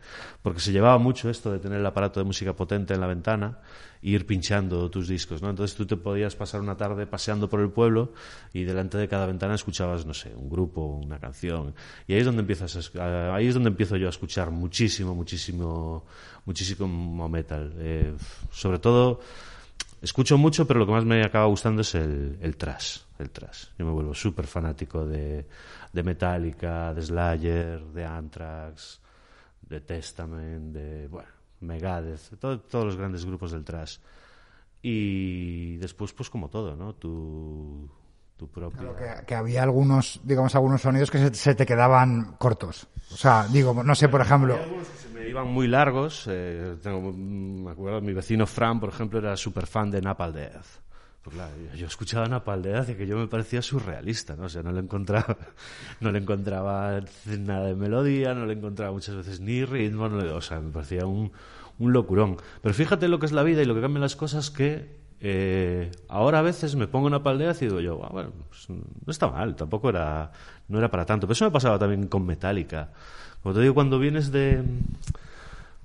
Porque 0.42 0.60
se 0.60 0.72
llevaba 0.72 0.98
mucho 0.98 1.28
esto 1.28 1.50
de 1.50 1.58
tener 1.58 1.80
el 1.80 1.86
aparato 1.86 2.20
de 2.20 2.24
música 2.24 2.54
potente 2.54 2.94
en 2.94 3.00
la 3.00 3.06
ventana 3.06 3.58
e 4.02 4.10
ir 4.10 4.26
pinchando 4.26 4.88
tus 4.90 5.08
discos, 5.08 5.42
¿no? 5.42 5.50
Entonces 5.50 5.76
tú 5.76 5.86
te 5.86 5.96
podías 5.96 6.36
pasar 6.36 6.60
una 6.60 6.76
tarde 6.76 7.06
paseando 7.06 7.48
por 7.48 7.60
el 7.60 7.70
pueblo 7.70 8.12
y 8.52 8.62
delante 8.62 8.96
de 8.96 9.08
cada 9.08 9.26
ventana 9.26 9.54
escuchabas, 9.54 10.06
no 10.06 10.14
sé, 10.14 10.32
un 10.34 10.48
grupo, 10.48 10.82
una 10.82 11.18
canción. 11.18 11.74
Y 12.06 12.14
ahí 12.14 12.20
es 12.20 12.26
donde 12.26 12.40
empiezas 12.40 12.94
a, 12.96 13.34
ahí 13.34 13.48
es 13.48 13.54
donde 13.54 13.70
empiezo 13.70 13.96
yo 13.96 14.06
a 14.06 14.10
escuchar 14.10 14.50
muchísimo, 14.50 15.14
muchísimo, 15.14 16.04
muchísimo 16.44 17.28
metal. 17.28 17.74
Eh, 17.78 18.14
sobre 18.52 18.78
todo 18.78 19.20
escucho 20.00 20.38
mucho, 20.38 20.66
pero 20.66 20.78
lo 20.78 20.86
que 20.86 20.92
más 20.92 21.04
me 21.04 21.24
acaba 21.24 21.46
gustando 21.46 21.82
es 21.82 21.94
el, 21.94 22.38
el 22.40 22.56
trash, 22.56 22.98
el 23.18 23.30
trash. 23.30 23.66
Yo 23.78 23.84
me 23.84 23.92
vuelvo 23.92 24.14
súper 24.14 24.46
fanático 24.46 25.04
de 25.04 25.46
de 25.92 26.02
Metallica, 26.02 26.92
de 26.94 27.02
Slayer, 27.02 27.80
de 27.86 28.04
Anthrax, 28.04 29.00
de 29.62 29.80
Testament, 29.80 30.72
de 30.72 31.08
bueno, 31.08 31.28
Megadeth, 31.60 32.38
todos 32.38 32.84
los 32.84 32.96
grandes 32.96 33.24
grupos 33.24 33.52
del 33.52 33.64
trash. 33.64 33.98
Y 34.80 35.76
después, 35.78 36.12
pues 36.12 36.30
como 36.30 36.48
todo, 36.48 36.76
¿no? 36.76 36.94
Tu, 36.94 37.90
tu 38.36 38.48
propio... 38.48 38.94
que, 39.26 39.34
había 39.34 39.64
algunos, 39.64 40.20
digamos, 40.22 40.54
algunos 40.54 40.80
sonidos 40.80 41.10
que 41.10 41.34
se, 41.34 41.54
te 41.54 41.66
quedaban 41.66 42.36
cortos. 42.38 42.86
O 43.12 43.16
sea, 43.16 43.46
digo, 43.48 43.82
no 43.82 43.94
sé, 43.94 44.08
por 44.08 44.20
ejemplo... 44.20 44.54
algunos 44.54 44.88
que 44.88 44.98
se 44.98 45.08
me 45.08 45.28
iban 45.28 45.48
muy 45.48 45.66
largos. 45.66 46.26
Eh, 46.28 46.76
tengo, 46.80 47.12
me 47.12 47.72
acuerdo, 47.72 48.00
mi 48.00 48.12
vecino 48.12 48.46
Fran, 48.46 48.78
por 48.78 48.90
ejemplo, 48.90 49.18
era 49.18 49.36
súper 49.36 49.66
fan 49.66 49.90
de 49.90 50.00
Napalm 50.00 50.34
Death. 50.34 50.87
Pues 51.22 51.36
yo 51.76 51.86
escuchaba 51.86 52.26
Napalm 52.26 52.62
Death 52.62 52.90
y 52.90 52.94
que 52.94 53.06
yo 53.06 53.18
me 53.18 53.26
parecía 53.26 53.60
surrealista, 53.60 54.36
¿no? 54.36 54.44
O 54.44 54.48
sea, 54.48 54.62
no 54.62 54.72
le 54.72 54.80
encontraba, 54.80 55.36
no 56.00 56.10
le 56.12 56.20
encontraba 56.20 57.00
nada 57.26 57.66
de 57.66 57.74
melodía, 57.74 58.34
no 58.34 58.46
le 58.46 58.54
encontraba 58.54 58.92
muchas 58.92 59.16
veces 59.16 59.40
ni 59.40 59.64
ritmo, 59.64 60.04
o 60.04 60.40
sea, 60.40 60.60
me 60.60 60.70
parecía 60.70 61.06
un, 61.06 61.32
un 61.78 61.92
locurón. 61.92 62.36
Pero 62.62 62.74
fíjate 62.74 63.08
lo 63.08 63.18
que 63.18 63.26
es 63.26 63.32
la 63.32 63.42
vida 63.42 63.62
y 63.62 63.64
lo 63.64 63.74
que 63.74 63.80
cambian 63.80 64.02
las 64.02 64.16
cosas 64.16 64.50
que 64.50 64.98
eh, 65.20 65.90
ahora 66.08 66.38
a 66.38 66.42
veces 66.42 66.76
me 66.76 66.86
pongo 66.86 67.06
una 67.06 67.22
paldea 67.22 67.52
y 67.52 67.64
digo 67.64 67.80
yo, 67.80 68.00
ah, 68.04 68.10
bueno, 68.12 68.30
pues 68.48 68.70
no 68.70 68.84
está 69.08 69.28
mal, 69.28 69.56
tampoco 69.56 69.88
era, 69.88 70.30
no 70.68 70.78
era 70.78 70.90
para 70.90 71.04
tanto. 71.04 71.26
Pero 71.26 71.32
eso 71.32 71.44
me 71.44 71.50
pasaba 71.50 71.78
también 71.78 72.06
con 72.06 72.24
Metallica. 72.24 72.90
Como 73.42 73.54
te 73.54 73.60
digo, 73.60 73.74
cuando 73.74 73.98
vienes 73.98 74.30
de 74.32 74.62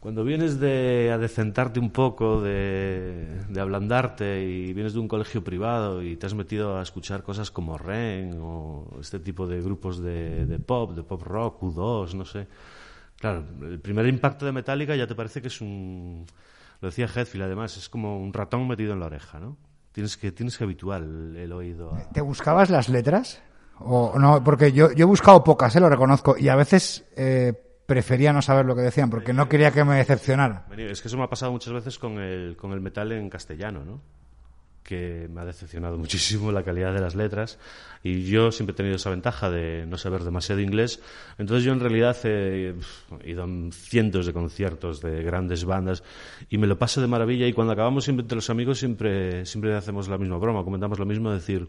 cuando 0.04 0.26
vienes 0.26 0.60
de 0.60 1.14
adecentarte 1.14 1.80
un 1.80 1.89
poco, 1.89 2.41
de, 2.41 3.26
de, 3.47 3.62
ablandarte 3.62 4.43
y 4.43 4.74
vienes 4.74 4.91
de 4.91 4.99
un 4.99 5.08
colegio 5.08 5.45
privado 5.45 6.04
y 6.04 6.18
te 6.18 6.26
has 6.26 6.34
metido 6.34 6.78
a 6.78 6.82
escuchar 6.82 7.24
cosas 7.24 7.51
como 7.51 7.78
Ren 7.78 8.38
o 8.41 8.86
este 8.99 9.20
tipo 9.22 9.47
de 9.47 9.62
grupos 9.62 10.04
de, 10.04 10.60
pop, 10.66 10.91
de 10.91 11.04
pop 11.04 11.22
rock, 11.24 11.62
U2, 11.62 12.16
no 12.16 12.26
sé, 12.26 12.49
Claro, 13.18 13.45
el 13.62 13.80
primer 13.80 14.06
impacto 14.08 14.45
de 14.45 14.51
Metallica 14.51 14.93
ya 14.93 15.08
te 15.08 15.16
parece 15.16 15.41
que 15.41 15.47
es 15.47 15.62
un... 15.62 16.26
Lo 16.82 16.89
decía 16.89 17.06
Hetfield, 17.06 17.45
además, 17.45 17.78
es 17.78 17.88
como 17.88 18.20
un 18.20 18.34
ratón 18.34 18.68
metido 18.68 18.91
en 18.91 18.99
la 18.99 19.06
oreja, 19.06 19.39
¿no? 19.39 19.56
Tienes 19.93 20.18
que, 20.18 20.34
tienes 20.34 20.58
que 20.58 20.66
habituar 20.66 21.01
el, 21.01 21.51
oído. 21.54 21.97
¿Te 22.12 22.20
buscabas 22.20 22.70
las 22.70 22.89
letras? 22.89 23.41
O 23.80 24.20
no, 24.20 24.43
porque 24.43 24.74
yo, 24.74 24.91
yo 24.91 25.04
he 25.04 25.08
buscado 25.08 25.45
pocas, 25.45 25.74
¿eh? 25.78 25.80
lo 25.80 25.88
reconozco, 25.88 26.36
y 26.38 26.49
a 26.49 26.58
veces 26.58 27.06
eh, 27.16 27.54
prefería 27.86 28.34
no 28.34 28.42
saber 28.42 28.66
lo 28.66 28.76
que 28.76 28.82
decían, 28.82 29.10
porque 29.10 29.34
no 29.34 29.50
quería 29.50 29.72
que 29.72 29.84
me 29.84 29.96
decepcionara. 29.96 30.66
Es 30.78 31.02
que 31.02 31.08
eso 31.08 31.18
me 31.18 31.24
ha 31.24 31.30
pasado 31.30 31.52
muchas 31.52 31.74
veces 31.74 32.00
con 32.00 32.20
el, 32.20 32.56
con 32.56 32.72
el 32.72 32.82
metal 32.82 33.12
en 33.12 33.30
castellano, 33.30 33.84
¿no? 33.84 34.02
que 34.84 35.30
me 35.32 35.42
ha 35.42 35.46
decepcionado 35.46 35.98
muchísimo 35.98 36.52
la 36.52 36.64
calidad 36.64 36.94
de 36.94 37.02
las 37.02 37.16
letras 37.16 37.58
y 38.04 38.26
yo 38.26 38.52
siempre 38.52 38.74
he 38.74 38.76
tenido 38.76 38.98
esa 38.98 39.10
ventaja 39.10 39.50
de 39.50 39.86
no 39.88 39.98
saber 39.98 40.24
demasiado 40.24 40.62
inglés 40.62 41.02
entonces 41.38 41.64
yo 41.64 41.72
en 41.72 41.80
realidad 41.80 42.18
he 42.26 42.76
ido 43.24 43.44
a 43.44 43.48
cientos 43.72 44.26
de 44.26 44.34
conciertos 44.34 45.02
de 45.02 45.24
grandes 45.24 45.66
bandas 45.66 46.04
y 46.50 46.58
me 46.58 46.68
lo 46.68 46.78
paso 46.78 47.02
de 47.02 47.08
maravilla 47.08 47.48
y 47.48 47.54
cuando 47.54 47.74
acabamos 47.74 48.04
siempre 48.04 48.24
entre 48.24 48.36
los 48.36 48.50
amigos 48.50 48.80
siempre, 48.80 49.46
siempre 49.46 49.76
hacemos 49.76 50.08
la 50.10 50.18
misma 50.18 50.38
broma 50.38 50.64
comentamos 50.64 51.00
lo 51.00 51.06
mismo 51.06 51.32
decir 51.32 51.68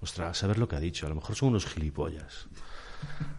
ostras, 0.00 0.38
saber 0.38 0.58
lo 0.58 0.66
que 0.66 0.76
ha 0.76 0.80
dicho 0.80 1.06
a 1.06 1.10
lo 1.10 1.16
mejor 1.16 1.36
son 1.36 1.50
unos 1.50 1.66
gilipollas 1.66 2.48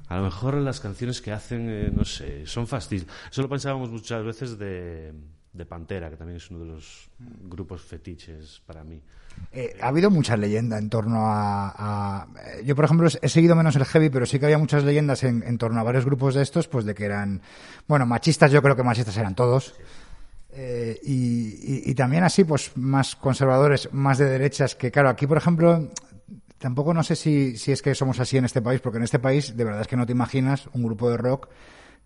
a 0.07 0.17
lo 0.17 0.23
mejor 0.23 0.55
las 0.55 0.79
canciones 0.79 1.21
que 1.21 1.31
hacen, 1.31 1.67
eh, 1.69 1.91
no 1.93 2.05
sé, 2.05 2.45
son 2.45 2.67
fastidios. 2.67 3.07
Eso 3.31 3.41
lo 3.41 3.49
pensábamos 3.49 3.89
muchas 3.89 4.23
veces 4.23 4.57
de, 4.57 5.13
de 5.53 5.65
Pantera, 5.65 6.09
que 6.09 6.17
también 6.17 6.37
es 6.37 6.49
uno 6.51 6.59
de 6.59 6.65
los 6.65 7.09
grupos 7.43 7.81
fetiches 7.81 8.61
para 8.65 8.83
mí. 8.83 9.01
Eh, 9.51 9.77
ha 9.81 9.87
habido 9.87 10.09
mucha 10.09 10.35
leyenda 10.37 10.77
en 10.77 10.89
torno 10.89 11.23
a, 11.25 12.27
Yo, 12.63 12.75
por 12.75 12.85
ejemplo, 12.85 13.07
he 13.21 13.29
seguido 13.29 13.55
menos 13.55 13.75
el 13.75 13.85
heavy, 13.85 14.09
pero 14.09 14.25
sí 14.25 14.39
que 14.39 14.45
había 14.45 14.57
muchas 14.57 14.83
leyendas 14.83 15.23
en, 15.23 15.57
torno 15.57 15.79
a 15.79 15.83
varios 15.83 16.05
grupos 16.05 16.35
de 16.35 16.41
estos, 16.41 16.67
pues 16.67 16.85
de 16.85 16.93
que 16.93 17.05
eran... 17.05 17.41
Bueno, 17.87 18.05
machistas, 18.05 18.51
yo 18.51 18.61
creo 18.61 18.75
que 18.75 18.83
machistas 18.83 19.17
eran 19.17 19.35
todos. 19.35 19.73
Eh, 20.51 20.99
y, 21.03 21.93
también 21.95 22.23
así, 22.23 22.43
pues 22.43 22.71
más 22.75 23.15
conservadores, 23.15 23.89
más 23.93 24.17
de 24.17 24.25
derechas, 24.25 24.75
que 24.75 24.91
claro, 24.91 25.09
aquí, 25.09 25.27
por 25.27 25.37
ejemplo, 25.37 25.89
tampoco 26.65 26.95
no 26.95 27.03
sé 27.03 27.15
si, 27.15 27.57
si 27.57 27.71
es 27.71 27.83
que 27.83 27.93
somos 27.93 28.19
así 28.19 28.37
en 28.37 28.45
este 28.45 28.59
país, 28.59 28.81
porque 28.81 28.97
en 28.97 29.03
este 29.03 29.19
país 29.19 29.55
de 29.55 29.63
verdad 29.63 29.81
es 29.81 29.87
que 29.87 29.95
no 29.95 30.07
te 30.07 30.13
imaginas 30.13 30.67
un 30.73 30.81
grupo 30.81 31.11
de 31.11 31.17
rock 31.17 31.47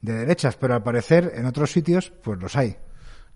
de 0.01 0.11
derechas, 0.11 0.57
pero 0.57 0.73
al 0.73 0.83
parecer 0.83 1.31
en 1.33 1.45
otros 1.45 1.71
sitios, 1.71 2.11
pues 2.21 2.41
los 2.41 2.57
hay. 2.57 2.75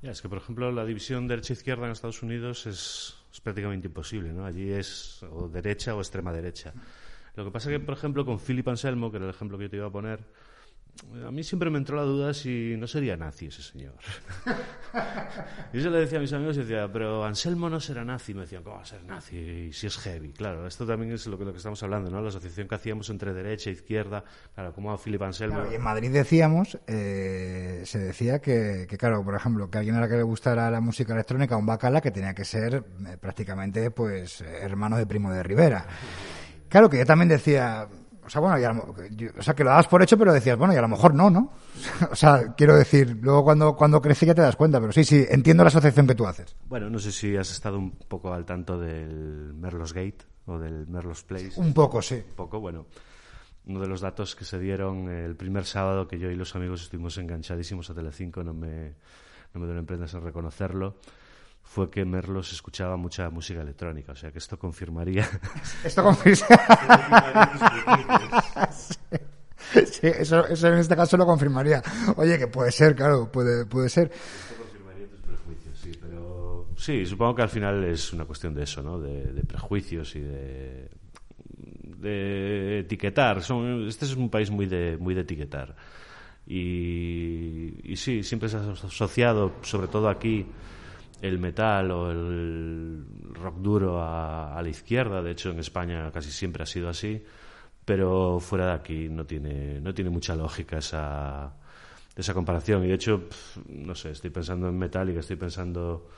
Ya, 0.01 0.11
es 0.11 0.21
que, 0.21 0.28
por 0.28 0.39
ejemplo, 0.39 0.69
la 0.69 0.84
división 0.84 1.26
derecha-izquierda 1.30 1.86
en 1.86 1.93
Estados 1.93 2.24
Unidos 2.24 2.65
es, 2.65 3.15
prácticamente 3.41 3.88
imposible, 3.88 4.34
¿no? 4.34 4.45
Allí 4.45 4.69
es 4.69 5.24
o 5.24 5.47
derecha 5.47 5.95
o 5.95 6.01
extrema 6.01 6.34
derecha. 6.34 6.74
Lo 7.38 7.45
que 7.45 7.51
pasa 7.51 7.71
es 7.71 7.80
que, 7.80 7.86
por 7.86 7.95
ejemplo, 7.95 8.26
con 8.26 8.38
Philip 8.38 8.67
Anselmo, 8.67 9.09
que 9.09 9.15
era 9.15 9.26
el 9.26 9.32
ejemplo 9.32 9.57
que 9.57 9.63
yo 9.63 9.69
te 9.69 9.78
iba 9.78 9.88
a 9.88 9.91
poner, 9.91 10.26
a 11.26 11.32
mí 11.32 11.44
siempre 11.44 11.70
me 11.70 11.78
entró 11.78 11.98
la 11.98 12.04
duda 12.04 12.34
si 12.34 12.76
no 12.78 12.88
sería 12.88 13.16
nazi 13.16 13.48
ese 13.48 13.62
señor. 13.62 13.94
y 15.74 15.80
yo 15.80 15.89
le 15.89 16.00
decía 16.00 16.18
a 16.18 16.22
mis 16.22 16.34
amigos, 16.34 16.58
y 16.58 16.62
decía, 16.62 16.89
pero 16.91 17.24
Anselmo 17.24 17.70
no 17.70 17.80
será 17.80 18.04
nazi. 18.04 18.34
Me 18.34 18.41
decían, 18.41 18.64
¿cómo 18.64 18.78
va 18.78 18.82
a 18.82 18.86
ser 18.86 19.04
nazi 19.04 19.72
si 19.74 19.88
es 19.88 19.98
heavy? 19.98 20.32
Claro, 20.34 20.66
esto 20.68 20.86
también 20.86 21.12
es 21.12 21.28
lo 21.28 21.38
que, 21.38 21.46
lo 21.46 21.52
que 21.52 21.58
estamos 21.58 21.82
hablando, 21.84 22.10
¿no? 22.10 22.22
La 22.22 22.30
asociación 22.30 22.68
que 22.68 22.76
hacíamos 22.76 23.10
entre 23.10 23.34
derecha 23.34 23.70
e 23.70 23.74
izquierda, 23.74 24.24
claro, 24.56 24.74
como 24.74 24.91
a 24.91 24.98
Philip 24.98 25.22
Anselmo. 25.22 25.64
y 25.72 25.76
en 25.76 25.82
Madrid 25.82 26.12
decíamos, 26.12 26.80
eh, 26.88 27.84
se 27.86 28.00
decía 28.00 28.39
que, 28.39 28.88
claro, 28.98 29.24
por 29.24 29.36
ejemplo, 29.36 29.70
que 29.70 29.78
alguien 29.78 29.96
a 29.96 30.02
la 30.02 30.08
que 30.08 30.16
le 30.16 30.24
gustara 30.24 30.70
la 30.72 30.82
música 30.82 31.14
electrónica, 31.14 31.58
un 31.58 31.66
bacala, 31.66 32.02
que 32.02 32.12
tenía 32.12 32.34
que 32.34 32.46
ser 32.46 32.76
eh, 32.76 33.18
prácticamente, 33.20 33.91
pues, 33.91 34.41
hermano 34.41 34.98
de 34.98 35.06
primo 35.06 35.32
de 35.32 35.44
Rivera. 35.44 35.86
Claro 36.70 36.89
que 36.89 36.98
yo 36.98 37.06
también 37.06 37.30
decía, 37.30 37.88
o 38.26 38.30
sea, 38.30 38.41
bueno, 38.41 38.93
o 39.38 39.41
sea, 39.41 39.53
que 39.53 39.63
lo 39.63 39.69
dabas 39.69 39.88
por 39.88 40.01
hecho, 40.01 40.17
pero 40.17 40.34
decías, 40.34 40.57
bueno, 40.57 40.74
y 40.74 40.78
a 40.78 40.82
lo 40.82 40.88
mejor 40.88 41.13
no, 41.13 41.30
¿no? 41.30 41.51
o 42.11 42.15
sea, 42.15 42.53
quiero 42.55 42.76
decir, 42.76 43.17
luego 43.21 43.43
cuando, 43.43 43.76
cuando 43.76 44.01
crecí 44.01 44.26
ya 44.26 44.36
te 44.36 44.41
das 44.41 44.55
cuenta, 44.55 44.80
pero 44.80 44.91
sí, 44.91 45.03
sí, 45.03 45.26
entiendo 45.30 45.63
la 45.63 45.69
asociación 45.69 46.07
que 46.07 46.15
tú 46.15 46.26
haces. 46.26 46.55
Bueno, 46.67 46.89
no 46.89 46.99
sé 46.99 47.11
si 47.11 47.36
has 47.36 47.51
estado 47.51 47.78
un 47.78 47.91
poco 47.91 48.34
al 48.34 48.45
tanto 48.45 48.78
del 48.78 49.53
Merlos 49.53 49.93
Gate 49.93 50.26
o 50.45 50.57
del 50.57 50.88
Merlos 50.88 51.24
Place. 51.24 51.53
Un 51.55 51.74
poco, 51.74 52.01
sí. 52.01 52.15
Un 52.15 52.36
poco, 52.36 52.59
bueno. 52.59 52.86
Uno 53.65 53.80
de 53.80 53.88
los 53.88 54.01
datos 54.01 54.36
que 54.36 54.43
se 54.43 54.59
dieron 54.59 55.09
el 55.09 55.38
primer 55.38 55.63
sábado 55.65 56.07
que 56.07 56.19
yo 56.19 56.30
y 56.30 56.36
los 56.36 56.53
amigos 56.55 56.82
estuvimos 56.82 57.17
enganchadísimos 57.17 57.89
a 57.89 57.93
Telecinco, 57.93 58.43
no 58.43 58.53
me, 58.53 58.95
no 59.53 59.61
me 59.61 59.67
duelen 59.67 59.86
prendas 59.86 60.13
en 60.13 60.21
reconocerlo 60.21 60.97
fue 61.64 61.89
que 61.89 62.05
Merlos 62.05 62.51
escuchaba 62.51 62.97
mucha 62.97 63.30
música 63.30 63.61
electrónica, 63.61 64.11
o 64.11 64.16
sea 64.16 64.32
que 64.32 64.38
esto 64.38 64.59
confirmaría. 64.59 65.28
Esto 65.84 66.03
confirmaría. 66.03 66.59
sí, 69.91 70.07
eso, 70.07 70.45
eso, 70.47 70.68
en 70.68 70.76
este 70.76 70.95
caso 70.95 71.18
lo 71.18 71.26
confirmaría. 71.26 71.82
Oye, 72.18 72.38
que 72.38 72.47
puede 72.47 72.72
ser, 72.72 72.95
claro, 72.95 73.32
puede, 73.32 73.66
puede 73.66 73.89
ser. 73.89 74.11
Esto 74.11 74.61
confirmaría 74.61 75.07
tus 75.07 75.20
prejuicios, 75.22 75.80
sí, 75.80 75.91
pero 75.99 76.68
sí, 76.76 77.05
supongo 77.05 77.36
que 77.36 77.41
al 77.41 77.49
final 77.49 77.84
es 77.86 78.14
una 78.14 78.26
cuestión 78.26 78.53
de 78.53 78.64
eso, 78.64 78.84
¿no? 78.84 78.99
De, 78.99 79.43
prejuicios 79.43 80.16
y 80.16 80.20
de, 80.20 80.91
de 81.97 82.80
etiquetar. 82.80 83.41
Son, 83.41 83.88
este 83.88 84.05
es 84.05 84.16
un 84.16 84.30
país 84.30 84.51
muy 84.51 84.68
de, 84.68 84.97
muy 84.97 85.16
de 85.16 85.22
etiquetar. 85.22 85.76
Y, 86.45 87.80
y 87.84 87.95
sí, 87.95 88.22
siempre 88.22 88.49
se 88.49 88.57
ha 88.57 88.72
asociado, 88.72 89.53
sobre 89.61 89.88
todo 89.88 90.09
aquí, 90.09 90.45
el 91.24 91.39
metal 91.39 91.89
o 91.91 92.11
el 92.11 93.05
rock 93.34 93.57
duro 93.59 94.01
a, 94.01 94.59
la 94.61 94.67
izquierda. 94.67 95.21
De 95.21 95.32
hecho, 95.32 95.51
en 95.51 95.59
España 95.59 96.11
casi 96.11 96.30
siempre 96.30 96.63
ha 96.63 96.65
sido 96.65 96.89
así. 96.89 97.24
Pero 97.86 98.41
fuera 98.41 98.67
de 98.67 98.71
aquí 98.74 99.07
no 99.09 99.26
tiene, 99.26 99.80
no 99.80 99.93
tiene 99.93 100.09
mucha 100.09 100.36
lógica 100.36 100.80
esa, 100.80 101.53
esa 102.13 102.34
comparación. 102.34 102.84
Y 102.84 102.89
de 102.89 102.95
hecho, 102.95 103.24
no 103.69 103.95
sé, 103.95 104.11
estoy 104.11 104.32
pensando 104.32 104.67
en 104.67 104.78
metal 104.78 105.09
y 105.09 105.17
estoy 105.17 105.38
pensando 105.38 106.09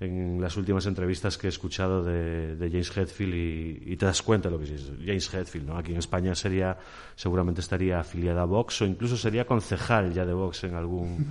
en 0.00 0.40
las 0.40 0.56
últimas 0.56 0.84
entrevistas 0.86 1.38
que 1.38 1.46
he 1.46 1.50
escuchado 1.50 2.02
de, 2.02 2.56
James 2.58 2.96
Hetfield 2.96 3.34
y, 3.34 3.96
te 3.96 4.06
das 4.06 4.20
cuenta 4.20 4.48
de 4.48 4.56
lo 4.56 4.60
que 4.60 4.74
es 4.74 4.90
James 4.98 5.32
Hetfield, 5.32 5.68
¿no? 5.68 5.76
Aquí 5.76 5.92
en 5.92 5.98
España 5.98 6.34
sería, 6.34 6.76
seguramente 7.14 7.60
estaría 7.60 8.00
afiliada 8.00 8.42
a 8.42 8.46
Vox 8.46 8.82
o 8.82 8.86
incluso 8.86 9.16
sería 9.16 9.44
concejal 9.44 10.12
ya 10.12 10.26
de 10.26 10.32
Vox 10.32 10.64
en 10.64 10.74
algún, 10.74 11.24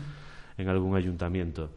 en 0.57 0.69
algún 0.69 0.95
ayuntamiento. 0.95 1.71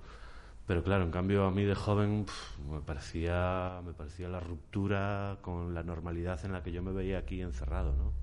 Pero 0.66 0.82
claro, 0.84 1.04
en 1.04 1.10
cambio 1.10 1.44
a 1.44 1.50
mí 1.50 1.64
de 1.64 1.74
joven 1.74 2.24
me 2.70 2.80
parecía 2.80 3.80
me 3.84 3.92
parecía 3.92 4.28
la 4.28 4.40
ruptura 4.40 5.38
con 5.42 5.74
la 5.74 5.82
normalidad 5.82 6.38
en 6.44 6.52
la 6.52 6.62
que 6.62 6.72
yo 6.72 6.82
me 6.82 6.92
veía 6.92 7.18
aquí 7.18 7.42
encerrado, 7.42 7.94
¿no? 7.96 8.22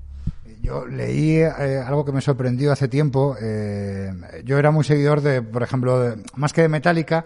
Yo 0.62 0.86
leí 0.86 1.38
eh, 1.38 1.84
algo 1.86 2.06
que 2.06 2.12
me 2.12 2.22
sorprendió 2.22 2.72
hace 2.72 2.88
tiempo. 2.88 3.36
Eh, 3.42 4.12
yo 4.44 4.58
era 4.58 4.72
muy 4.72 4.84
seguidor 4.84 5.22
de, 5.22 5.42
por 5.42 5.64
ejemplo, 5.64 6.16
más 6.36 6.54
que 6.54 6.62
de 6.62 6.70
Metallica, 6.70 7.26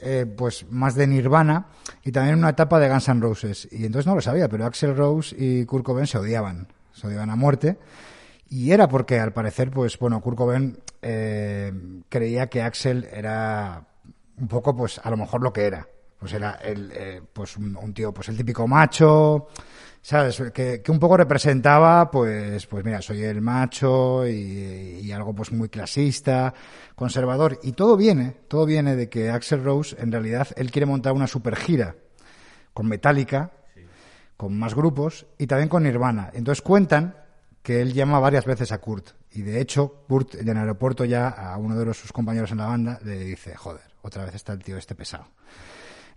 eh, 0.00 0.26
pues 0.26 0.66
más 0.70 0.94
de 0.94 1.06
Nirvana 1.06 1.66
y 2.04 2.12
también 2.12 2.38
una 2.38 2.50
etapa 2.50 2.78
de 2.78 2.88
Guns 2.88 3.08
N' 3.08 3.20
Roses. 3.20 3.68
Y 3.70 3.86
entonces 3.86 4.06
no 4.06 4.14
lo 4.14 4.20
sabía, 4.20 4.48
pero 4.48 4.66
Axel 4.66 4.96
Rose 4.96 5.34
y 5.38 5.64
Kurt 5.64 5.84
Cobain 5.84 6.06
se 6.06 6.18
odiaban, 6.18 6.68
se 6.92 7.06
odiaban 7.06 7.30
a 7.30 7.36
muerte. 7.36 7.78
Y 8.48 8.72
era 8.72 8.86
porque, 8.86 9.18
al 9.18 9.32
parecer, 9.32 9.70
pues 9.70 9.98
bueno, 9.98 10.20
Kurt 10.20 10.36
Cobain 10.36 10.78
creía 11.00 12.48
que 12.48 12.62
Axel 12.62 13.08
era 13.10 13.86
un 14.38 14.48
poco, 14.48 14.74
pues 14.74 15.00
a 15.02 15.10
lo 15.10 15.16
mejor 15.16 15.42
lo 15.42 15.52
que 15.52 15.66
era. 15.66 15.86
Pues 16.18 16.32
era 16.34 16.52
el, 16.62 16.92
eh, 16.94 17.20
pues 17.32 17.56
un, 17.56 17.92
tío, 17.92 18.14
pues 18.14 18.28
el 18.28 18.36
típico 18.36 18.68
macho, 18.68 19.48
¿sabes? 20.00 20.40
Que, 20.54 20.80
que, 20.80 20.92
un 20.92 21.00
poco 21.00 21.16
representaba, 21.16 22.10
pues, 22.12 22.66
pues 22.66 22.84
mira, 22.84 23.02
soy 23.02 23.24
el 23.24 23.40
macho 23.40 24.26
y, 24.26 25.00
y, 25.02 25.10
algo 25.10 25.34
pues 25.34 25.50
muy 25.50 25.68
clasista, 25.68 26.54
conservador. 26.94 27.58
Y 27.64 27.72
todo 27.72 27.96
viene, 27.96 28.36
todo 28.46 28.66
viene 28.66 28.94
de 28.94 29.08
que 29.08 29.30
Axel 29.30 29.64
Rose, 29.64 29.96
en 29.98 30.12
realidad, 30.12 30.46
él 30.54 30.70
quiere 30.70 30.86
montar 30.86 31.12
una 31.12 31.26
super 31.26 31.56
gira 31.56 31.96
con 32.72 32.86
Metallica, 32.86 33.50
con 34.36 34.58
más 34.58 34.74
grupos 34.74 35.26
y 35.38 35.46
también 35.46 35.68
con 35.68 35.82
Nirvana. 35.82 36.30
Entonces 36.34 36.62
cuentan 36.62 37.16
que 37.62 37.80
él 37.80 37.92
llama 37.92 38.18
varias 38.18 38.44
veces 38.44 38.72
a 38.72 38.78
Kurt. 38.78 39.10
Y 39.30 39.42
de 39.42 39.60
hecho, 39.60 40.04
Kurt 40.08 40.34
en 40.34 40.48
el 40.48 40.56
aeropuerto 40.56 41.04
ya 41.04 41.28
a 41.28 41.56
uno 41.56 41.78
de 41.78 41.94
sus 41.94 42.12
compañeros 42.12 42.50
en 42.50 42.58
la 42.58 42.66
banda 42.66 42.98
le 43.04 43.18
dice, 43.18 43.54
joder, 43.54 43.91
otra 44.02 44.24
vez 44.24 44.34
está 44.34 44.52
el 44.52 44.62
tío 44.62 44.76
este 44.76 44.94
pesado. 44.94 45.26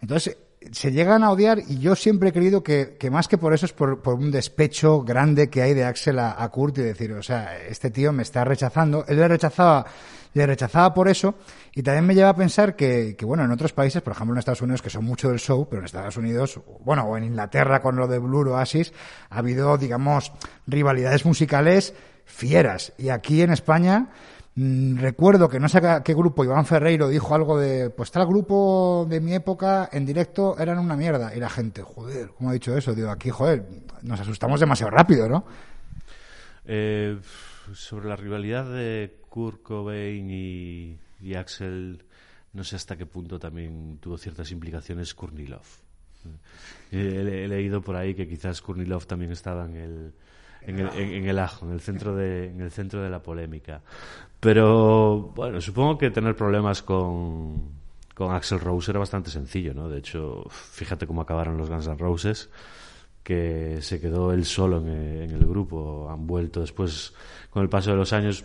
Entonces, 0.01 0.37
se 0.71 0.91
llegan 0.91 1.23
a 1.23 1.31
odiar 1.31 1.59
y 1.67 1.79
yo 1.79 1.95
siempre 1.95 2.29
he 2.29 2.33
creído 2.33 2.63
que, 2.63 2.97
que 2.99 3.09
más 3.09 3.27
que 3.27 3.37
por 3.37 3.53
eso 3.53 3.65
es 3.65 3.73
por, 3.73 4.01
por, 4.01 4.15
un 4.15 4.31
despecho 4.31 5.01
grande 5.01 5.49
que 5.49 5.61
hay 5.61 5.73
de 5.73 5.83
Axel 5.83 6.19
a, 6.19 6.47
Kurt 6.49 6.77
y 6.79 6.81
decir, 6.81 7.13
o 7.13 7.23
sea, 7.23 7.57
este 7.57 7.91
tío 7.91 8.11
me 8.11 8.23
está 8.23 8.43
rechazando. 8.43 9.05
Él 9.07 9.17
le 9.17 9.27
rechazaba, 9.27 9.85
le 10.33 10.45
rechazaba 10.45 10.93
por 10.93 11.07
eso 11.07 11.35
y 11.73 11.83
también 11.83 12.05
me 12.05 12.15
lleva 12.15 12.29
a 12.29 12.35
pensar 12.35 12.75
que, 12.75 13.15
que, 13.17 13.25
bueno, 13.25 13.43
en 13.43 13.51
otros 13.51 13.73
países, 13.73 14.01
por 14.01 14.13
ejemplo 14.13 14.33
en 14.33 14.39
Estados 14.39 14.61
Unidos, 14.61 14.81
que 14.81 14.89
son 14.89 15.05
mucho 15.05 15.29
del 15.29 15.39
show, 15.39 15.67
pero 15.69 15.81
en 15.81 15.85
Estados 15.85 16.17
Unidos, 16.17 16.59
bueno, 16.83 17.03
o 17.03 17.17
en 17.17 17.25
Inglaterra 17.25 17.81
con 17.81 17.95
lo 17.95 18.07
de 18.07 18.19
Blue 18.19 18.49
Oasis, 18.49 18.91
ha 19.29 19.37
habido, 19.37 19.77
digamos, 19.77 20.31
rivalidades 20.67 21.25
musicales 21.25 21.93
fieras. 22.25 22.93
Y 22.97 23.09
aquí 23.09 23.41
en 23.41 23.51
España, 23.51 24.09
recuerdo 24.55 25.49
que 25.49 25.59
no 25.59 25.67
sé 25.67 25.81
qué 26.03 26.13
grupo, 26.13 26.45
Iván 26.45 26.65
Ferreiro 26.65 27.09
dijo 27.09 27.35
algo 27.35 27.59
de, 27.59 27.89
pues 27.89 28.09
tal 28.11 28.25
grupo 28.25 29.05
de 29.09 29.19
mi 29.19 29.33
época 29.33 29.89
en 29.91 30.05
directo 30.05 30.57
eran 30.57 30.79
una 30.79 30.95
mierda. 30.95 31.35
Y 31.35 31.39
la 31.39 31.49
gente, 31.49 31.81
joder, 31.81 32.29
¿cómo 32.29 32.49
ha 32.49 32.53
dicho 32.53 32.75
eso? 32.77 32.95
Digo, 32.95 33.09
aquí, 33.09 33.29
joder, 33.29 33.67
nos 34.01 34.19
asustamos 34.19 34.59
demasiado 34.59 34.91
rápido, 34.91 35.27
¿no? 35.27 35.45
Eh, 36.63 37.19
sobre 37.73 38.07
la 38.07 38.15
rivalidad 38.15 38.65
de 38.65 39.19
Kurt 39.29 39.61
Cobain 39.61 40.29
y, 40.29 41.35
Axel, 41.35 42.03
no 42.53 42.63
sé 42.63 42.77
hasta 42.77 42.95
qué 42.95 43.05
punto 43.05 43.37
también 43.37 43.97
tuvo 43.99 44.17
ciertas 44.17 44.51
implicaciones 44.51 45.13
Kurnilov. 45.13 45.65
Eh, 46.91 47.43
he, 47.43 47.47
leído 47.47 47.81
por 47.81 47.95
ahí 47.95 48.15
que 48.15 48.27
quizás 48.27 48.61
Kurnilov 48.61 49.05
también 49.05 49.31
estaba 49.31 49.65
en 49.65 49.75
el, 49.75 50.13
en 50.65 50.79
el, 50.79 50.89
en, 50.97 51.27
el, 51.27 51.39
ajo, 51.39 51.65
en 51.65 51.73
el 51.73 51.79
centro 51.79 52.15
de, 52.15 52.49
en 52.49 52.61
el 52.61 52.71
centro 52.71 53.01
de 53.01 53.09
la 53.09 53.21
polémica. 53.21 53.81
Pero 54.39 55.31
bueno, 55.35 55.61
supongo 55.61 55.97
que 55.97 56.11
tener 56.11 56.35
problemas 56.35 56.81
con, 56.81 57.69
con 58.13 58.33
Axel 58.33 58.59
Rose 58.59 58.91
era 58.91 58.99
bastante 58.99 59.29
sencillo, 59.29 59.73
¿no? 59.73 59.89
De 59.89 59.99
hecho, 59.99 60.45
fíjate 60.49 61.07
cómo 61.07 61.21
acabaron 61.21 61.57
los 61.57 61.69
Guns 61.69 61.87
N' 61.87 61.97
Roses, 61.97 62.49
que 63.23 63.79
se 63.81 63.99
quedó 63.99 64.31
él 64.31 64.45
solo 64.45 64.77
en, 64.77 64.87
en 64.87 65.31
el 65.31 65.45
grupo. 65.45 66.09
Han 66.09 66.27
vuelto 66.27 66.61
después, 66.61 67.13
con 67.49 67.63
el 67.63 67.69
paso 67.69 67.91
de 67.91 67.97
los 67.97 68.13
años, 68.13 68.43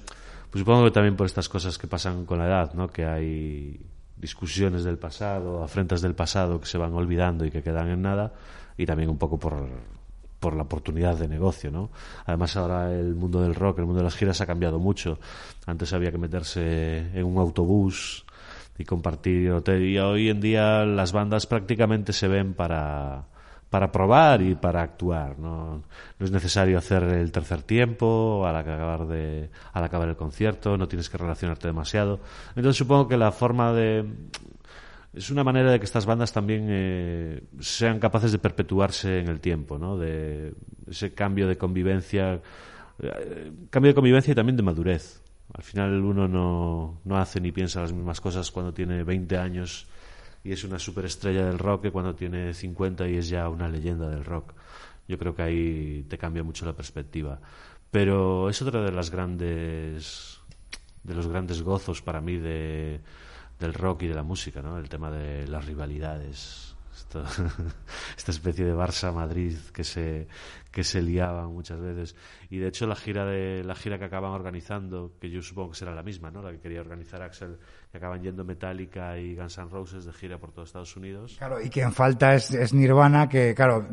pues 0.50 0.60
supongo 0.60 0.84
que 0.84 0.90
también 0.90 1.16
por 1.16 1.26
estas 1.26 1.48
cosas 1.48 1.76
que 1.78 1.86
pasan 1.86 2.24
con 2.24 2.38
la 2.38 2.46
edad, 2.46 2.74
¿no? 2.74 2.88
Que 2.88 3.04
hay 3.04 3.80
discusiones 4.16 4.84
del 4.84 4.98
pasado, 4.98 5.62
afrentas 5.62 6.02
del 6.02 6.14
pasado 6.14 6.60
que 6.60 6.66
se 6.66 6.78
van 6.78 6.92
olvidando 6.92 7.44
y 7.44 7.50
que 7.50 7.62
quedan 7.62 7.88
en 7.88 8.02
nada, 8.02 8.34
y 8.76 8.86
también 8.86 9.08
un 9.10 9.18
poco 9.18 9.38
por 9.38 9.68
por 10.40 10.56
la 10.56 10.62
oportunidad 10.62 11.16
de 11.16 11.28
negocio, 11.28 11.70
¿no? 11.70 11.90
Además 12.24 12.56
ahora 12.56 12.92
el 12.92 13.14
mundo 13.14 13.42
del 13.42 13.54
rock, 13.54 13.78
el 13.78 13.84
mundo 13.84 13.98
de 13.98 14.04
las 14.04 14.16
giras 14.16 14.40
ha 14.40 14.46
cambiado 14.46 14.78
mucho. 14.78 15.18
Antes 15.66 15.92
había 15.92 16.10
que 16.10 16.18
meterse 16.18 17.10
en 17.14 17.24
un 17.24 17.38
autobús 17.38 18.24
y 18.78 18.84
compartir 18.84 19.52
hotel 19.52 19.84
y 19.84 19.98
hoy 19.98 20.30
en 20.30 20.40
día 20.40 20.84
las 20.86 21.12
bandas 21.12 21.46
prácticamente 21.46 22.12
se 22.14 22.26
ven 22.26 22.54
para 22.54 23.26
para 23.68 23.92
probar 23.92 24.42
y 24.42 24.56
para 24.56 24.82
actuar, 24.82 25.38
¿no? 25.38 25.84
No 26.18 26.26
es 26.26 26.32
necesario 26.32 26.76
hacer 26.76 27.04
el 27.04 27.30
tercer 27.30 27.62
tiempo 27.62 28.44
al 28.44 28.56
acabar 28.56 29.06
de 29.06 29.50
al 29.72 29.84
acabar 29.84 30.08
el 30.08 30.16
concierto, 30.16 30.76
no 30.76 30.88
tienes 30.88 31.08
que 31.08 31.18
relacionarte 31.18 31.68
demasiado. 31.68 32.18
Entonces 32.56 32.76
supongo 32.76 33.06
que 33.06 33.16
la 33.16 33.30
forma 33.30 33.72
de 33.72 34.04
es 35.12 35.30
una 35.30 35.42
manera 35.42 35.72
de 35.72 35.78
que 35.78 35.84
estas 35.84 36.06
bandas 36.06 36.32
también 36.32 36.66
eh, 36.68 37.42
sean 37.58 37.98
capaces 37.98 38.32
de 38.32 38.38
perpetuarse 38.38 39.18
en 39.18 39.28
el 39.28 39.40
tiempo, 39.40 39.78
¿no? 39.78 39.98
De 39.98 40.54
ese 40.88 41.12
cambio 41.12 41.48
de 41.48 41.58
convivencia, 41.58 42.40
eh, 43.00 43.52
cambio 43.70 43.90
de 43.90 43.94
convivencia 43.94 44.32
y 44.32 44.34
también 44.34 44.56
de 44.56 44.62
madurez. 44.62 45.22
Al 45.52 45.64
final 45.64 46.04
uno 46.04 46.28
no, 46.28 47.00
no 47.04 47.18
hace 47.18 47.40
ni 47.40 47.50
piensa 47.50 47.80
las 47.80 47.92
mismas 47.92 48.20
cosas 48.20 48.50
cuando 48.52 48.72
tiene 48.72 49.02
20 49.02 49.36
años 49.36 49.88
y 50.44 50.52
es 50.52 50.62
una 50.62 50.78
superestrella 50.78 51.44
del 51.44 51.58
rock 51.58 51.82
que 51.82 51.90
cuando 51.90 52.14
tiene 52.14 52.54
50 52.54 53.08
y 53.08 53.16
es 53.16 53.28
ya 53.28 53.48
una 53.48 53.68
leyenda 53.68 54.08
del 54.08 54.24
rock. 54.24 54.54
Yo 55.08 55.18
creo 55.18 55.34
que 55.34 55.42
ahí 55.42 56.06
te 56.08 56.18
cambia 56.18 56.44
mucho 56.44 56.64
la 56.64 56.72
perspectiva. 56.72 57.40
Pero 57.90 58.48
es 58.48 58.62
otra 58.62 58.82
de 58.82 58.92
las 58.92 59.10
grandes 59.10 60.38
de 61.02 61.14
los 61.14 61.26
grandes 61.26 61.62
gozos 61.62 62.02
para 62.02 62.20
mí 62.20 62.36
de 62.36 63.00
del 63.60 63.74
rock 63.74 64.02
y 64.02 64.08
de 64.08 64.14
la 64.14 64.22
música, 64.22 64.62
¿no? 64.62 64.78
El 64.78 64.88
tema 64.88 65.10
de 65.10 65.46
las 65.46 65.64
rivalidades, 65.66 66.74
esta 68.16 68.30
especie 68.30 68.64
de 68.64 68.74
Barça-Madrid 68.74 69.56
que 69.72 69.84
se 69.84 70.28
que 70.70 70.84
se 70.84 71.02
liaban 71.02 71.52
muchas 71.52 71.80
veces. 71.80 72.14
Y 72.48 72.58
de 72.58 72.68
hecho 72.68 72.86
la 72.86 72.94
gira 72.94 73.24
de 73.24 73.64
la 73.64 73.74
gira 73.74 73.98
que 73.98 74.04
acaban 74.04 74.30
organizando 74.30 75.12
que 75.20 75.28
yo 75.28 75.42
supongo 75.42 75.70
que 75.70 75.76
será 75.76 75.92
la 75.94 76.04
misma 76.04 76.30
no 76.30 76.42
la 76.42 76.52
que 76.52 76.60
quería 76.60 76.80
organizar 76.80 77.22
Axel 77.22 77.58
que 77.90 77.98
acaban 77.98 78.22
yendo 78.22 78.44
Metallica 78.44 79.18
y 79.18 79.34
Guns 79.34 79.58
N' 79.58 79.68
Roses 79.68 80.04
de 80.04 80.12
gira 80.12 80.38
por 80.38 80.52
todo 80.52 80.64
Estados 80.64 80.96
Unidos. 80.96 81.34
Claro 81.38 81.60
y 81.60 81.68
quien 81.68 81.92
falta 81.92 82.34
es, 82.34 82.52
es 82.52 82.72
Nirvana 82.72 83.28
que 83.28 83.54
claro 83.54 83.88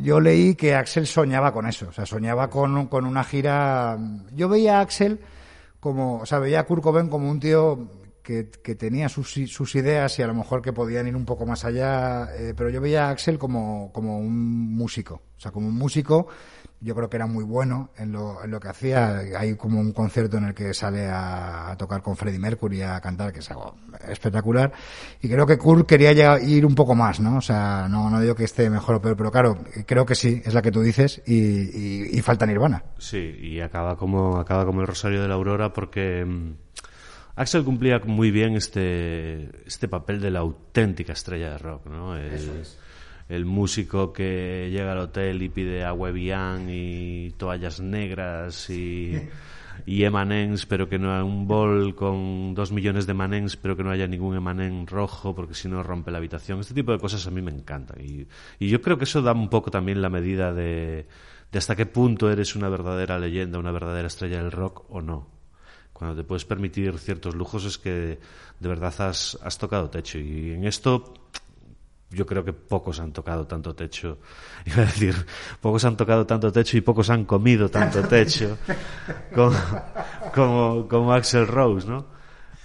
yo 0.00 0.18
leí 0.18 0.54
que 0.54 0.74
Axel 0.74 1.06
soñaba 1.06 1.52
con 1.52 1.66
eso 1.66 1.88
o 1.88 1.92
sea 1.92 2.06
soñaba 2.06 2.48
con, 2.48 2.86
con 2.86 3.04
una 3.04 3.24
gira. 3.24 3.98
Yo 4.32 4.48
veía 4.48 4.78
a 4.78 4.80
Axel 4.80 5.20
como 5.80 6.20
o 6.20 6.26
sea 6.26 6.38
veía 6.38 6.60
a 6.60 6.64
Kurt 6.64 6.82
Cobain 6.82 7.08
como 7.08 7.30
un 7.30 7.40
tío 7.40 8.03
que, 8.24 8.48
que 8.48 8.74
tenía 8.74 9.08
sus, 9.08 9.32
sus, 9.32 9.74
ideas 9.74 10.18
y 10.18 10.22
a 10.22 10.26
lo 10.26 10.34
mejor 10.34 10.62
que 10.62 10.72
podían 10.72 11.06
ir 11.06 11.14
un 11.14 11.26
poco 11.26 11.44
más 11.44 11.64
allá, 11.64 12.34
eh, 12.36 12.54
pero 12.56 12.70
yo 12.70 12.80
veía 12.80 13.06
a 13.06 13.10
Axel 13.10 13.38
como, 13.38 13.92
como 13.92 14.18
un 14.18 14.74
músico, 14.74 15.20
o 15.36 15.40
sea, 15.40 15.52
como 15.52 15.68
un 15.68 15.74
músico, 15.74 16.26
yo 16.80 16.94
creo 16.94 17.08
que 17.08 17.16
era 17.16 17.26
muy 17.26 17.44
bueno 17.44 17.90
en 17.96 18.12
lo, 18.12 18.42
en 18.44 18.50
lo 18.50 18.60
que 18.60 18.68
hacía. 18.68 19.22
Hay 19.38 19.56
como 19.56 19.80
un 19.80 19.92
concierto 19.92 20.36
en 20.36 20.44
el 20.44 20.54
que 20.54 20.74
sale 20.74 21.06
a, 21.06 21.70
a, 21.70 21.76
tocar 21.78 22.02
con 22.02 22.14
Freddie 22.14 22.38
Mercury 22.38 22.82
a 22.82 23.00
cantar, 23.00 23.32
que 23.32 23.40
es 23.40 23.50
algo 23.50 23.74
espectacular. 24.06 24.70
Y 25.22 25.28
creo 25.28 25.46
que 25.46 25.56
Kurt 25.56 25.86
quería 25.86 26.38
ir 26.40 26.66
un 26.66 26.74
poco 26.74 26.94
más, 26.94 27.20
¿no? 27.20 27.38
O 27.38 27.40
sea, 27.40 27.88
no, 27.88 28.10
no 28.10 28.20
digo 28.20 28.34
que 28.34 28.44
esté 28.44 28.68
mejor 28.68 28.96
o 28.96 29.00
pero 29.00 29.30
claro, 29.30 29.58
creo 29.86 30.04
que 30.04 30.14
sí, 30.14 30.42
es 30.44 30.52
la 30.52 30.60
que 30.60 30.70
tú 30.70 30.82
dices, 30.82 31.22
y, 31.26 31.34
y, 31.34 32.18
y 32.18 32.20
falta 32.20 32.44
Nirvana. 32.44 32.84
Sí, 32.98 33.34
y 33.40 33.60
acaba 33.60 33.96
como, 33.96 34.38
acaba 34.38 34.66
como 34.66 34.82
el 34.82 34.86
Rosario 34.86 35.22
de 35.22 35.28
la 35.28 35.34
Aurora 35.34 35.72
porque 35.72 36.22
mm, 36.22 36.52
Axel 37.36 37.64
cumplía 37.64 38.00
muy 38.04 38.30
bien 38.30 38.54
este, 38.54 39.50
este 39.66 39.88
papel 39.88 40.20
de 40.20 40.30
la 40.30 40.40
auténtica 40.40 41.12
estrella 41.12 41.50
de 41.50 41.58
rock, 41.58 41.86
¿no? 41.86 42.16
El, 42.16 42.62
el 43.28 43.44
músico 43.44 44.12
que 44.12 44.68
llega 44.70 44.92
al 44.92 44.98
hotel 44.98 45.42
y 45.42 45.48
pide 45.48 45.84
agua 45.84 46.10
Evian 46.10 46.68
y 46.70 47.30
toallas 47.32 47.80
negras 47.80 48.70
y, 48.70 49.20
y 49.86 50.04
emanens, 50.04 50.66
pero 50.66 50.88
que 50.88 51.00
no 51.00 51.12
haya 51.12 51.24
un 51.24 51.48
bol 51.48 51.96
con 51.96 52.54
dos 52.54 52.70
millones 52.70 53.06
de 53.06 53.12
emanens, 53.12 53.56
pero 53.56 53.76
que 53.76 53.82
no 53.82 53.90
haya 53.90 54.06
ningún 54.06 54.36
emanén 54.36 54.86
rojo, 54.86 55.34
porque 55.34 55.54
si 55.54 55.68
no 55.68 55.82
rompe 55.82 56.12
la 56.12 56.18
habitación. 56.18 56.60
Este 56.60 56.74
tipo 56.74 56.92
de 56.92 56.98
cosas 57.00 57.26
a 57.26 57.32
mí 57.32 57.42
me 57.42 57.50
encantan. 57.50 58.00
Y, 58.00 58.28
y 58.60 58.68
yo 58.68 58.80
creo 58.80 58.96
que 58.96 59.04
eso 59.04 59.22
da 59.22 59.32
un 59.32 59.48
poco 59.48 59.72
también 59.72 60.02
la 60.02 60.08
medida 60.08 60.52
de, 60.52 61.08
de 61.50 61.58
hasta 61.58 61.74
qué 61.74 61.86
punto 61.86 62.30
eres 62.30 62.54
una 62.54 62.68
verdadera 62.68 63.18
leyenda, 63.18 63.58
una 63.58 63.72
verdadera 63.72 64.06
estrella 64.06 64.40
del 64.40 64.52
rock 64.52 64.84
o 64.88 65.02
no 65.02 65.33
cuando 65.94 66.16
te 66.16 66.24
puedes 66.24 66.44
permitir 66.44 66.98
ciertos 66.98 67.34
lujos 67.34 67.64
es 67.64 67.78
que 67.78 68.18
de 68.60 68.68
verdad 68.68 68.92
has, 68.98 69.38
has 69.42 69.56
tocado 69.56 69.88
techo. 69.88 70.18
Y 70.18 70.50
en 70.50 70.64
esto 70.64 71.14
yo 72.10 72.26
creo 72.26 72.44
que 72.44 72.52
pocos 72.52 72.98
han 73.00 73.12
tocado 73.12 73.46
tanto 73.46 73.74
techo. 73.74 74.18
Iba 74.66 74.82
a 74.82 74.86
decir, 74.86 75.14
pocos 75.60 75.84
han 75.84 75.96
tocado 75.96 76.26
tanto 76.26 76.52
techo 76.52 76.76
y 76.76 76.80
pocos 76.80 77.08
han 77.10 77.24
comido 77.24 77.68
tanto 77.70 78.02
techo 78.02 78.58
como, 79.34 79.56
como, 80.34 80.88
como 80.88 81.12
Axel 81.12 81.46
Rose, 81.46 81.88
¿no? 81.88 82.12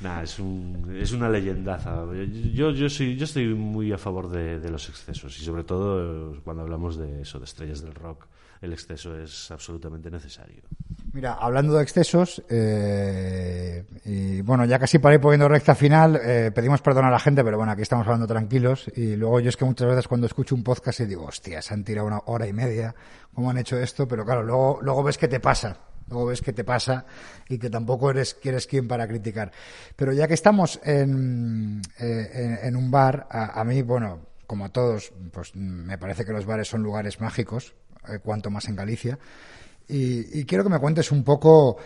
Nah, 0.02 0.24
es, 0.24 0.40
un, 0.40 0.98
es 1.00 1.12
una 1.12 1.30
leyendaza. 1.30 2.06
Yo, 2.54 2.72
yo, 2.72 2.90
soy, 2.90 3.16
yo 3.16 3.26
estoy 3.26 3.54
muy 3.54 3.92
a 3.92 3.98
favor 3.98 4.30
de, 4.30 4.60
de 4.60 4.72
los 4.72 4.88
excesos 4.88 5.38
y 5.38 5.44
sobre 5.44 5.66
todo 5.66 6.42
cuando 6.42 6.64
hablamos 6.64 6.98
de 6.98 7.22
eso, 7.22 7.38
de 7.38 7.46
estrellas 7.46 7.82
del 7.82 7.94
rock, 7.94 8.26
el 8.62 8.72
exceso 8.74 9.16
es 9.20 9.52
absolutamente 9.52 10.10
necesario. 10.10 10.64
Mira, 11.12 11.34
hablando 11.34 11.74
de 11.74 11.82
excesos, 11.82 12.44
eh, 12.50 13.84
y 14.06 14.42
bueno, 14.42 14.66
ya 14.66 14.78
casi 14.78 15.00
para 15.00 15.16
ir 15.16 15.22
poniendo 15.22 15.48
recta 15.48 15.74
final, 15.74 16.20
eh, 16.24 16.52
pedimos 16.54 16.82
perdón 16.82 17.06
a 17.06 17.10
la 17.10 17.20
gente, 17.20 17.44
pero 17.44 17.58
bueno, 17.58 17.72
aquí 17.72 17.82
estamos 17.82 18.06
hablando 18.06 18.28
tranquilos. 18.28 18.92
Y 18.96 19.16
luego 19.16 19.40
yo 19.40 19.50
es 19.50 19.58
que 19.58 19.66
muchas 19.66 19.88
veces 19.88 20.08
cuando 20.08 20.28
escucho 20.28 20.54
un 20.54 20.64
podcast 20.64 21.00
y 21.00 21.06
digo, 21.06 21.26
hostia, 21.26 21.64
se 21.64 21.74
han 21.74 21.84
tirado 21.84 22.06
una 22.06 22.20
hora 22.26 22.46
y 22.46 22.54
media, 22.54 22.94
¿cómo 23.34 23.50
han 23.50 23.58
hecho 23.58 23.78
esto? 23.80 24.08
Pero 24.08 24.24
claro, 24.24 24.44
luego, 24.44 24.80
luego 24.84 25.02
ves 25.02 25.18
que 25.18 25.28
te 25.28 25.40
pasa, 25.40 25.78
luego 26.10 26.28
ves 26.28 26.42
que 26.42 26.54
te 26.54 26.64
pasa 26.64 27.06
y 27.48 27.58
que 27.58 27.72
tampoco 27.72 28.12
eres, 28.12 28.38
eres 28.44 28.68
quien 28.68 28.88
para 28.88 29.08
criticar. 29.08 29.52
Pero 29.96 30.14
ya 30.14 30.28
que 30.28 30.36
estamos 30.36 30.80
en, 30.84 31.82
eh, 32.00 32.30
en, 32.34 32.68
en 32.68 32.76
un 32.76 32.92
bar, 32.92 33.28
a, 33.32 33.60
a 33.60 33.64
mí, 33.64 33.82
bueno, 33.82 34.20
como 34.46 34.66
a 34.66 34.70
todos, 34.70 35.12
pues 35.32 35.56
me 35.56 35.98
parece 35.98 36.24
que 36.24 36.34
los 36.34 36.46
bares 36.46 36.68
son 36.68 36.84
lugares 36.84 37.20
mágicos, 37.20 37.74
eh, 38.08 38.20
cuanto 38.20 38.52
más 38.52 38.68
en 38.70 38.76
Galicia. 38.76 39.18
Y, 39.90 40.46
quiero 40.46 40.64
que 40.64 40.70
me 40.70 40.80
cuentes 40.80 41.12
un 41.12 41.24
poco, 41.24 41.78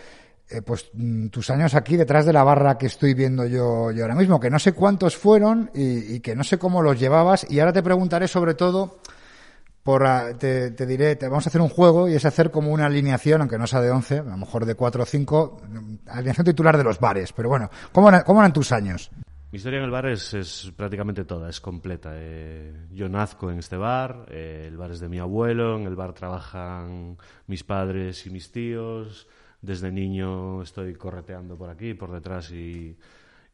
eh, 0.48 0.62
pues 0.62 0.90
mm, 0.92 1.28
tus 1.28 1.48
años 1.50 1.74
aquí 1.74 1.96
detrás 1.96 2.26
de 2.26 2.32
la 2.32 2.44
barra 2.44 2.76
que 2.76 2.86
estoy 2.86 3.14
viendo 3.14 3.46
yo, 3.46 3.90
yo 3.92 4.02
ahora 4.02 4.14
mismo, 4.14 4.38
que 4.38 4.50
no 4.50 4.58
sé 4.58 4.72
cuántos 4.72 5.16
fueron 5.16 5.70
y, 5.74 6.14
y 6.14 6.20
que 6.20 6.36
no 6.36 6.44
sé 6.44 6.58
cómo 6.58 6.82
los 6.82 7.00
llevabas. 7.00 7.46
Y 7.50 7.60
ahora 7.60 7.72
te 7.72 7.82
preguntaré 7.82 8.28
sobre 8.28 8.54
todo 8.54 8.98
por, 9.84 10.02
te, 10.38 10.70
te, 10.70 10.86
diré, 10.86 11.14
te 11.14 11.28
vamos 11.28 11.46
a 11.46 11.50
hacer 11.50 11.60
un 11.60 11.68
juego 11.68 12.08
y 12.08 12.14
es 12.14 12.24
hacer 12.24 12.50
como 12.50 12.72
una 12.72 12.86
alineación, 12.86 13.42
aunque 13.42 13.58
no 13.58 13.66
sea 13.66 13.82
de 13.82 13.90
11, 13.90 14.18
a 14.20 14.22
lo 14.22 14.36
mejor 14.38 14.64
de 14.64 14.74
4 14.74 15.02
o 15.02 15.06
5, 15.06 15.60
alineación 16.08 16.46
titular 16.46 16.76
de 16.78 16.84
los 16.84 16.98
bares. 16.98 17.32
Pero 17.34 17.50
bueno, 17.50 17.70
¿cómo, 17.92 18.10
cómo 18.24 18.40
eran 18.40 18.52
tus 18.54 18.72
años? 18.72 19.10
Mi 19.54 19.58
historia 19.58 19.78
en 19.78 19.84
el 19.84 19.92
bar 19.92 20.06
es, 20.06 20.72
prácticamente 20.76 21.24
toda, 21.24 21.48
es 21.48 21.60
completa. 21.60 22.10
Eh, 22.16 22.88
yo 22.90 23.08
nazco 23.08 23.52
en 23.52 23.60
este 23.60 23.76
bar, 23.76 24.26
eh, 24.28 24.64
el 24.66 24.76
bar 24.76 24.90
es 24.90 24.98
de 24.98 25.08
mi 25.08 25.20
abuelo, 25.20 25.76
en 25.76 25.86
el 25.86 25.94
bar 25.94 26.12
trabajan 26.12 27.16
mis 27.46 27.62
padres 27.62 28.26
y 28.26 28.30
mis 28.30 28.50
tíos. 28.50 29.28
Desde 29.62 29.92
niño 29.92 30.60
estoy 30.60 30.94
correteando 30.94 31.56
por 31.56 31.70
aquí, 31.70 31.94
por 31.94 32.10
detrás 32.10 32.50
y, 32.50 32.98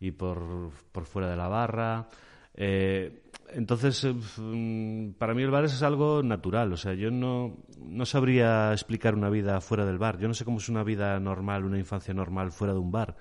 y 0.00 0.10
por, 0.12 0.70
por 0.90 1.04
fuera 1.04 1.28
de 1.28 1.36
la 1.36 1.48
barra. 1.48 2.08
Eh, 2.54 3.24
entonces, 3.50 4.08
mm, 4.38 5.10
para 5.18 5.34
mí 5.34 5.42
el 5.42 5.50
bar 5.50 5.66
es 5.66 5.82
algo 5.82 6.22
natural. 6.22 6.72
O 6.72 6.78
sea, 6.78 6.94
yo 6.94 7.10
no, 7.10 7.58
no 7.78 8.06
sabría 8.06 8.72
explicar 8.72 9.14
una 9.14 9.28
vida 9.28 9.60
fuera 9.60 9.84
del 9.84 9.98
bar. 9.98 10.18
Yo 10.18 10.28
no 10.28 10.32
sé 10.32 10.46
cómo 10.46 10.60
es 10.60 10.68
una 10.70 10.82
vida 10.82 11.20
normal, 11.20 11.66
una 11.66 11.78
infancia 11.78 12.14
normal 12.14 12.52
fuera 12.52 12.72
de 12.72 12.78
un 12.78 12.90
bar. 12.90 13.18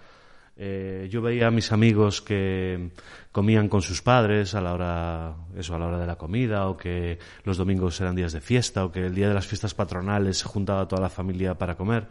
Eh, 0.62 1.07
yo 1.10 1.22
veía 1.22 1.47
a 1.47 1.51
mis 1.51 1.72
amigos 1.72 2.22
que 2.22 2.89
comían 3.32 3.70
con 3.70 3.82
sus 3.82 4.01
padres 4.01 4.55
a 4.55 4.60
la 4.60 4.74
hora 4.74 5.36
eso 5.55 5.74
a 5.74 5.80
la 5.80 5.88
hora 5.88 5.97
de 5.97 6.05
la 6.05 6.18
comida 6.18 6.68
o 6.68 6.76
que 6.76 7.18
los 7.45 7.55
domingos 7.55 8.01
eran 8.01 8.14
días 8.14 8.34
de 8.34 8.41
fiesta 8.41 8.84
o 8.84 8.91
que 8.91 9.05
el 9.05 9.16
día 9.16 9.30
de 9.30 9.34
las 9.34 9.47
fiestas 9.47 9.74
patronales 9.74 10.39
se 10.39 10.49
juntaba 10.49 10.86
toda 10.86 11.01
la 11.01 11.10
familia 11.10 11.57
para 11.57 11.76
comer 11.76 12.07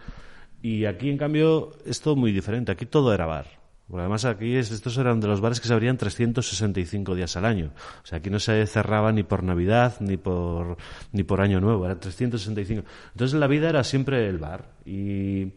y 0.63 0.87
aquí 0.87 1.11
en 1.11 1.19
cambio 1.19 1.73
es 1.85 2.07
muy 2.07 2.33
diferente 2.33 2.73
aquí 2.73 2.87
todo 2.87 3.13
era 3.13 3.27
bar 3.27 3.45
porque 3.87 4.01
además 4.01 4.25
aquí 4.25 4.57
estos 4.57 4.97
eran 4.97 5.21
de 5.21 5.29
los 5.29 5.43
bares 5.43 5.61
que 5.61 5.69
se 5.69 5.75
abrían 5.75 5.97
365 5.97 7.15
días 7.15 7.35
al 7.39 7.47
año. 7.47 7.73
O 8.05 8.07
sea, 8.07 8.19
aquí 8.19 8.29
no 8.29 8.39
se 8.39 8.67
cerraba 8.67 9.13
ni 9.13 9.23
por 9.23 9.43
Navidad 9.43 9.95
ni 10.01 10.19
por, 10.19 10.77
ni 11.13 11.23
por 11.23 11.41
Año 11.41 11.59
Nuevo, 11.59 11.87
era 11.87 11.99
365. 11.99 12.87
Entonces 13.13 13.41
la 13.41 13.47
vida 13.47 13.71
era 13.71 13.83
siempre 13.85 14.29
el 14.29 14.37
bar. 14.37 14.73
Y, 14.85 15.55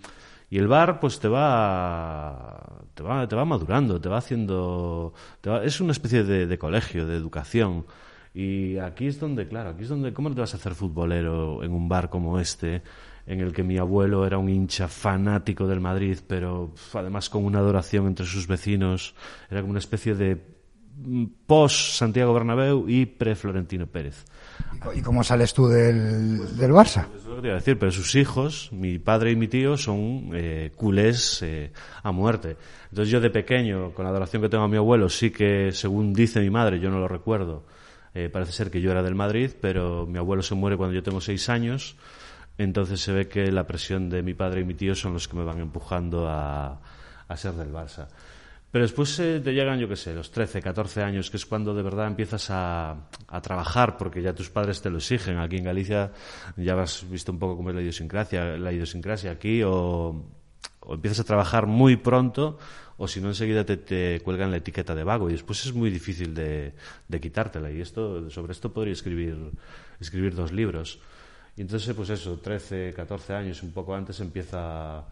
y 0.51 0.57
el 0.57 0.67
bar 0.67 0.99
pues 0.99 1.17
te 1.21 1.29
va, 1.29 2.83
te 2.93 3.01
va, 3.01 3.25
te 3.25 3.37
va 3.37 3.45
madurando, 3.45 4.01
te 4.01 4.09
va 4.09 4.17
haciendo... 4.17 5.13
es 5.63 5.79
una 5.79 5.93
especie 5.93 6.25
de, 6.25 6.57
colegio, 6.57 7.07
de 7.07 7.15
educación. 7.15 7.85
Y 8.33 8.77
aquí 8.77 9.07
es 9.07 9.17
donde, 9.17 9.47
claro, 9.47 9.69
aquí 9.69 9.83
es 9.83 9.89
donde, 9.89 10.13
¿cómo 10.13 10.29
te 10.33 10.41
vas 10.41 10.53
a 10.53 10.57
hacer 10.57 10.75
futbolero 10.75 11.63
en 11.63 11.71
un 11.71 11.87
bar 11.87 12.09
como 12.09 12.37
este? 12.39 12.83
en 13.27 13.39
el 13.39 13.53
que 13.53 13.63
mi 13.63 13.77
abuelo 13.77 14.25
era 14.25 14.39
un 14.39 14.49
hincha 14.49 14.87
fanático 14.89 15.67
del 15.67 15.79
Madrid, 15.79 16.17
pero 16.27 16.73
además 16.93 17.29
con 17.29 17.45
una 17.45 17.59
adoración 17.59 18.07
entre 18.07 18.25
sus 18.25 18.47
vecinos. 18.47 19.15
Era 19.49 19.61
como 19.61 19.71
una 19.71 19.79
especie 19.79 20.15
de 20.15 20.43
post 21.47 21.97
Santiago 21.97 22.33
Bernabéu 22.33 22.87
y 22.87 23.05
pre 23.05 23.35
Florentino 23.35 23.87
Pérez. 23.87 24.25
¿Y 24.95 25.01
cómo 25.01 25.23
sales 25.23 25.53
tú 25.53 25.67
del, 25.67 26.57
del 26.57 26.71
Barça? 26.71 27.07
Es 27.15 27.25
lo 27.25 27.35
que 27.35 27.41
te 27.41 27.47
iba 27.47 27.55
a 27.55 27.59
decir, 27.59 27.77
pero 27.79 27.91
sus 27.91 28.15
hijos, 28.15 28.69
mi 28.71 28.99
padre 28.99 29.31
y 29.31 29.35
mi 29.35 29.47
tío, 29.47 29.77
son 29.77 30.31
eh, 30.33 30.71
culés 30.75 31.41
eh, 31.41 31.71
a 32.03 32.11
muerte. 32.11 32.57
Entonces 32.89 33.11
yo 33.11 33.19
de 33.19 33.29
pequeño, 33.29 33.93
con 33.93 34.05
la 34.05 34.11
adoración 34.11 34.41
que 34.41 34.49
tengo 34.49 34.63
a 34.63 34.67
mi 34.67 34.77
abuelo, 34.77 35.09
sí 35.09 35.31
que, 35.31 35.71
según 35.71 36.13
dice 36.13 36.39
mi 36.39 36.49
madre, 36.49 36.79
yo 36.79 36.89
no 36.89 36.99
lo 36.99 37.07
recuerdo, 37.07 37.65
eh, 38.13 38.29
parece 38.29 38.51
ser 38.51 38.71
que 38.71 38.81
yo 38.81 38.91
era 38.91 39.03
del 39.03 39.15
Madrid, 39.15 39.51
pero 39.59 40.05
mi 40.05 40.17
abuelo 40.17 40.43
se 40.43 40.55
muere 40.55 40.77
cuando 40.77 40.93
yo 40.93 41.03
tengo 41.03 41.21
seis 41.21 41.49
años 41.49 41.95
entonces 42.57 43.01
se 43.01 43.11
ve 43.11 43.27
que 43.27 43.51
la 43.51 43.65
presión 43.65 44.09
de 44.09 44.21
mi 44.21 44.33
padre 44.33 44.61
y 44.61 44.65
mi 44.65 44.73
tío 44.73 44.95
son 44.95 45.13
los 45.13 45.27
que 45.27 45.35
me 45.35 45.43
van 45.43 45.59
empujando 45.59 46.27
a, 46.29 46.79
ser 47.35 47.53
del 47.53 47.71
Barça. 47.71 48.07
Pero 48.71 48.83
después 48.83 49.19
eh, 49.19 49.41
te 49.43 49.53
llegan, 49.53 49.79
yo 49.79 49.89
qué 49.89 49.97
sé, 49.97 50.13
los 50.13 50.31
13, 50.31 50.61
14 50.61 51.03
años, 51.03 51.29
que 51.29 51.35
es 51.35 51.45
cuando 51.45 51.73
de 51.73 51.83
verdad 51.83 52.07
empiezas 52.07 52.47
a, 52.49 53.09
trabajar, 53.43 53.97
porque 53.97 54.21
ya 54.21 54.33
tus 54.33 54.49
padres 54.49 54.81
te 54.81 54.89
lo 54.89 54.97
exigen. 54.97 55.39
Aquí 55.39 55.57
en 55.57 55.65
Galicia 55.65 56.11
ya 56.55 56.81
has 56.81 57.09
visto 57.09 57.33
un 57.33 57.39
poco 57.39 57.57
cómo 57.57 57.69
es 57.69 57.75
la 57.75 57.81
idiosincrasia, 57.81 58.57
la 58.57 58.71
idiosincrasia 58.71 59.31
aquí, 59.31 59.61
o, 59.63 60.23
empiezas 60.89 61.19
a 61.19 61.23
trabajar 61.25 61.67
muy 61.67 61.97
pronto, 61.97 62.57
o 62.97 63.07
si 63.09 63.19
no 63.19 63.27
enseguida 63.27 63.65
te, 63.65 64.21
cuelgan 64.21 64.51
la 64.51 64.57
etiqueta 64.57 64.95
de 64.95 65.03
vago, 65.03 65.29
y 65.29 65.33
después 65.33 65.65
es 65.65 65.73
muy 65.73 65.89
difícil 65.89 66.33
de, 66.33 66.73
de 67.09 67.19
quitártela. 67.19 67.71
Y 67.71 67.81
esto, 67.81 68.29
sobre 68.29 68.53
esto 68.53 68.71
podría 68.71 68.93
escribir, 68.93 69.51
escribir 69.99 70.33
dos 70.33 70.53
libros. 70.53 70.99
Y 71.57 71.61
entonces, 71.61 71.93
pues 71.93 72.09
eso, 72.09 72.39
13, 72.39 72.93
14 72.95 73.33
años, 73.33 73.63
un 73.63 73.71
poco 73.71 73.93
antes, 73.93 74.19
empieza, 74.21 75.03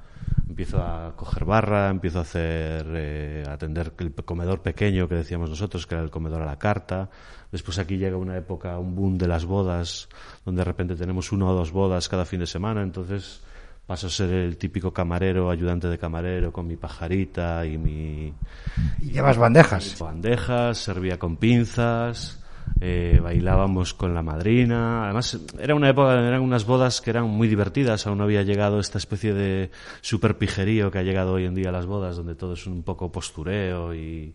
empiezo 0.47 0.83
a 0.83 1.15
coger 1.15 1.45
barra, 1.45 1.89
empiezo 1.89 2.19
a 2.19 2.23
hacer, 2.23 2.85
eh, 2.93 3.43
atender 3.47 3.93
el 3.99 4.13
comedor 4.13 4.61
pequeño 4.61 5.07
que 5.07 5.15
decíamos 5.15 5.49
nosotros, 5.49 5.87
que 5.87 5.95
era 5.95 6.03
el 6.03 6.09
comedor 6.09 6.41
a 6.41 6.45
la 6.45 6.59
carta. 6.59 7.09
Después 7.51 7.79
aquí 7.79 7.97
llega 7.97 8.17
una 8.17 8.35
época, 8.35 8.77
un 8.77 8.95
boom 8.95 9.17
de 9.17 9.27
las 9.27 9.45
bodas, 9.45 10.09
donde 10.45 10.59
de 10.59 10.65
repente 10.65 10.95
tenemos 10.95 11.31
una 11.31 11.45
o 11.47 11.53
dos 11.53 11.71
bodas 11.71 12.09
cada 12.09 12.25
fin 12.25 12.41
de 12.41 12.47
semana, 12.47 12.81
entonces 12.81 13.41
paso 13.87 14.07
a 14.07 14.09
ser 14.09 14.31
el 14.31 14.57
típico 14.57 14.91
camarero, 14.93 15.49
ayudante 15.49 15.87
de 15.87 15.97
camarero, 15.97 16.51
con 16.51 16.67
mi 16.67 16.75
pajarita 16.75 17.65
y 17.65 17.77
mi... 17.77 18.33
¿Y 19.01 19.11
llevas 19.11 19.37
bandejas? 19.37 19.97
Bandejas, 19.97 20.77
servía 20.77 21.17
con 21.17 21.37
pinzas 21.37 22.38
eh, 22.81 23.19
bailábamos 23.21 23.93
con 23.93 24.13
la 24.13 24.21
madrina. 24.21 25.05
Además, 25.05 25.39
era 25.59 25.75
una 25.75 25.89
época, 25.89 26.13
eran 26.25 26.41
unas 26.41 26.65
bodas 26.65 27.01
que 27.01 27.09
eran 27.09 27.29
muy 27.29 27.47
divertidas. 27.47 28.07
Aún 28.07 28.19
no 28.19 28.23
había 28.23 28.43
llegado 28.43 28.79
esta 28.79 28.97
especie 28.97 29.33
de 29.33 29.71
super 30.01 30.37
pijerío 30.37 30.91
que 30.91 30.99
ha 30.99 31.03
llegado 31.03 31.33
hoy 31.33 31.45
en 31.45 31.55
día 31.55 31.69
a 31.69 31.73
las 31.73 31.85
bodas, 31.85 32.15
donde 32.15 32.35
todo 32.35 32.53
es 32.53 32.65
un 32.67 32.83
poco 32.83 33.11
postureo 33.11 33.93
y, 33.93 34.33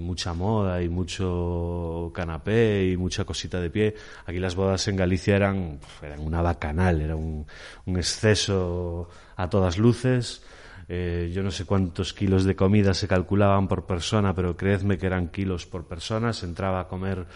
mucha 0.00 0.34
moda 0.34 0.82
y 0.82 0.88
mucho 0.88 2.10
canapé 2.12 2.90
y 2.90 2.96
mucha 2.96 3.24
cosita 3.24 3.60
de 3.60 3.70
pie. 3.70 3.94
Aquí 4.26 4.38
las 4.38 4.56
bodas 4.56 4.88
en 4.88 4.96
Galicia 4.96 5.36
eran, 5.36 5.78
eran 6.02 6.20
una 6.20 6.42
bacanal, 6.42 7.00
era 7.00 7.14
un, 7.14 7.46
un 7.86 7.96
exceso 7.96 9.08
a 9.36 9.48
todas 9.48 9.78
luces. 9.78 10.42
Eh, 10.88 11.30
yo 11.34 11.42
no 11.42 11.50
sé 11.50 11.66
cuántos 11.66 12.14
kilos 12.14 12.44
de 12.44 12.56
comida 12.56 12.94
se 12.94 13.06
calculaban 13.06 13.68
por 13.68 13.84
persona, 13.84 14.34
pero 14.34 14.56
creedme 14.56 14.96
que 14.96 15.06
eran 15.06 15.28
kilos 15.28 15.66
por 15.66 15.84
persona. 15.84 16.32
Se 16.32 16.46
entraba 16.46 16.80
a 16.80 16.88
comer 16.88 17.26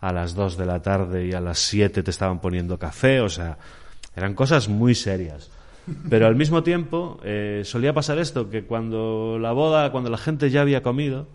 a 0.00 0.12
las 0.12 0.34
2 0.34 0.56
de 0.56 0.66
la 0.66 0.82
tarde 0.82 1.26
y 1.26 1.32
a 1.32 1.40
las 1.40 1.58
7 1.58 2.02
te 2.02 2.10
estaban 2.10 2.40
poniendo 2.40 2.78
café, 2.78 3.20
o 3.20 3.28
sea, 3.28 3.58
eran 4.14 4.34
cosas 4.34 4.68
muy 4.68 4.94
serias. 4.94 5.50
Pero 6.10 6.26
al 6.26 6.36
mismo 6.36 6.62
tiempo 6.62 7.18
eh, 7.24 7.62
solía 7.64 7.94
pasar 7.94 8.18
esto, 8.18 8.50
que 8.50 8.64
cuando 8.64 9.38
la 9.40 9.52
boda, 9.52 9.90
cuando 9.90 10.10
la 10.10 10.18
gente 10.18 10.50
ya 10.50 10.60
había 10.60 10.82
comido, 10.82 11.26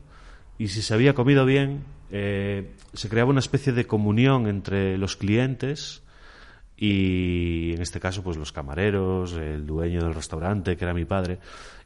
y 0.60 0.68
si 0.68 0.84
se 0.84 0.94
había 0.94 1.16
comido 1.16 1.44
bien, 1.46 1.84
eh, 2.12 2.72
se 2.94 3.10
creaba 3.10 3.32
una 3.32 3.40
especie 3.40 3.74
de 3.74 3.88
comunión 3.88 4.48
entre 4.48 5.00
los 5.00 5.16
clientes 5.16 6.03
y 6.86 7.72
en 7.74 7.82
este 7.82 8.02
caso 8.02 8.22
pues 8.22 8.36
los 8.36 8.52
camareros, 8.52 9.32
el 9.34 9.66
dueño 9.66 10.04
del 10.04 10.14
restaurante, 10.14 10.76
que 10.76 10.84
era 10.84 10.94
mi 10.94 11.06
padre, 11.06 11.40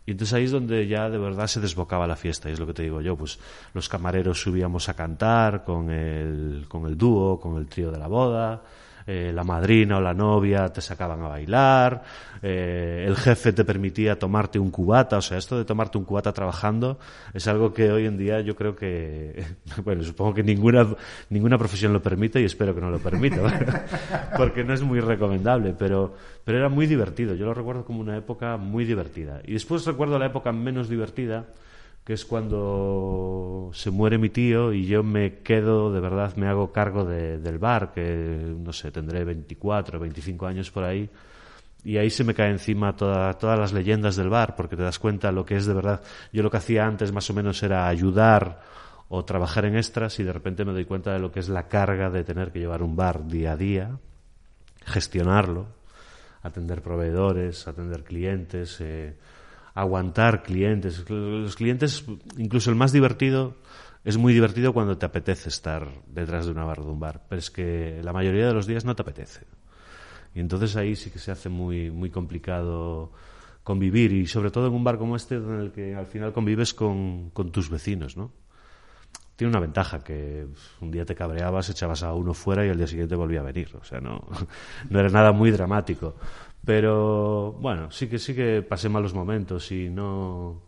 y 0.07 0.11
entonces 0.11 0.33
ahí 0.33 0.45
es 0.45 0.51
donde 0.51 0.87
ya 0.87 1.07
de 1.07 1.19
verdad 1.19 1.45
se 1.45 1.59
desbocaba 1.59 2.07
la 2.07 2.15
fiesta, 2.15 2.49
y 2.49 2.53
es 2.53 2.59
lo 2.59 2.65
que 2.65 2.73
te 2.73 2.81
digo 2.81 2.99
yo, 2.99 3.15
pues 3.15 3.37
los 3.75 3.87
camareros 3.89 4.41
subíamos 4.41 4.89
a 4.89 4.95
cantar 4.95 5.63
con 5.63 5.91
el, 5.91 6.65
con 6.67 6.87
el 6.87 6.97
dúo, 6.97 7.39
con 7.39 7.57
el 7.57 7.67
trío 7.67 7.91
de 7.91 7.99
la 7.99 8.07
boda, 8.07 8.63
eh, 9.09 9.31
la 9.33 9.45
madrina 9.45 9.97
o 9.97 10.01
la 10.01 10.13
novia 10.13 10.67
te 10.67 10.81
sacaban 10.81 11.21
a 11.23 11.29
bailar, 11.29 12.03
eh, 12.41 13.05
el 13.07 13.15
jefe 13.15 13.53
te 13.53 13.63
permitía 13.63 14.19
tomarte 14.19 14.59
un 14.59 14.69
cubata, 14.69 15.17
o 15.17 15.21
sea, 15.21 15.37
esto 15.37 15.57
de 15.57 15.63
tomarte 15.63 15.97
un 15.97 16.03
cubata 16.03 16.33
trabajando 16.33 16.99
es 17.33 17.47
algo 17.47 17.73
que 17.73 17.89
hoy 17.89 18.05
en 18.05 18.17
día 18.17 18.41
yo 18.41 18.53
creo 18.55 18.75
que, 18.75 19.45
bueno, 19.85 20.03
supongo 20.03 20.33
que 20.33 20.43
ninguna, 20.43 20.85
ninguna 21.29 21.57
profesión 21.57 21.93
lo 21.93 22.01
permite 22.01 22.41
y 22.41 22.43
espero 22.43 22.75
que 22.75 22.81
no 22.81 22.89
lo 22.91 22.99
permita, 22.99 23.37
porque 24.37 24.65
no 24.65 24.73
es 24.73 24.81
muy 24.81 24.99
recomendable, 24.99 25.73
pero, 25.77 26.13
pero 26.43 26.57
era 26.57 26.67
muy 26.67 26.85
divertido, 26.85 27.33
yo 27.33 27.45
lo 27.45 27.53
recuerdo 27.53 27.85
como 27.85 28.01
una 28.01 28.17
época 28.17 28.57
muy 28.57 28.83
divertida. 28.83 29.41
Y 29.45 29.53
después 29.53 29.85
recuerdo 29.85 30.19
la 30.19 30.25
época 30.25 30.51
menos 30.51 30.89
divertida, 30.89 31.45
que 32.07 32.13
es 32.13 32.23
cuando 32.23 33.69
se 33.73 33.91
muere 33.91 34.17
mi 34.17 34.29
tío 34.29 34.71
y 34.71 34.85
yo 34.85 35.03
me 35.03 35.39
quedo, 35.39 35.91
de 35.91 35.99
verdad, 35.99 36.37
me 36.37 36.47
hago 36.47 36.71
cargo 36.71 37.03
del 37.03 37.59
bar, 37.59 37.91
que 37.91 38.01
no 38.01 38.71
sé, 38.71 38.91
tendré 38.91 39.25
24, 39.25 39.99
25 39.99 40.47
años 40.47 40.71
por 40.71 40.85
ahí, 40.85 41.09
y 41.83 41.97
ahí 41.97 42.09
se 42.09 42.23
me 42.23 42.33
cae 42.33 42.51
encima 42.51 42.95
todas 42.95 43.59
las 43.59 43.73
leyendas 43.73 44.15
del 44.15 44.29
bar, 44.29 44.55
porque 44.55 44.77
te 44.77 44.83
das 44.83 44.99
cuenta 44.99 45.33
lo 45.33 45.45
que 45.45 45.57
es 45.57 45.65
de 45.65 45.73
verdad. 45.73 46.01
Yo 46.31 46.43
lo 46.43 46.49
que 46.49 46.55
hacía 46.55 46.85
antes 46.85 47.11
más 47.11 47.29
o 47.29 47.33
menos 47.33 47.61
era 47.61 47.89
ayudar 47.89 48.61
o 49.09 49.25
trabajar 49.25 49.65
en 49.65 49.75
extras 49.75 50.17
y 50.21 50.23
de 50.23 50.31
repente 50.31 50.63
me 50.63 50.71
doy 50.71 50.85
cuenta 50.85 51.11
de 51.11 51.19
lo 51.19 51.33
que 51.33 51.41
es 51.41 51.49
la 51.49 51.67
carga 51.67 52.09
de 52.09 52.23
tener 52.23 52.53
que 52.53 52.59
llevar 52.59 52.83
un 52.83 52.95
bar 52.95 53.27
día 53.27 53.51
a 53.51 53.57
día, 53.57 53.97
gestionarlo, 54.85 55.67
atender 56.41 56.81
proveedores, 56.81 57.67
atender 57.67 58.05
clientes, 58.05 58.79
eh, 58.79 59.13
aguantar 59.77 60.41
clientes. 60.41 61.07
Los 61.07 61.55
clientes, 61.55 62.03
incluso 62.37 62.71
el 62.71 62.75
más 62.75 62.91
divertido, 62.91 63.57
es 64.03 64.17
muy 64.17 64.33
divertido 64.33 64.73
cuando 64.73 64.97
te 64.97 65.05
apetece 65.05 65.49
estar 65.49 65.87
detrás 66.07 66.47
de 66.47 66.51
una 66.51 66.65
barra 66.65 66.83
de 66.83 66.89
un 66.89 66.99
bar, 66.99 67.25
pero 67.29 67.37
es 67.37 67.51
que 67.51 68.01
la 68.03 68.11
mayoría 68.11 68.47
de 68.47 68.53
los 68.53 68.65
días 68.65 68.85
no 68.85 68.95
te 68.95 69.03
apetece. 69.03 69.45
Y 70.33 70.39
entonces 70.39 70.75
ahí 70.75 70.95
sí 70.95 71.11
que 71.11 71.19
se 71.19 71.31
hace 71.31 71.49
muy, 71.49 71.91
muy 71.91 72.09
complicado 72.09 73.11
convivir 73.63 74.13
y 74.13 74.25
sobre 74.25 74.49
todo 74.49 74.67
en 74.67 74.73
un 74.73 74.83
bar 74.83 74.97
como 74.97 75.15
este 75.15 75.35
en 75.35 75.59
el 75.59 75.71
que 75.71 75.93
al 75.93 76.07
final 76.07 76.33
convives 76.33 76.73
con, 76.73 77.29
con 77.29 77.51
tus 77.51 77.69
vecinos, 77.69 78.17
¿no? 78.17 78.31
Tiene 79.35 79.51
una 79.51 79.59
ventaja 79.59 80.03
que 80.03 80.47
un 80.81 80.89
día 80.89 81.05
te 81.05 81.13
cabreabas, 81.13 81.69
echabas 81.69 82.01
a 82.01 82.11
uno 82.13 82.33
fuera 82.33 82.65
y 82.65 82.69
al 82.69 82.77
día 82.77 82.87
siguiente 82.87 83.15
volvía 83.15 83.41
a 83.41 83.43
venir. 83.43 83.75
O 83.79 83.83
sea, 83.83 83.99
no, 83.99 84.25
no 84.89 84.99
era 84.99 85.09
nada 85.09 85.31
muy 85.31 85.51
dramático. 85.51 86.15
Pero 86.65 87.53
bueno, 87.53 87.91
sí 87.91 88.07
que 88.07 88.19
sí 88.19 88.35
que 88.35 88.61
pasé 88.61 88.89
malos 88.89 89.13
momentos 89.13 89.71
y 89.71 89.89
no 89.89 90.67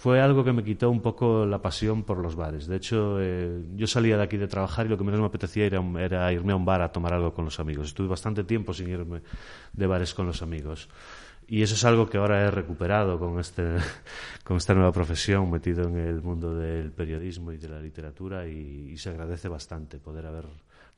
fue 0.00 0.18
algo 0.18 0.42
que 0.42 0.54
me 0.54 0.64
quitó 0.64 0.88
un 0.88 1.02
poco 1.02 1.44
la 1.44 1.60
pasión 1.60 2.04
por 2.04 2.16
los 2.16 2.34
bares. 2.34 2.66
De 2.66 2.76
hecho, 2.76 3.18
eh, 3.20 3.62
yo 3.76 3.86
salía 3.86 4.16
de 4.16 4.22
aquí 4.22 4.38
de 4.38 4.48
trabajar 4.48 4.86
y 4.86 4.88
lo 4.88 4.96
que 4.96 5.04
menos 5.04 5.20
me 5.20 5.26
apetecía 5.26 5.66
era, 5.66 6.32
irme 6.32 6.54
a 6.54 6.56
un 6.56 6.64
bar 6.64 6.80
a 6.80 6.90
tomar 6.90 7.12
algo 7.12 7.34
con 7.34 7.44
los 7.44 7.60
amigos. 7.60 7.88
Estuve 7.88 8.08
bastante 8.08 8.44
tiempo 8.44 8.72
sin 8.72 8.88
irme 8.88 9.20
de 9.74 9.86
bares 9.86 10.14
con 10.14 10.26
los 10.26 10.40
amigos. 10.40 10.88
Y 11.46 11.60
eso 11.60 11.74
es 11.74 11.84
algo 11.84 12.08
que 12.08 12.16
ahora 12.16 12.40
he 12.40 12.50
recuperado 12.50 13.18
con, 13.18 13.38
este, 13.40 13.76
con 14.42 14.56
esta 14.56 14.72
nueva 14.72 14.90
profesión, 14.90 15.50
metido 15.50 15.84
en 15.84 15.98
el 15.98 16.22
mundo 16.22 16.54
del 16.54 16.92
periodismo 16.92 17.52
y 17.52 17.58
de 17.58 17.68
la 17.68 17.78
literatura, 17.78 18.48
y, 18.48 18.96
se 18.96 19.10
agradece 19.10 19.48
bastante 19.48 19.98
poder 19.98 20.24
haber 20.24 20.46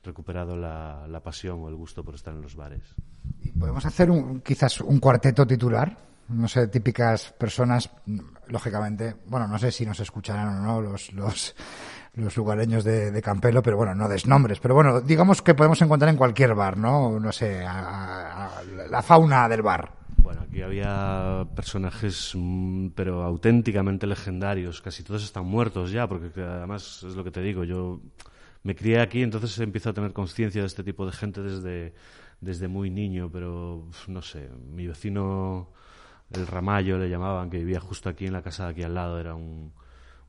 recuperado 0.03 0.55
la, 0.55 1.05
la, 1.07 1.19
pasión 1.21 1.61
o 1.61 1.69
el 1.69 1.75
gusto 1.75 2.03
por 2.03 2.15
estar 2.15 2.33
en 2.33 2.41
los 2.41 2.55
bares. 2.55 2.83
¿Y 3.41 3.51
podemos 3.51 3.85
hacer 3.85 4.11
un, 4.11 4.41
quizás 4.41 4.81
un 4.81 4.99
cuarteto 4.99 5.45
titular? 5.47 5.97
No 6.29 6.47
sé, 6.47 6.67
típicas 6.67 7.33
personas, 7.33 7.89
lógicamente, 8.47 9.15
bueno, 9.27 9.47
no 9.47 9.57
sé 9.57 9.71
si 9.71 9.85
nos 9.85 9.99
escucharán 9.99 10.57
o 10.57 10.61
no 10.61 10.81
los, 10.81 11.11
los, 11.13 11.55
los 12.15 12.37
lugareños 12.37 12.83
de, 12.83 13.11
de, 13.11 13.21
Campelo, 13.21 13.61
pero 13.61 13.77
bueno, 13.77 13.93
no 13.93 14.07
desnombres, 14.07 14.59
pero 14.59 14.73
bueno, 14.73 15.01
digamos 15.01 15.41
que 15.41 15.53
podemos 15.53 15.81
encontrar 15.81 16.09
en 16.09 16.17
cualquier 16.17 16.55
bar, 16.55 16.77
¿no? 16.77 17.19
No 17.19 17.31
sé, 17.31 17.63
a, 17.65 18.47
a, 18.47 18.63
la 18.89 19.01
fauna 19.01 19.49
del 19.49 19.61
bar. 19.61 20.03
Bueno, 20.17 20.41
aquí 20.41 20.61
había 20.61 21.45
personajes, 21.53 22.31
mm, 22.33 22.89
pero 22.95 23.23
auténticamente 23.23 24.07
legendarios. 24.07 24.81
Casi 24.81 25.03
todos 25.03 25.23
están 25.23 25.45
muertos 25.45 25.91
ya, 25.91 26.07
porque 26.07 26.41
además 26.41 27.03
es 27.03 27.15
lo 27.15 27.25
que 27.25 27.31
te 27.31 27.41
digo. 27.41 27.65
Yo 27.65 27.99
me 28.63 28.75
crié 28.75 29.01
aquí, 29.01 29.21
entonces 29.21 29.57
empiezo 29.59 29.89
a 29.89 29.93
tener 29.93 30.13
conciencia 30.13 30.61
de 30.61 30.67
este 30.67 30.83
tipo 30.83 31.05
de 31.05 31.11
gente 31.11 31.41
desde, 31.41 31.93
desde 32.39 32.67
muy 32.67 32.89
niño, 32.89 33.29
pero 33.31 33.89
no 34.07 34.21
sé. 34.21 34.49
Mi 34.71 34.87
vecino, 34.87 35.69
el 36.31 36.47
Ramallo 36.47 36.97
le 36.97 37.09
llamaban, 37.09 37.49
que 37.49 37.57
vivía 37.57 37.79
justo 37.79 38.09
aquí 38.09 38.25
en 38.25 38.33
la 38.33 38.41
casa 38.41 38.65
de 38.65 38.71
aquí 38.71 38.83
al 38.83 38.95
lado, 38.95 39.19
era 39.19 39.35
un, 39.35 39.73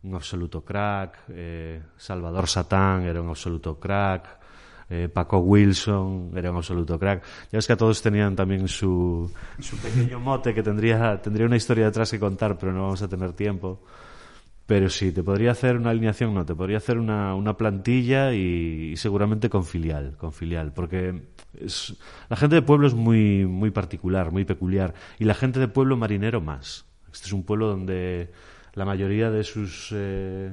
un 0.03 0.14
absoluto 0.14 0.64
crack. 0.64 1.24
Eh, 1.28 1.82
Salvador 1.97 2.47
Satán 2.47 3.03
era 3.03 3.20
un 3.20 3.28
absoluto 3.28 3.78
crack. 3.78 4.45
Eh, 4.91 5.09
Paco 5.09 5.39
Wilson 5.39 6.32
era 6.35 6.51
un 6.51 6.59
absoluto 6.59 6.99
crack. 6.99 7.22
Ya 7.51 7.59
ves 7.59 7.66
que 7.66 7.72
a 7.72 7.76
todos 7.76 8.03
tenían 8.03 8.37
también 8.37 8.68
su, 8.68 9.32
su 9.59 9.76
pequeño 9.78 10.20
mote 10.20 10.53
que 10.53 10.62
tendría, 10.62 11.20
tendría 11.22 11.47
una 11.47 11.57
historia 11.57 11.87
detrás 11.87 12.11
que 12.11 12.20
contar, 12.20 12.59
pero 12.59 12.72
no 12.72 12.82
vamos 12.82 13.01
a 13.03 13.09
tener 13.09 13.32
tiempo. 13.32 13.80
Pero 14.67 14.89
sí, 14.89 15.12
te 15.12 15.23
podría 15.23 15.51
hacer 15.51 15.77
una 15.77 15.91
alineación, 15.91 16.33
no, 16.33 16.47
te 16.47 16.55
podría 16.55 16.79
hacer 16.79 16.99
una, 16.99 17.35
una 17.35 17.57
plantilla 17.57 18.33
y, 18.33 18.97
seguramente 18.97 19.51
con 19.51 19.65
filial, 19.65 20.17
con 20.17 20.33
filial, 20.33 20.73
porque 20.73 21.23
es, 21.61 21.95
la 22.31 22.37
gente 22.37 22.57
de 22.57 22.62
pueblo 22.62 22.87
es 22.87 22.95
muy, 22.95 23.45
muy 23.45 23.71
particular, 23.71 24.33
muy 24.33 24.47
peculiar, 24.47 24.95
y 25.19 25.25
la 25.25 25.35
gente 25.35 25.61
de 25.61 25.69
pueblo 25.69 25.99
marinero 25.99 26.41
más. 26.41 26.87
Este 27.12 27.27
es 27.27 27.33
un 27.35 27.45
pueblo 27.45 27.69
donde 27.69 28.31
la 28.73 28.87
mayoría 28.87 29.31
de 29.31 29.45
sus 29.45 29.91
eh, 29.93 30.53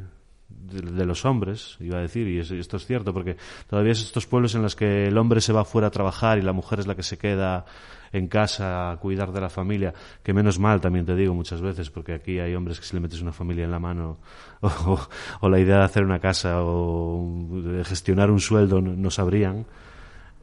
de, 0.63 1.05
los 1.05 1.25
hombres, 1.25 1.77
iba 1.79 1.97
a 1.97 2.01
decir, 2.01 2.27
y 2.27 2.39
esto 2.39 2.77
es 2.77 2.85
cierto, 2.85 3.13
porque 3.13 3.37
todavía 3.67 3.91
es 3.91 4.01
estos 4.01 4.27
pueblos 4.27 4.55
en 4.55 4.61
los 4.61 4.75
que 4.75 5.07
el 5.07 5.17
hombre 5.17 5.41
se 5.41 5.53
va 5.53 5.65
fuera 5.65 5.87
a 5.87 5.91
trabajar 5.91 6.37
y 6.37 6.41
la 6.41 6.53
mujer 6.53 6.79
es 6.79 6.87
la 6.87 6.95
que 6.95 7.03
se 7.03 7.17
queda 7.17 7.65
en 8.11 8.27
casa 8.27 8.91
a 8.91 8.97
cuidar 8.97 9.31
de 9.31 9.41
la 9.41 9.49
familia, 9.49 9.93
que 10.23 10.33
menos 10.33 10.59
mal 10.59 10.81
también 10.81 11.05
te 11.05 11.15
digo 11.15 11.33
muchas 11.33 11.61
veces, 11.61 11.89
porque 11.89 12.13
aquí 12.13 12.39
hay 12.39 12.53
hombres 12.55 12.79
que 12.79 12.85
si 12.85 12.95
le 12.95 12.99
metes 12.99 13.21
una 13.21 13.31
familia 13.31 13.63
en 13.63 13.71
la 13.71 13.79
mano, 13.79 14.19
o, 14.61 15.49
la 15.49 15.59
idea 15.59 15.77
de 15.77 15.83
hacer 15.83 16.03
una 16.03 16.19
casa 16.19 16.61
o 16.63 17.51
de 17.63 17.83
gestionar 17.83 18.29
un 18.29 18.39
sueldo 18.39 18.81
no, 18.81 19.09
sabrían. 19.09 19.65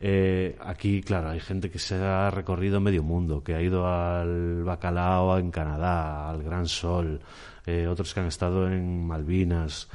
Eh, 0.01 0.57
aquí, 0.61 1.03
claro, 1.03 1.31
hay 1.31 1.41
gente 1.41 1.71
que 1.71 1.81
se 1.81 1.97
ha 1.97 2.31
recorrido 2.31 2.81
medio 2.81 3.03
mundo, 3.03 3.43
que 3.43 3.55
ha 3.55 3.61
ido 3.61 3.87
al 3.87 4.63
Bacalao 4.63 5.39
en 5.39 5.51
Canadá, 5.51 6.31
al 6.31 6.43
Gran 6.43 6.69
Sol, 6.69 7.21
eh, 7.67 7.87
otros 7.87 8.15
que 8.15 8.21
han 8.21 8.27
estado 8.27 8.69
en 8.69 9.07
Malvinas. 9.07 9.89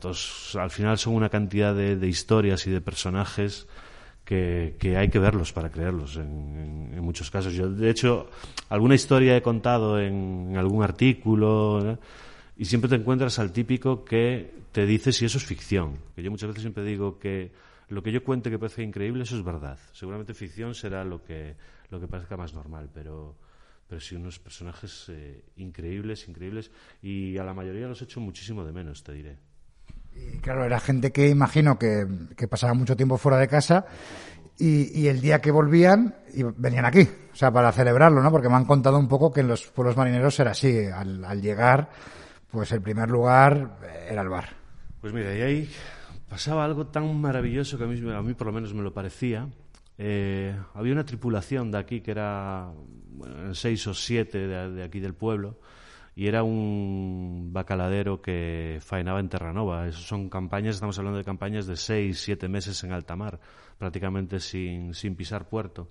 Todos, 0.00 0.56
al 0.56 0.70
final 0.70 0.98
son 0.98 1.14
una 1.14 1.28
cantidad 1.28 1.74
de, 1.74 2.06
historias 2.06 2.66
y 2.66 2.70
de 2.70 2.80
personajes 2.80 3.66
que, 4.24 4.76
hay 4.96 5.08
que 5.08 5.18
verlos 5.18 5.52
para 5.52 5.70
creerlos 5.70 6.16
en, 6.16 7.00
muchos 7.00 7.30
casos. 7.30 7.54
Yo, 7.54 7.68
de 7.70 7.90
hecho, 7.90 8.28
alguna 8.68 8.94
historia 8.94 9.36
he 9.36 9.42
contado 9.42 9.98
en, 9.98 10.54
algún 10.56 10.82
artículo 10.82 11.98
y 12.56 12.64
siempre 12.64 12.88
te 12.88 12.96
encuentras 12.96 13.38
al 13.38 13.52
típico 13.52 14.04
que 14.04 14.52
te 14.72 14.86
dice 14.86 15.12
si 15.12 15.24
eso 15.24 15.38
es 15.38 15.44
ficción. 15.44 15.98
Que 16.14 16.22
yo 16.22 16.30
muchas 16.30 16.48
veces 16.48 16.62
siempre 16.62 16.84
digo 16.84 17.18
que 17.18 17.50
lo 17.88 18.02
que 18.02 18.12
yo 18.12 18.22
cuente 18.22 18.50
que 18.50 18.58
parece 18.58 18.82
increíble, 18.82 19.24
eso 19.24 19.36
es 19.36 19.44
verdad. 19.44 19.78
Seguramente 19.92 20.32
ficción 20.32 20.74
será 20.74 21.04
lo 21.04 21.22
que, 21.24 21.56
lo 21.90 22.00
que 22.00 22.06
parezca 22.06 22.36
más 22.36 22.54
normal, 22.54 22.88
pero 22.94 23.34
pero 23.90 24.00
sí 24.00 24.14
unos 24.14 24.38
personajes 24.38 25.06
eh, 25.08 25.42
increíbles, 25.56 26.28
increíbles, 26.28 26.70
y 27.02 27.36
a 27.38 27.42
la 27.42 27.52
mayoría 27.52 27.88
los 27.88 28.00
echo 28.00 28.20
muchísimo 28.20 28.64
de 28.64 28.70
menos, 28.70 29.02
te 29.02 29.12
diré. 29.12 29.36
Y 30.14 30.38
claro, 30.38 30.64
era 30.64 30.78
gente 30.78 31.10
que 31.10 31.28
imagino 31.28 31.76
que, 31.76 32.06
que 32.36 32.46
pasaba 32.46 32.72
mucho 32.72 32.96
tiempo 32.96 33.18
fuera 33.18 33.36
de 33.38 33.48
casa 33.48 33.84
y, 34.56 34.96
y, 35.00 35.08
el 35.08 35.20
día 35.20 35.40
que 35.40 35.50
volvían 35.50 36.14
y 36.32 36.44
venían 36.44 36.84
aquí, 36.84 37.00
o 37.32 37.34
sea, 37.34 37.50
para 37.50 37.72
celebrarlo, 37.72 38.22
¿no? 38.22 38.30
Porque 38.30 38.48
me 38.48 38.54
han 38.54 38.64
contado 38.64 38.96
un 38.96 39.08
poco 39.08 39.32
que 39.32 39.40
en 39.40 39.48
los 39.48 39.66
pueblos 39.66 39.96
marineros 39.96 40.38
era 40.38 40.52
así, 40.52 40.86
al, 40.86 41.24
al 41.24 41.42
llegar, 41.42 41.90
pues 42.48 42.70
el 42.70 42.82
primer 42.82 43.10
lugar 43.10 43.78
era 44.08 44.22
el 44.22 44.28
bar. 44.28 44.50
Pues 45.00 45.12
mira, 45.12 45.36
y 45.36 45.40
ahí 45.40 45.70
pasaba 46.28 46.64
algo 46.64 46.86
tan 46.86 47.20
maravilloso 47.20 47.76
que 47.76 47.84
a 47.84 47.86
mí, 47.88 48.12
a 48.12 48.22
mí 48.22 48.34
por 48.34 48.46
lo 48.46 48.52
menos 48.52 48.72
me 48.72 48.82
lo 48.82 48.94
parecía. 48.94 49.48
Eh, 50.02 50.56
había 50.72 50.94
una 50.94 51.04
tripulación 51.04 51.70
de 51.70 51.76
aquí 51.76 52.00
que 52.00 52.12
era 52.12 52.72
seis 53.52 53.86
o 53.86 53.92
siete 53.92 54.48
de, 54.48 54.82
aquí 54.82 54.98
del 54.98 55.12
pueblo, 55.12 55.58
y 56.16 56.26
era 56.26 56.42
un 56.42 57.50
bacaladero 57.52 58.22
que 58.22 58.78
faenaba 58.80 59.20
en 59.20 59.28
Terranova. 59.28 59.86
Eso 59.86 60.00
son 60.00 60.30
campañas, 60.30 60.76
estamos 60.76 60.98
hablando 60.98 61.18
de 61.18 61.24
campañas 61.24 61.66
de 61.66 61.76
seis, 61.76 62.18
siete 62.18 62.48
meses 62.48 62.82
en 62.82 62.92
alta 62.92 63.14
mar, 63.14 63.40
prácticamente 63.76 64.40
sin, 64.40 64.94
sin 64.94 65.16
pisar 65.16 65.50
puerto. 65.50 65.90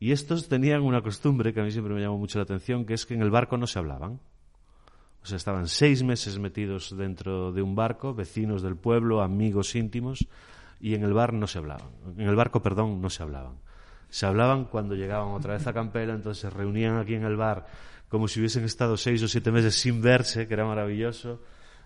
Y 0.00 0.10
estos 0.10 0.48
tenían 0.48 0.82
una 0.82 1.00
costumbre 1.00 1.54
que 1.54 1.60
a 1.60 1.62
mí 1.62 1.70
siempre 1.70 1.94
me 1.94 2.00
llamó 2.00 2.18
mucho 2.18 2.40
la 2.40 2.42
atención, 2.42 2.84
que 2.84 2.94
es 2.94 3.06
que 3.06 3.14
en 3.14 3.22
el 3.22 3.30
barco 3.30 3.56
no 3.56 3.68
se 3.68 3.78
hablaban. 3.78 4.18
O 5.22 5.26
sea, 5.26 5.36
estaban 5.36 5.68
seis 5.68 6.02
meses 6.02 6.40
metidos 6.40 6.96
dentro 6.96 7.52
de 7.52 7.62
un 7.62 7.76
barco, 7.76 8.14
vecinos 8.14 8.62
del 8.62 8.74
pueblo, 8.74 9.22
amigos 9.22 9.76
íntimos, 9.76 10.26
y 10.82 10.94
en 10.94 11.04
el 11.04 11.14
bar 11.14 11.32
no 11.32 11.46
se 11.46 11.56
hablaban. 11.56 11.88
En 12.18 12.28
el 12.28 12.36
barco, 12.36 12.60
perdón, 12.60 13.00
no 13.00 13.08
se 13.08 13.22
hablaban 13.22 13.56
se 14.12 14.26
hablaban 14.26 14.66
cuando 14.66 14.94
llegaban 14.94 15.28
otra 15.28 15.54
vez 15.54 15.66
a 15.66 15.72
Campela, 15.72 16.12
entonces 16.12 16.42
se 16.42 16.50
reunían 16.50 16.98
aquí 16.98 17.14
en 17.14 17.24
el 17.24 17.34
bar 17.34 17.64
como 18.10 18.28
si 18.28 18.40
hubiesen 18.40 18.64
estado 18.64 18.98
seis 18.98 19.22
o 19.22 19.26
siete 19.26 19.50
meses 19.50 19.74
sin 19.74 20.02
verse, 20.02 20.46
que 20.46 20.52
era 20.52 20.66
maravilloso, 20.66 21.40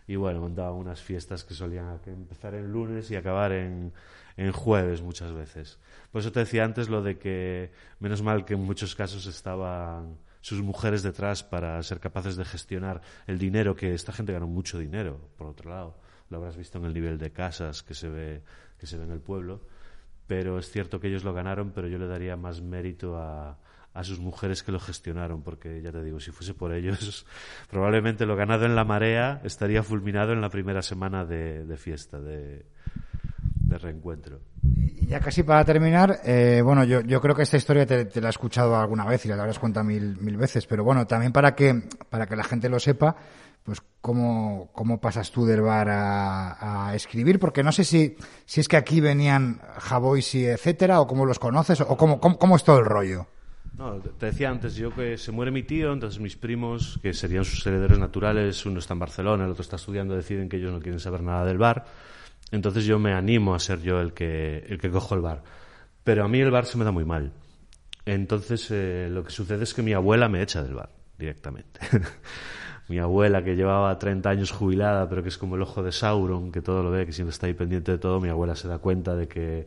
y 0.08 0.16
bueno, 0.16 0.40
montaban 0.40 0.74
unas 0.74 1.00
fiestas 1.00 1.44
que 1.44 1.54
solían 1.54 2.00
empezar 2.04 2.56
en 2.56 2.72
lunes 2.72 3.12
y 3.12 3.14
acabar 3.14 3.52
en, 3.52 3.92
en 4.36 4.50
jueves 4.50 5.02
muchas 5.02 5.32
veces. 5.32 5.78
Por 6.10 6.20
eso 6.20 6.32
te 6.32 6.40
decía 6.40 6.64
antes 6.64 6.88
lo 6.88 7.00
de 7.00 7.16
que 7.16 7.70
menos 8.00 8.22
mal 8.22 8.44
que 8.44 8.54
en 8.54 8.60
muchos 8.60 8.96
casos 8.96 9.24
estaban 9.26 10.18
sus 10.40 10.62
mujeres 10.62 11.04
detrás 11.04 11.44
para 11.44 11.80
ser 11.84 12.00
capaces 12.00 12.34
de 12.34 12.44
gestionar 12.44 13.02
el 13.28 13.38
dinero, 13.38 13.76
que 13.76 13.94
esta 13.94 14.12
gente 14.12 14.32
ganó 14.32 14.48
mucho 14.48 14.80
dinero, 14.80 15.30
por 15.38 15.46
otro 15.46 15.70
lado. 15.70 16.00
Lo 16.28 16.38
habrás 16.38 16.56
visto 16.56 16.78
en 16.78 16.86
el 16.86 16.92
nivel 16.92 17.18
de 17.18 17.30
casas 17.30 17.84
que 17.84 17.94
se 17.94 18.08
ve, 18.08 18.42
que 18.78 18.86
se 18.86 18.96
ve 18.96 19.04
en 19.04 19.12
el 19.12 19.20
pueblo 19.20 19.60
pero 20.26 20.58
es 20.58 20.70
cierto 20.70 21.00
que 21.00 21.08
ellos 21.08 21.24
lo 21.24 21.32
ganaron, 21.32 21.72
pero 21.72 21.88
yo 21.88 21.98
le 21.98 22.06
daría 22.06 22.36
más 22.36 22.60
mérito 22.60 23.16
a, 23.16 23.56
a 23.94 24.04
sus 24.04 24.18
mujeres 24.18 24.62
que 24.62 24.72
lo 24.72 24.80
gestionaron, 24.80 25.42
porque 25.42 25.80
ya 25.80 25.92
te 25.92 26.02
digo, 26.02 26.20
si 26.20 26.32
fuese 26.32 26.54
por 26.54 26.72
ellos, 26.72 27.26
probablemente 27.70 28.26
lo 28.26 28.36
ganado 28.36 28.66
en 28.66 28.74
la 28.74 28.84
marea 28.84 29.40
estaría 29.44 29.82
fulminado 29.82 30.32
en 30.32 30.40
la 30.40 30.50
primera 30.50 30.82
semana 30.82 31.24
de, 31.24 31.64
de 31.64 31.76
fiesta, 31.76 32.20
de, 32.20 32.66
de, 33.60 33.78
reencuentro. 33.78 34.40
Y 34.62 35.06
ya 35.06 35.20
casi 35.20 35.44
para 35.44 35.64
terminar, 35.64 36.20
eh, 36.24 36.60
bueno, 36.64 36.82
yo, 36.82 37.02
yo 37.02 37.20
creo 37.20 37.34
que 37.34 37.42
esta 37.42 37.56
historia 37.56 37.86
te, 37.86 38.06
te, 38.06 38.20
la 38.20 38.28
he 38.28 38.30
escuchado 38.30 38.76
alguna 38.76 39.04
vez 39.04 39.24
y 39.24 39.28
la 39.28 39.36
habrás 39.36 39.60
contado 39.60 39.84
mil, 39.84 40.16
mil 40.20 40.36
veces, 40.36 40.66
pero 40.66 40.82
bueno, 40.82 41.06
también 41.06 41.32
para 41.32 41.54
que, 41.54 41.82
para 42.10 42.26
que 42.26 42.34
la 42.34 42.44
gente 42.44 42.68
lo 42.68 42.80
sepa, 42.80 43.16
pues 43.66 43.82
cómo, 44.00 44.70
cómo 44.72 45.00
pasas 45.00 45.30
tú 45.32 45.44
del 45.44 45.60
bar 45.60 45.88
a, 45.90 46.88
a, 46.88 46.94
escribir, 46.94 47.38
porque 47.40 47.64
no 47.64 47.72
sé 47.72 47.84
si, 47.84 48.16
si 48.46 48.60
es 48.60 48.68
que 48.68 48.76
aquí 48.76 49.00
venían 49.00 49.60
Javois 49.78 50.34
y 50.36 50.46
etcétera, 50.46 51.00
o 51.00 51.06
cómo 51.06 51.26
los 51.26 51.40
conoces, 51.40 51.80
o 51.80 51.96
cómo, 51.96 52.20
cómo, 52.20 52.38
cómo 52.38 52.56
es 52.56 52.64
todo 52.64 52.78
el 52.78 52.84
rollo. 52.84 53.26
No, 53.76 53.96
te 53.96 54.26
decía 54.26 54.48
antes, 54.48 54.76
yo 54.76 54.94
que 54.94 55.18
se 55.18 55.32
muere 55.32 55.50
mi 55.50 55.64
tío, 55.64 55.92
entonces 55.92 56.20
mis 56.20 56.36
primos, 56.36 56.98
que 57.02 57.12
serían 57.12 57.44
sus 57.44 57.66
herederos 57.66 57.98
naturales, 57.98 58.64
uno 58.64 58.78
está 58.78 58.94
en 58.94 59.00
Barcelona, 59.00 59.44
el 59.44 59.50
otro 59.50 59.62
está 59.62 59.76
estudiando, 59.76 60.14
deciden 60.14 60.48
que 60.48 60.56
ellos 60.56 60.72
no 60.72 60.80
quieren 60.80 61.00
saber 61.00 61.22
nada 61.22 61.44
del 61.44 61.58
bar. 61.58 61.84
Entonces 62.52 62.84
yo 62.84 62.98
me 62.98 63.12
animo 63.12 63.54
a 63.54 63.58
ser 63.58 63.82
yo 63.82 64.00
el 64.00 64.14
que, 64.14 64.64
el 64.68 64.78
que 64.78 64.90
cojo 64.90 65.14
el 65.14 65.20
bar. 65.20 65.42
Pero 66.04 66.24
a 66.24 66.28
mí 66.28 66.40
el 66.40 66.50
bar 66.50 66.64
se 66.64 66.78
me 66.78 66.84
da 66.84 66.92
muy 66.92 67.04
mal. 67.04 67.32
Entonces 68.06 68.68
eh, 68.70 69.08
lo 69.10 69.24
que 69.24 69.30
sucede 69.30 69.64
es 69.64 69.74
que 69.74 69.82
mi 69.82 69.92
abuela 69.92 70.28
me 70.28 70.40
echa 70.40 70.62
del 70.62 70.74
bar 70.74 70.90
directamente. 71.18 71.80
mi 72.88 72.98
abuela 72.98 73.42
que 73.42 73.56
llevaba 73.56 73.98
30 73.98 74.28
años 74.30 74.50
jubilada, 74.52 75.08
pero 75.08 75.22
que 75.22 75.28
es 75.28 75.38
como 75.38 75.56
el 75.56 75.62
ojo 75.62 75.82
de 75.82 75.92
Sauron, 75.92 76.52
que 76.52 76.62
todo 76.62 76.82
lo 76.82 76.90
ve, 76.90 77.06
que 77.06 77.12
siempre 77.12 77.32
está 77.32 77.46
ahí 77.46 77.54
pendiente 77.54 77.92
de 77.92 77.98
todo, 77.98 78.20
mi 78.20 78.28
abuela 78.28 78.54
se 78.54 78.68
da 78.68 78.78
cuenta 78.78 79.14
de 79.16 79.26
que 79.26 79.66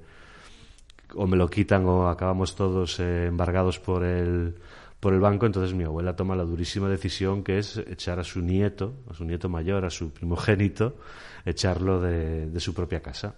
o 1.15 1.27
me 1.27 1.37
lo 1.37 1.49
quitan 1.49 1.85
o 1.85 2.07
acabamos 2.07 2.55
todos 2.55 2.99
eh, 2.99 3.25
embargados 3.27 3.79
por 3.79 4.03
el, 4.03 4.55
por 4.99 5.13
el 5.13 5.19
banco, 5.19 5.45
entonces 5.45 5.73
mi 5.73 5.83
abuela 5.83 6.15
toma 6.15 6.35
la 6.35 6.43
durísima 6.43 6.87
decisión 6.87 7.43
que 7.43 7.57
es 7.57 7.77
echar 7.77 8.19
a 8.19 8.23
su 8.23 8.41
nieto, 8.41 8.93
a 9.09 9.13
su 9.13 9.25
nieto 9.25 9.49
mayor, 9.49 9.85
a 9.85 9.89
su 9.89 10.11
primogénito, 10.11 10.97
echarlo 11.45 11.99
de, 11.99 12.49
de 12.49 12.59
su 12.59 12.73
propia 12.73 13.01
casa. 13.01 13.35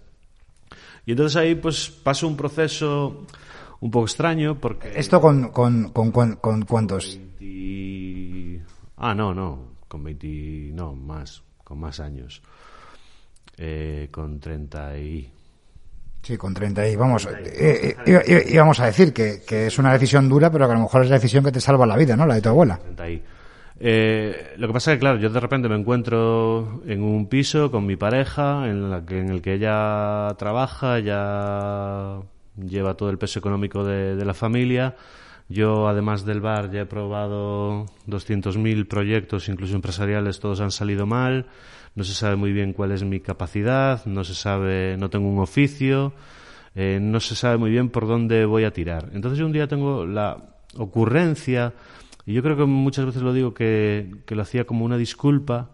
Y 1.06 1.12
entonces 1.12 1.36
ahí 1.36 1.54
pues 1.54 1.90
pasa 1.90 2.26
un 2.26 2.36
proceso 2.36 3.26
un 3.80 3.90
poco 3.90 4.04
extraño 4.04 4.58
porque... 4.60 4.92
¿Esto 4.94 5.20
con, 5.20 5.48
con, 5.50 5.90
con, 5.90 6.12
con 6.36 6.62
cuántos? 6.62 7.18
Ah, 8.96 9.14
no, 9.14 9.34
no, 9.34 9.71
con 9.92 10.02
20, 10.02 10.72
no, 10.72 10.94
más, 10.94 11.42
con 11.62 11.78
más 11.78 12.00
años. 12.00 12.40
Eh, 13.58 14.08
con 14.10 14.40
30 14.40 14.96
y... 14.96 15.30
Sí, 16.22 16.38
con 16.38 16.54
30 16.54 16.88
y 16.88 16.96
vamos, 16.96 17.26
eh, 17.26 17.94
eh, 18.06 18.46
íbamos 18.48 18.80
a 18.80 18.86
decir 18.86 19.12
que, 19.12 19.42
que, 19.46 19.66
es 19.66 19.78
una 19.78 19.92
decisión 19.92 20.30
dura, 20.30 20.50
pero 20.50 20.66
que 20.66 20.72
a 20.72 20.76
lo 20.76 20.84
mejor 20.84 21.02
es 21.02 21.10
la 21.10 21.16
decisión 21.16 21.44
que 21.44 21.52
te 21.52 21.60
salva 21.60 21.84
la 21.84 21.98
vida, 21.98 22.16
¿no? 22.16 22.24
La 22.24 22.36
de 22.36 22.40
tu 22.40 22.48
abuela. 22.48 22.78
30 22.78 23.10
y. 23.10 23.22
Eh, 23.80 24.54
lo 24.56 24.66
que 24.66 24.72
pasa 24.72 24.92
es 24.92 24.96
que, 24.96 25.00
claro, 25.00 25.18
yo 25.18 25.28
de 25.28 25.40
repente 25.40 25.68
me 25.68 25.76
encuentro 25.76 26.80
en 26.86 27.02
un 27.02 27.26
piso 27.26 27.70
con 27.70 27.84
mi 27.84 27.96
pareja, 27.96 28.68
en, 28.70 28.88
la 28.88 29.04
que, 29.04 29.18
en 29.18 29.28
el 29.28 29.42
que 29.42 29.54
ella 29.54 30.34
trabaja, 30.38 31.00
ya 31.00 32.20
lleva 32.56 32.94
todo 32.94 33.10
el 33.10 33.18
peso 33.18 33.40
económico 33.40 33.84
de, 33.84 34.16
de 34.16 34.24
la 34.24 34.32
familia. 34.32 34.94
Yo, 35.52 35.86
además 35.86 36.24
del 36.24 36.40
bar, 36.40 36.70
ya 36.70 36.80
he 36.80 36.86
probado 36.86 37.84
200.000 38.06 38.88
proyectos, 38.88 39.50
incluso 39.50 39.74
empresariales, 39.74 40.40
todos 40.40 40.60
han 40.60 40.70
salido 40.70 41.04
mal. 41.04 41.46
No 41.94 42.04
se 42.04 42.14
sabe 42.14 42.36
muy 42.36 42.52
bien 42.52 42.72
cuál 42.72 42.90
es 42.90 43.04
mi 43.04 43.20
capacidad, 43.20 44.02
no 44.06 44.24
se 44.24 44.34
sabe, 44.34 44.96
no 44.96 45.10
tengo 45.10 45.28
un 45.28 45.40
oficio, 45.40 46.14
eh, 46.74 46.98
no 47.02 47.20
se 47.20 47.34
sabe 47.34 47.58
muy 47.58 47.70
bien 47.70 47.90
por 47.90 48.06
dónde 48.06 48.46
voy 48.46 48.64
a 48.64 48.72
tirar. 48.72 49.10
Entonces 49.12 49.38
yo 49.38 49.44
un 49.44 49.52
día 49.52 49.68
tengo 49.68 50.06
la 50.06 50.56
ocurrencia, 50.78 51.74
y 52.24 52.32
yo 52.32 52.42
creo 52.42 52.56
que 52.56 52.64
muchas 52.64 53.04
veces 53.04 53.20
lo 53.20 53.34
digo 53.34 53.52
que, 53.52 54.10
que 54.24 54.34
lo 54.34 54.40
hacía 54.40 54.64
como 54.64 54.86
una 54.86 54.96
disculpa, 54.96 55.68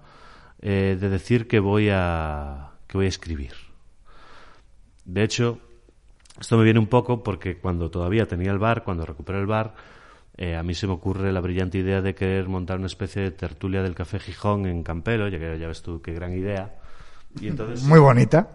eh, 0.60 0.98
de 1.00 1.08
decir 1.08 1.46
que 1.46 1.60
voy 1.60 1.88
a, 1.92 2.72
que 2.88 2.98
voy 2.98 3.06
a 3.06 3.10
escribir. 3.10 3.52
De 5.04 5.22
hecho, 5.22 5.60
esto 6.40 6.56
me 6.56 6.64
viene 6.64 6.78
un 6.78 6.86
poco 6.86 7.22
porque 7.22 7.58
cuando 7.58 7.90
todavía 7.90 8.26
tenía 8.26 8.52
el 8.52 8.58
bar, 8.58 8.84
cuando 8.84 9.04
recuperé 9.04 9.40
el 9.40 9.46
bar, 9.46 9.74
eh, 10.36 10.54
a 10.54 10.62
mí 10.62 10.72
se 10.72 10.86
me 10.86 10.92
ocurre 10.92 11.32
la 11.32 11.40
brillante 11.40 11.78
idea 11.78 12.00
de 12.00 12.14
querer 12.14 12.48
montar 12.48 12.78
una 12.78 12.86
especie 12.86 13.22
de 13.22 13.32
tertulia 13.32 13.82
del 13.82 13.96
Café 13.96 14.20
Gijón 14.20 14.66
en 14.66 14.84
Campelo, 14.84 15.26
ya 15.28 15.38
que 15.38 15.58
ya 15.58 15.66
ves 15.66 15.82
tú 15.82 16.00
qué 16.00 16.12
gran 16.12 16.32
idea. 16.32 16.76
Y 17.40 17.48
entonces, 17.48 17.82
Muy 17.82 17.98
bonita. 17.98 18.48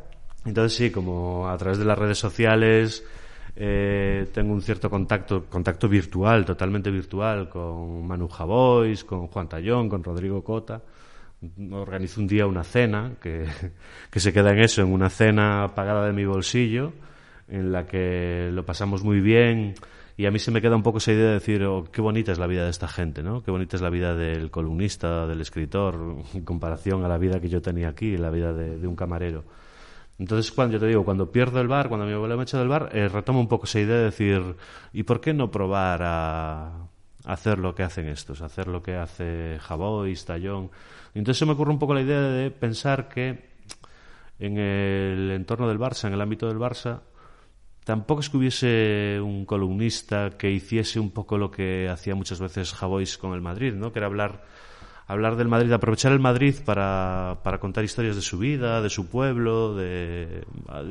Entonces 0.45 0.77
sí, 0.77 0.91
como 0.91 1.49
a 1.49 1.57
través 1.57 1.77
de 1.77 1.85
las 1.85 1.97
redes 1.97 2.17
sociales 2.17 3.05
eh, 3.55 4.27
tengo 4.33 4.53
un 4.53 4.61
cierto 4.61 4.89
contacto, 4.89 5.45
contacto 5.49 5.89
virtual, 5.89 6.45
totalmente 6.45 6.89
virtual, 6.89 7.49
con 7.49 8.07
Manu 8.07 8.29
Javois, 8.29 9.03
con 9.03 9.27
Juan 9.27 9.49
Tallón, 9.49 9.89
con 9.89 10.03
Rodrigo 10.03 10.41
Cota. 10.41 10.81
Organizo 11.71 12.21
un 12.21 12.27
día 12.27 12.47
una 12.47 12.63
cena 12.63 13.15
que, 13.21 13.45
que 14.09 14.19
se 14.21 14.31
queda 14.31 14.51
en 14.51 14.59
eso, 14.59 14.81
en 14.81 14.87
una 14.87 15.09
cena 15.09 15.69
pagada 15.75 16.05
de 16.05 16.13
mi 16.13 16.23
bolsillo 16.23 16.93
en 17.47 17.71
la 17.71 17.85
que 17.85 18.49
lo 18.51 18.65
pasamos 18.65 19.03
muy 19.03 19.19
bien 19.19 19.75
y 20.15 20.25
a 20.27 20.31
mí 20.31 20.39
se 20.39 20.51
me 20.51 20.61
queda 20.61 20.75
un 20.75 20.83
poco 20.83 20.99
esa 20.99 21.11
idea 21.11 21.27
de 21.27 21.33
decir 21.33 21.63
oh, 21.63 21.85
qué 21.91 22.01
bonita 22.01 22.31
es 22.31 22.37
la 22.37 22.45
vida 22.45 22.63
de 22.65 22.69
esta 22.69 22.87
gente, 22.87 23.23
¿no? 23.23 23.41
Qué 23.43 23.49
bonita 23.49 23.75
es 23.75 23.81
la 23.81 23.89
vida 23.89 24.15
del 24.15 24.51
columnista, 24.51 25.25
del 25.25 25.41
escritor, 25.41 26.17
en 26.33 26.45
comparación 26.45 27.03
a 27.03 27.07
la 27.07 27.17
vida 27.17 27.39
que 27.39 27.49
yo 27.49 27.61
tenía 27.61 27.89
aquí, 27.89 28.15
la 28.17 28.29
vida 28.29 28.53
de, 28.53 28.87
un 28.87 28.95
camarero. 28.95 29.43
Entonces, 30.19 30.51
cuando 30.51 30.73
yo 30.73 30.79
te 30.79 30.85
digo, 30.87 31.03
cuando 31.03 31.31
pierdo 31.31 31.59
el 31.59 31.67
bar, 31.67 31.89
cuando 31.89 32.05
mi 32.05 32.13
abuela 32.13 32.35
me 32.35 32.43
echa 32.43 32.59
del 32.59 32.67
bar, 32.67 32.89
eh, 32.93 33.07
retomo 33.09 33.39
un 33.39 33.47
poco 33.47 33.65
esa 33.65 33.79
idea 33.79 33.97
de 33.97 34.03
decir, 34.03 34.55
¿y 34.93 35.01
por 35.03 35.19
qué 35.19 35.33
no 35.33 35.49
probar 35.49 36.01
a, 36.03 36.87
hacer 37.25 37.57
lo 37.57 37.73
que 37.73 37.81
hacen 37.81 38.07
estos, 38.07 38.41
hacer 38.41 38.67
lo 38.67 38.83
que 38.83 38.95
hace 38.95 39.57
Javois, 39.59 40.25
Tallón? 40.25 40.69
Entonces 41.15 41.39
se 41.39 41.45
me 41.47 41.53
ocurre 41.53 41.71
un 41.71 41.79
poco 41.79 41.95
la 41.95 42.01
idea 42.01 42.21
de 42.21 42.51
pensar 42.51 43.09
que 43.09 43.53
en 44.37 44.59
el 44.59 45.31
entorno 45.31 45.67
del 45.67 45.79
Barça, 45.79 46.07
en 46.07 46.13
el 46.13 46.21
ámbito 46.21 46.47
del 46.47 46.57
Barça, 46.57 46.99
tampoco 47.83 48.21
es 48.21 48.29
que 48.29 48.37
hubiese 48.37 49.19
un 49.21 49.45
columnista 49.45 50.31
que 50.37 50.51
hiciese 50.51 50.99
un 50.99 51.11
poco 51.11 51.37
lo 51.37 51.51
que 51.51 51.89
hacía 51.89 52.15
muchas 52.15 52.39
veces 52.39 52.73
Javois 52.73 53.17
con 53.17 53.33
el 53.33 53.41
Madrid, 53.41 53.73
¿no? 53.73 53.91
Que 53.91 53.99
era 53.99 54.07
hablar, 54.07 54.45
hablar 55.07 55.35
del 55.35 55.47
Madrid, 55.47 55.71
aprovechar 55.71 56.11
el 56.11 56.19
Madrid 56.19 56.55
para, 56.65 57.39
para 57.43 57.59
contar 57.59 57.83
historias 57.83 58.15
de 58.15 58.21
su 58.21 58.37
vida, 58.37 58.81
de 58.81 58.89
su 58.89 59.07
pueblo, 59.07 59.75
de, 59.75 60.45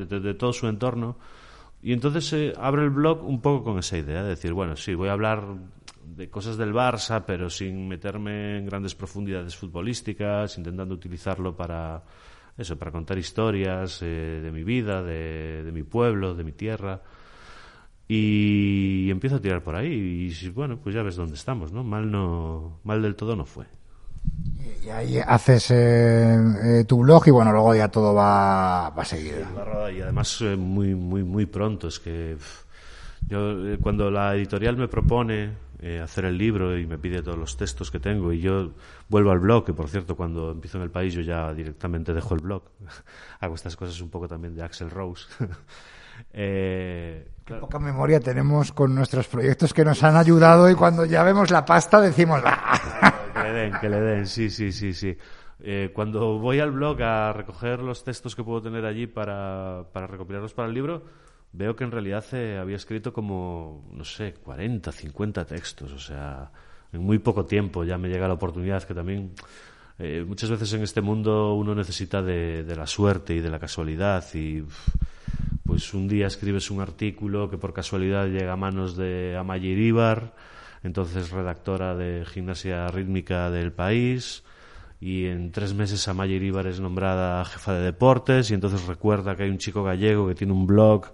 de, 0.08 0.34
todo 0.34 0.52
su 0.52 0.68
entorno. 0.68 1.16
Y 1.82 1.92
entonces 1.92 2.54
abre 2.58 2.82
el 2.82 2.90
blog 2.90 3.24
un 3.24 3.40
poco 3.40 3.64
con 3.64 3.78
esa 3.78 3.98
idea, 3.98 4.22
de 4.22 4.30
decir, 4.30 4.52
bueno, 4.52 4.76
sí, 4.76 4.94
voy 4.94 5.08
a 5.08 5.12
hablar 5.12 5.44
de 6.04 6.28
cosas 6.28 6.56
del 6.56 6.72
Barça, 6.72 7.24
pero 7.26 7.48
sin 7.48 7.88
meterme 7.88 8.58
en 8.58 8.66
grandes 8.66 8.94
profundidades 8.94 9.56
futbolísticas, 9.56 10.58
intentando 10.58 10.94
utilizarlo 10.94 11.56
para 11.56 12.02
eso, 12.56 12.78
para 12.78 12.90
contar 12.90 13.18
historias 13.18 14.00
eh, 14.02 14.40
de 14.42 14.52
mi 14.52 14.64
vida, 14.64 15.02
de, 15.02 15.70
mi 15.72 15.82
pueblo, 15.82 16.34
de 16.34 16.44
mi 16.44 16.52
tierra. 16.52 17.02
Y 18.08 19.10
empiezo 19.10 19.36
a 19.36 19.40
tirar 19.40 19.62
por 19.62 19.74
ahí 19.74 20.28
y 20.30 20.48
bueno, 20.50 20.76
pues 20.76 20.94
ya 20.94 21.02
ves 21.02 21.16
dónde 21.16 21.34
estamos, 21.34 21.72
¿no? 21.72 21.82
Mal 21.82 22.10
no, 22.10 22.80
mal 22.84 23.00
del 23.00 23.16
todo 23.16 23.36
no 23.36 23.46
fue. 23.46 23.64
Y 24.84 24.88
ahí 24.90 25.18
haces 25.18 25.70
eh, 25.70 26.36
eh, 26.62 26.84
tu 26.84 26.98
blog 26.98 27.26
y 27.26 27.30
bueno, 27.30 27.52
luego 27.52 27.74
ya 27.74 27.88
todo 27.88 28.12
va, 28.12 28.90
va 28.90 29.02
a 29.02 29.04
seguir. 29.04 29.46
y 29.96 30.00
además 30.00 30.42
muy, 30.58 30.94
muy, 30.94 31.22
muy 31.22 31.46
pronto. 31.46 31.88
Es 31.88 32.00
que 32.00 32.36
yo 33.28 33.56
cuando 33.80 34.10
la 34.10 34.34
editorial 34.34 34.76
me 34.76 34.88
propone 34.88 35.50
eh, 35.84 36.00
hacer 36.00 36.26
el 36.26 36.38
libro 36.38 36.78
y 36.78 36.86
me 36.86 36.96
pide 36.96 37.22
todos 37.22 37.36
los 37.36 37.56
textos 37.56 37.90
que 37.90 37.98
tengo 37.98 38.32
y 38.32 38.40
yo 38.40 38.70
vuelvo 39.08 39.32
al 39.32 39.40
blog, 39.40 39.64
que 39.64 39.72
por 39.72 39.88
cierto 39.88 40.14
cuando 40.14 40.52
empiezo 40.52 40.78
en 40.78 40.84
el 40.84 40.92
país 40.92 41.12
yo 41.12 41.22
ya 41.22 41.52
directamente 41.52 42.14
dejo 42.14 42.36
el 42.36 42.40
blog. 42.40 42.62
Hago 43.40 43.56
estas 43.56 43.74
cosas 43.74 44.00
un 44.00 44.08
poco 44.08 44.28
también 44.28 44.54
de 44.54 44.62
Axel 44.62 44.90
Rose. 44.90 45.26
eh, 46.32 47.28
claro. 47.44 47.62
Poca 47.62 47.80
memoria 47.80 48.20
tenemos 48.20 48.70
con 48.70 48.94
nuestros 48.94 49.26
proyectos 49.26 49.74
que 49.74 49.84
nos 49.84 50.00
han 50.04 50.14
ayudado 50.14 50.70
y 50.70 50.76
cuando 50.76 51.04
ya 51.04 51.24
vemos 51.24 51.50
la 51.50 51.64
pasta 51.64 52.00
decimos... 52.00 52.40
Que 53.34 53.42
le 53.42 53.52
den, 53.52 53.72
que 53.80 53.88
le 53.88 54.00
den, 54.00 54.26
sí, 54.28 54.50
sí, 54.50 54.70
sí, 54.70 54.94
sí. 54.94 55.18
Eh, 55.58 55.90
cuando 55.92 56.38
voy 56.38 56.60
al 56.60 56.70
blog 56.70 57.02
a 57.02 57.32
recoger 57.32 57.80
los 57.80 58.04
textos 58.04 58.36
que 58.36 58.44
puedo 58.44 58.62
tener 58.62 58.84
allí 58.84 59.08
para, 59.08 59.86
para 59.92 60.06
recopilarlos 60.06 60.54
para 60.54 60.68
el 60.68 60.74
libro, 60.74 61.02
veo 61.52 61.76
que 61.76 61.84
en 61.84 61.90
realidad 61.90 62.24
eh, 62.32 62.58
había 62.58 62.76
escrito 62.76 63.12
como, 63.12 63.84
no 63.92 64.04
sé, 64.04 64.34
40, 64.34 64.90
50 64.90 65.44
textos, 65.44 65.92
o 65.92 65.98
sea, 65.98 66.50
en 66.92 67.02
muy 67.02 67.18
poco 67.18 67.44
tiempo 67.44 67.84
ya 67.84 67.98
me 67.98 68.08
llega 68.08 68.28
la 68.28 68.34
oportunidad 68.34 68.82
que 68.84 68.94
también 68.94 69.32
eh, 69.98 70.24
muchas 70.26 70.50
veces 70.50 70.72
en 70.72 70.82
este 70.82 71.00
mundo 71.00 71.54
uno 71.54 71.74
necesita 71.74 72.22
de, 72.22 72.64
de, 72.64 72.76
la 72.76 72.86
suerte 72.86 73.34
y 73.34 73.40
de 73.40 73.50
la 73.50 73.58
casualidad 73.58 74.24
y 74.34 74.64
pues 75.64 75.94
un 75.94 76.08
día 76.08 76.26
escribes 76.26 76.70
un 76.70 76.80
artículo 76.80 77.50
que 77.50 77.58
por 77.58 77.72
casualidad 77.72 78.26
llega 78.26 78.52
a 78.52 78.56
manos 78.56 78.96
de 78.96 79.36
Amaya 79.38 79.68
Iríbar, 79.68 80.34
entonces 80.82 81.30
redactora 81.30 81.94
de 81.94 82.24
gimnasia 82.26 82.88
rítmica 82.88 83.50
del 83.50 83.72
país, 83.72 84.42
y 85.00 85.26
en 85.26 85.50
tres 85.50 85.74
meses 85.74 86.06
Amaya 86.08 86.34
Iríbar 86.34 86.66
es 86.66 86.78
nombrada 86.78 87.44
jefa 87.44 87.74
de 87.74 87.82
deportes 87.82 88.50
y 88.50 88.54
entonces 88.54 88.86
recuerda 88.86 89.34
que 89.34 89.42
hay 89.42 89.50
un 89.50 89.58
chico 89.58 89.82
gallego 89.82 90.28
que 90.28 90.34
tiene 90.34 90.52
un 90.52 90.66
blog 90.66 91.06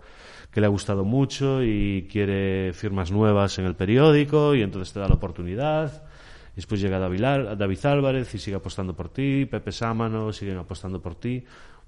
que 0.50 0.60
le 0.60 0.66
ha 0.66 0.70
gustado 0.70 1.04
mucho 1.04 1.62
y 1.62 2.08
quiere 2.10 2.72
firmas 2.72 3.10
nuevas 3.10 3.58
en 3.58 3.66
el 3.66 3.74
periódico 3.74 4.54
y 4.54 4.62
entonces 4.62 4.92
te 4.92 5.00
da 5.00 5.08
la 5.08 5.14
oportunidad. 5.14 6.02
Después 6.56 6.80
llega 6.80 6.98
David 6.98 7.86
Álvarez 7.86 8.34
y 8.34 8.38
sigue 8.38 8.56
apostando 8.56 8.94
por 8.94 9.10
ti, 9.10 9.46
Pepe 9.46 9.70
Sámano 9.70 10.32
siguen 10.32 10.58
apostando 10.58 11.00
por 11.00 11.14
ti. 11.14 11.44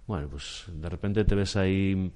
Bueno, 0.06 0.28
pues 0.28 0.64
de 0.68 0.88
repente 0.88 1.24
te 1.24 1.34
ves 1.34 1.56
ahí 1.56 2.12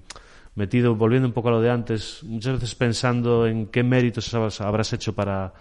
metido, 0.55 0.95
volviendo 0.95 1.27
un 1.27 1.35
poco 1.35 1.49
a 1.49 1.53
lo 1.53 1.61
de 1.61 1.71
antes, 1.71 2.23
muchas 2.23 2.55
veces 2.55 2.75
pensando 2.75 3.47
en 3.47 3.67
qué 3.67 3.83
méritos 3.83 4.33
habrás 4.35 4.93
hecho 4.93 5.15
para, 5.15 5.53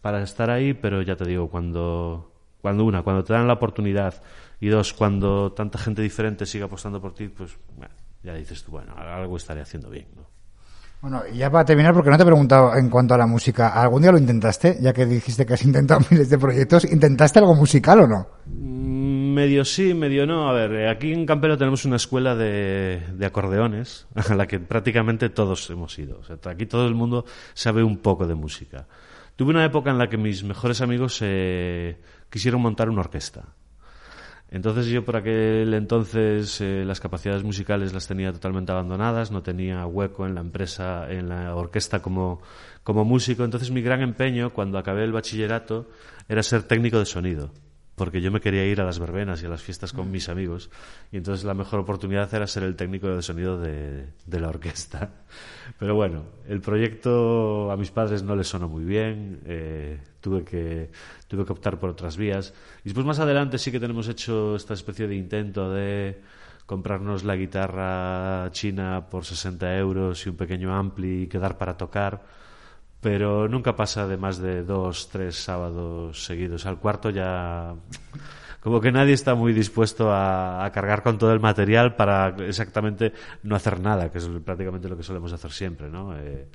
para 0.00 0.22
estar 0.22 0.50
ahí, 0.50 0.74
pero 0.74 1.02
ya 1.02 1.16
te 1.16 1.24
digo, 1.26 1.50
cuando, 1.50 2.32
cuando 2.62 2.84
una, 2.84 3.02
cuando 3.02 3.24
te 3.24 3.32
dan 3.32 3.46
la 3.46 3.54
oportunidad 3.54 4.22
y 4.60 4.68
dos, 4.68 4.94
cuando 4.94 5.52
tanta 5.52 5.78
gente 5.78 6.02
diferente 6.02 6.46
sigue 6.46 6.64
apostando 6.64 7.00
por 7.00 7.14
ti, 7.14 7.28
pues 7.28 7.56
ya 8.28 8.34
dices 8.34 8.62
tú, 8.62 8.72
bueno, 8.72 8.94
algo 8.94 9.38
estaré 9.38 9.62
haciendo 9.62 9.88
bien, 9.88 10.06
¿no? 10.14 10.26
Bueno, 11.00 11.22
y 11.32 11.38
ya 11.38 11.50
para 11.50 11.64
terminar, 11.64 11.94
porque 11.94 12.10
no 12.10 12.16
te 12.16 12.24
he 12.24 12.26
preguntado 12.26 12.76
en 12.76 12.90
cuanto 12.90 13.14
a 13.14 13.18
la 13.18 13.26
música, 13.26 13.68
¿algún 13.68 14.02
día 14.02 14.12
lo 14.12 14.18
intentaste? 14.18 14.76
Ya 14.80 14.92
que 14.92 15.06
dijiste 15.06 15.46
que 15.46 15.54
has 15.54 15.64
intentado 15.64 16.00
miles 16.10 16.28
de 16.28 16.38
proyectos, 16.38 16.84
¿intentaste 16.84 17.38
algo 17.38 17.54
musical 17.54 18.00
o 18.00 18.06
no? 18.06 18.26
Mm, 18.46 19.32
medio 19.32 19.64
sí, 19.64 19.94
medio 19.94 20.26
no. 20.26 20.50
A 20.50 20.52
ver, 20.52 20.88
aquí 20.88 21.12
en 21.12 21.24
Campero 21.24 21.56
tenemos 21.56 21.86
una 21.86 21.96
escuela 21.96 22.34
de, 22.34 23.00
acordeones 23.24 24.08
a 24.14 24.34
la 24.34 24.46
que 24.46 24.60
prácticamente 24.60 25.30
todos 25.30 25.70
hemos 25.70 25.98
ido. 25.98 26.18
O 26.18 26.24
sea, 26.24 26.36
aquí 26.50 26.66
todo 26.66 26.86
el 26.86 26.94
mundo 26.94 27.24
sabe 27.54 27.82
un 27.82 27.98
poco 27.98 28.26
de 28.26 28.34
música. 28.34 28.86
Tuve 29.36 29.50
una 29.50 29.64
época 29.64 29.90
en 29.90 29.98
la 29.98 30.08
que 30.08 30.18
mis 30.18 30.44
mejores 30.44 30.82
amigos 30.82 31.20
eh, 31.22 31.96
quisieron 32.28 32.60
montar 32.60 32.90
una 32.90 33.00
orquesta. 33.00 33.54
Entonces 34.50 34.86
yo 34.86 35.04
por 35.04 35.16
aquel 35.16 35.74
entonces 35.74 36.60
eh, 36.60 36.84
las 36.86 37.00
capacidades 37.00 37.44
musicales 37.44 37.92
las 37.92 38.06
tenía 38.06 38.32
totalmente 38.32 38.72
abandonadas, 38.72 39.30
no 39.30 39.42
tenía 39.42 39.84
hueco 39.86 40.26
en 40.26 40.34
la 40.34 40.40
empresa, 40.40 41.10
en 41.10 41.28
la 41.28 41.54
orquesta 41.54 42.00
como, 42.00 42.40
como 42.82 43.04
músico. 43.04 43.44
Entonces 43.44 43.70
mi 43.70 43.82
gran 43.82 44.00
empeño 44.00 44.50
cuando 44.50 44.78
acabé 44.78 45.04
el 45.04 45.12
bachillerato 45.12 45.88
era 46.28 46.42
ser 46.42 46.62
técnico 46.62 46.98
de 46.98 47.06
sonido 47.06 47.50
porque 47.98 48.22
yo 48.22 48.30
me 48.30 48.40
quería 48.40 48.64
ir 48.64 48.80
a 48.80 48.84
las 48.84 48.98
verbenas 48.98 49.42
y 49.42 49.46
a 49.46 49.48
las 49.50 49.60
fiestas 49.60 49.92
con 49.92 50.10
mis 50.10 50.30
amigos 50.30 50.70
y 51.12 51.18
entonces 51.18 51.44
la 51.44 51.52
mejor 51.52 51.80
oportunidad 51.80 52.32
era 52.32 52.46
ser 52.46 52.62
el 52.62 52.76
técnico 52.76 53.08
de 53.08 53.20
sonido 53.20 53.60
de, 53.60 54.12
la 54.26 54.48
orquesta. 54.48 55.10
Pero 55.78 55.94
bueno, 55.96 56.24
el 56.46 56.60
proyecto 56.60 57.70
a 57.70 57.76
mis 57.76 57.90
padres 57.90 58.22
no 58.22 58.36
les 58.36 58.46
sonó 58.46 58.68
muy 58.68 58.84
bien, 58.84 59.40
eh, 59.44 59.98
tuve, 60.28 60.44
que, 60.44 60.90
tuve 61.26 61.44
que 61.44 61.52
optar 61.52 61.78
por 61.78 61.90
otras 61.90 62.16
vías 62.16 62.52
y 62.82 62.84
después 62.84 63.06
más 63.06 63.18
adelante 63.18 63.58
sí 63.58 63.72
que 63.72 63.80
tenemos 63.80 64.08
hecho 64.08 64.56
esta 64.56 64.74
especie 64.74 65.06
de 65.08 65.16
intento 65.16 65.70
de 65.70 66.20
comprarnos 66.66 67.24
la 67.24 67.36
guitarra 67.36 68.50
china 68.52 69.06
por 69.10 69.24
60 69.24 69.76
euros 69.78 70.26
y 70.26 70.28
un 70.28 70.36
pequeño 70.36 70.74
ampli 70.74 71.22
y 71.22 71.26
quedar 71.26 71.56
para 71.56 71.76
tocar 71.76 72.22
pero 73.00 73.48
nunca 73.48 73.76
pasa 73.76 74.06
de 74.06 74.16
más 74.16 74.38
de 74.38 74.64
dos, 74.64 75.08
tres 75.08 75.36
sábados 75.36 76.24
seguidos. 76.24 76.66
Al 76.66 76.78
cuarto 76.78 77.10
ya 77.10 77.74
como 78.60 78.80
que 78.80 78.90
nadie 78.90 79.14
está 79.14 79.34
muy 79.34 79.52
dispuesto 79.52 80.12
a, 80.12 80.68
cargar 80.74 81.02
con 81.02 81.16
todo 81.16 81.32
el 81.32 81.40
material 81.40 81.94
para 81.94 82.34
exactamente 82.40 83.12
no 83.44 83.54
hacer 83.54 83.80
nada, 83.80 84.10
que 84.10 84.18
es 84.18 84.28
prácticamente 84.44 84.88
lo 84.88 84.96
que 84.96 85.04
solemos 85.04 85.32
hacer 85.32 85.52
siempre, 85.52 85.88
¿no? 85.88 86.16
Eh, 86.18 86.48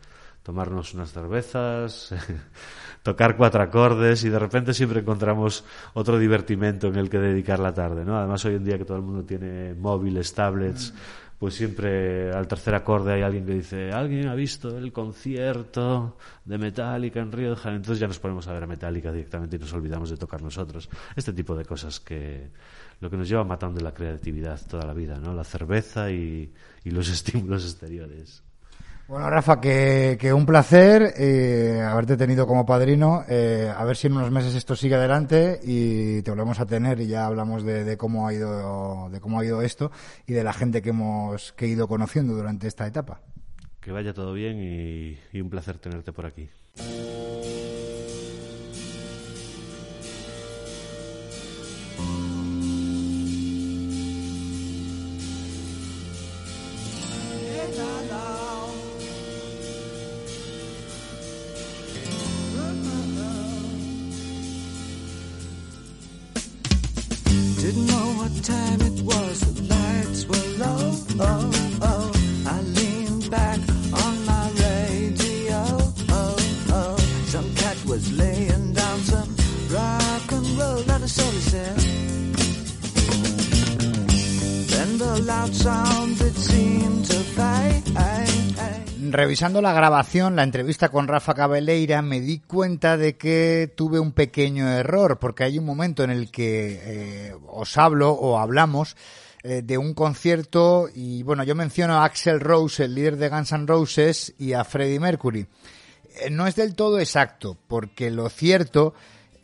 tomarnos 0.43 0.93
unas 0.93 1.11
cervezas, 1.11 2.13
tocar 3.03 3.37
cuatro 3.37 3.63
acordes 3.63 4.23
y 4.25 4.29
de 4.29 4.37
repente 4.37 4.73
siempre 4.73 4.99
encontramos 4.99 5.63
otro 5.93 6.19
divertimento 6.19 6.87
en 6.87 6.97
el 6.97 7.09
que 7.09 7.17
dedicar 7.17 7.59
la 7.59 7.73
tarde, 7.73 8.03
¿no? 8.03 8.17
Además 8.17 8.43
hoy 8.45 8.55
en 8.55 8.65
día 8.65 8.77
que 8.77 8.85
todo 8.85 8.97
el 8.97 9.03
mundo 9.03 9.23
tiene 9.23 9.73
móviles, 9.73 10.33
tablets, 10.33 10.93
pues 11.39 11.55
siempre 11.55 12.31
al 12.31 12.47
tercer 12.47 12.75
acorde 12.75 13.13
hay 13.13 13.21
alguien 13.21 13.45
que 13.45 13.53
dice, 13.53 13.91
¿alguien 13.91 14.27
ha 14.27 14.35
visto 14.35 14.77
el 14.77 14.91
concierto 14.91 16.17
de 16.43 16.57
Metallica 16.57 17.21
en 17.21 17.31
Río 17.31 17.51
de 17.51 17.55
Janeiro? 17.55 17.77
Entonces 17.77 17.99
ya 17.99 18.07
nos 18.07 18.19
ponemos 18.19 18.47
a 18.47 18.53
ver 18.53 18.63
a 18.63 18.67
Metallica 18.67 19.11
directamente 19.11 19.55
y 19.55 19.59
nos 19.59 19.73
olvidamos 19.73 20.09
de 20.09 20.17
tocar 20.17 20.41
nosotros. 20.41 20.89
Este 21.15 21.31
tipo 21.33 21.55
de 21.55 21.65
cosas 21.65 22.01
que 22.01 22.49
lo 22.99 23.09
que 23.09 23.17
nos 23.17 23.27
lleva 23.27 23.43
matando 23.43 23.81
la 23.81 23.93
creatividad 23.93 24.59
toda 24.69 24.85
la 24.85 24.93
vida, 24.93 25.19
¿no? 25.19 25.33
La 25.33 25.43
cerveza 25.43 26.11
y 26.11 26.53
los 26.85 27.09
estímulos 27.09 27.63
exteriores. 27.65 28.43
Bueno, 29.07 29.29
Rafa, 29.29 29.59
que, 29.59 30.31
un 30.33 30.45
placer 30.45 31.13
eh, 31.17 31.81
haberte 31.81 32.15
tenido 32.15 32.47
como 32.47 32.65
padrino. 32.65 33.23
Eh, 33.27 33.71
a 33.75 33.83
ver 33.83 33.97
si 33.97 34.07
en 34.07 34.13
unos 34.13 34.31
meses 34.31 34.55
esto 34.55 34.75
sigue 34.75 34.95
adelante 34.95 35.59
y 35.61 36.21
te 36.21 36.31
volvemos 36.31 36.59
a 36.59 36.65
tener 36.65 37.01
y 37.01 37.07
ya 37.07 37.25
hablamos 37.25 37.63
de, 37.63 37.97
cómo 37.97 38.27
ha 38.27 38.33
ido 38.33 39.09
de 39.09 39.19
cómo 39.19 39.39
ha 39.39 39.45
ido 39.45 39.61
esto 39.61 39.91
y 40.25 40.33
de 40.33 40.43
la 40.43 40.53
gente 40.53 40.81
que 40.81 40.89
hemos 40.89 41.51
que 41.53 41.67
ido 41.67 41.87
conociendo 41.87 42.33
durante 42.33 42.67
esta 42.67 42.87
etapa. 42.87 43.21
Que 43.81 43.91
vaya 43.91 44.13
todo 44.13 44.33
bien 44.33 44.59
y 44.61 45.41
un 45.41 45.49
placer 45.49 45.77
tenerte 45.77 46.13
por 46.13 46.25
aquí. 46.25 46.49
time 68.43 68.82
Revisando 89.13 89.61
la 89.61 89.73
grabación, 89.73 90.35
la 90.35 90.41
entrevista 90.41 90.89
con 90.89 91.07
Rafa 91.07 91.35
Cabeleira, 91.35 92.01
me 92.01 92.19
di 92.19 92.39
cuenta 92.39 92.97
de 92.97 93.15
que 93.15 93.71
tuve 93.75 93.99
un 93.99 94.11
pequeño 94.11 94.67
error, 94.67 95.19
porque 95.19 95.43
hay 95.43 95.59
un 95.59 95.65
momento 95.65 96.03
en 96.03 96.09
el 96.09 96.31
que 96.31 96.79
eh, 96.81 97.35
os 97.45 97.77
hablo 97.77 98.09
o 98.09 98.39
hablamos 98.39 98.97
eh, 99.43 99.61
de 99.63 99.77
un 99.77 99.93
concierto 99.93 100.89
y 100.91 101.21
bueno, 101.21 101.43
yo 101.43 101.53
menciono 101.53 101.93
a 101.93 102.05
Axel 102.05 102.39
Rose, 102.39 102.85
el 102.85 102.95
líder 102.95 103.17
de 103.17 103.29
Guns 103.29 103.51
N' 103.51 103.67
Roses, 103.67 104.33
y 104.39 104.53
a 104.53 104.63
Freddie 104.63 104.99
Mercury. 104.99 105.45
Eh, 106.21 106.31
no 106.31 106.47
es 106.47 106.55
del 106.55 106.73
todo 106.73 106.99
exacto, 106.99 107.55
porque 107.67 108.09
lo 108.09 108.29
cierto 108.29 108.95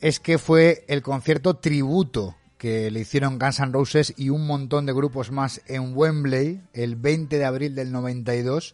es 0.02 0.20
que 0.20 0.40
fue 0.40 0.84
el 0.88 1.04
concierto 1.04 1.58
tributo 1.58 2.36
que 2.58 2.90
le 2.90 3.02
hicieron 3.02 3.38
Guns 3.38 3.60
N' 3.60 3.72
Roses 3.72 4.16
y 4.18 4.30
un 4.30 4.48
montón 4.48 4.88
de 4.88 4.94
grupos 4.94 5.30
más 5.30 5.62
en 5.68 5.96
Wembley 5.96 6.60
el 6.74 6.96
20 6.96 7.38
de 7.38 7.46
abril 7.46 7.76
del 7.76 7.92
92 7.92 8.74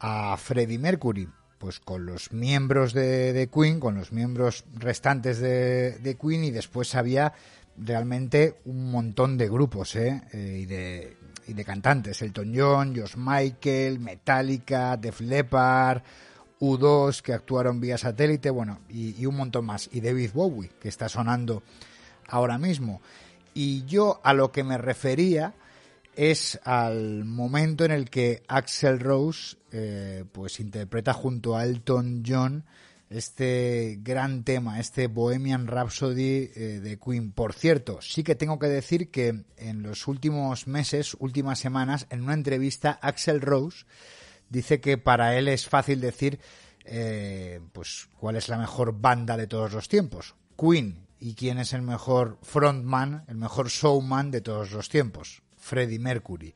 a 0.00 0.36
Freddie 0.36 0.78
Mercury, 0.78 1.28
pues 1.58 1.80
con 1.80 2.06
los 2.06 2.32
miembros 2.32 2.92
de, 2.92 3.48
Queen, 3.52 3.80
con 3.80 3.94
los 3.94 4.12
miembros 4.12 4.64
restantes 4.74 5.38
de, 5.40 6.16
Queen 6.20 6.44
y 6.44 6.50
después 6.50 6.94
había 6.94 7.32
realmente 7.78 8.56
un 8.64 8.90
montón 8.90 9.36
de 9.36 9.48
grupos 9.48 9.96
¿eh? 9.96 10.22
eh 10.32 10.58
y, 10.62 10.66
de, 10.66 11.16
y 11.46 11.52
de 11.52 11.64
cantantes, 11.64 12.22
Elton 12.22 12.52
John, 12.54 12.96
Josh 12.96 13.16
Michael, 13.16 14.00
Metallica, 14.00 14.96
Def 14.96 15.20
Leppard, 15.20 16.02
U2 16.60 17.20
que 17.20 17.32
actuaron 17.32 17.80
vía 17.80 17.98
satélite, 17.98 18.50
bueno, 18.50 18.80
y, 18.88 19.24
un 19.26 19.36
montón 19.36 19.66
más, 19.66 19.88
y 19.92 20.00
David 20.00 20.30
Bowie 20.32 20.70
que 20.80 20.88
está 20.88 21.08
sonando 21.08 21.62
ahora 22.28 22.58
mismo. 22.58 23.00
Y 23.54 23.84
yo 23.86 24.20
a 24.22 24.32
lo 24.32 24.52
que 24.52 24.64
me 24.64 24.78
refería 24.78 25.54
es 26.14 26.58
al 26.64 27.24
momento 27.24 27.84
en 27.84 27.90
el 27.90 28.08
que 28.08 28.42
Axel 28.48 29.00
Rose 29.00 29.56
eh, 29.78 30.24
pues 30.32 30.58
interpreta 30.58 31.12
junto 31.12 31.54
a 31.54 31.64
Elton 31.64 32.22
John 32.26 32.64
este 33.10 33.98
gran 34.00 34.42
tema, 34.42 34.80
este 34.80 35.06
Bohemian 35.06 35.66
Rhapsody 35.66 36.50
eh, 36.54 36.80
de 36.82 36.98
Queen. 36.98 37.30
Por 37.30 37.52
cierto, 37.52 38.00
sí 38.00 38.24
que 38.24 38.34
tengo 38.34 38.58
que 38.58 38.68
decir 38.68 39.10
que 39.10 39.44
en 39.58 39.82
los 39.82 40.08
últimos 40.08 40.66
meses, 40.66 41.14
últimas 41.18 41.58
semanas, 41.58 42.06
en 42.08 42.22
una 42.22 42.32
entrevista, 42.32 42.98
Axel 43.02 43.42
Rose 43.42 43.84
dice 44.48 44.80
que 44.80 44.96
para 44.96 45.36
él 45.36 45.46
es 45.46 45.68
fácil 45.68 46.00
decir 46.00 46.40
eh, 46.86 47.60
pues 47.74 48.08
cuál 48.18 48.36
es 48.36 48.48
la 48.48 48.56
mejor 48.56 48.98
banda 48.98 49.36
de 49.36 49.46
todos 49.46 49.74
los 49.74 49.90
tiempos. 49.90 50.34
Queen, 50.58 51.06
y 51.20 51.34
quién 51.34 51.58
es 51.58 51.74
el 51.74 51.82
mejor 51.82 52.38
frontman, 52.40 53.24
el 53.28 53.36
mejor 53.36 53.68
showman 53.68 54.30
de 54.30 54.40
todos 54.40 54.70
los 54.72 54.88
tiempos, 54.88 55.42
Freddie 55.58 55.98
Mercury. 55.98 56.54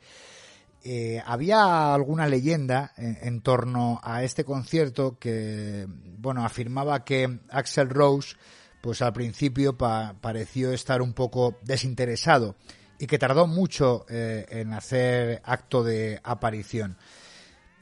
Eh, 0.82 1.22
había 1.26 1.92
alguna 1.92 2.26
leyenda 2.26 2.92
en, 2.96 3.42
torno 3.42 4.00
a 4.02 4.22
este 4.22 4.44
concierto 4.44 5.18
que, 5.18 5.86
bueno, 6.18 6.44
afirmaba 6.44 7.04
que 7.04 7.40
Axel 7.50 7.90
Rose, 7.90 8.36
pues 8.80 9.02
al 9.02 9.12
principio 9.12 9.76
pareció 9.76 10.72
estar 10.72 11.02
un 11.02 11.12
poco 11.12 11.58
desinteresado 11.62 12.56
y 12.98 13.06
que 13.06 13.18
tardó 13.18 13.46
mucho 13.46 14.06
eh, 14.08 14.46
en 14.48 14.72
hacer 14.72 15.42
acto 15.44 15.84
de 15.84 16.18
aparición. 16.22 16.96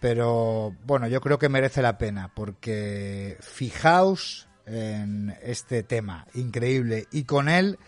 Pero 0.00 0.74
bueno, 0.84 1.08
yo 1.08 1.20
creo 1.20 1.38
que 1.38 1.48
merece 1.48 1.82
la 1.82 1.98
pena 1.98 2.32
porque 2.34 3.36
fijaos 3.40 4.48
en 4.66 5.36
este 5.42 5.82
tema. 5.82 6.26
Increíble. 6.34 7.06
Y 7.10 7.24
con 7.24 7.48
él 7.48 7.78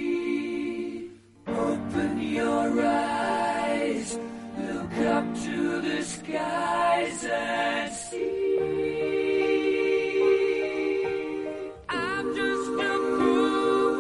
Open 1.47 2.19
your 2.23 2.83
eyes, 2.83 4.19
look 4.59 4.97
up 5.15 5.35
to 5.45 5.83
the 5.83 6.03
skies 6.03 7.25
and 7.25 7.93
see. 7.93 8.59
I'm 11.91 12.35
just 12.35 12.71
a 12.91 12.99
cool 13.19 13.95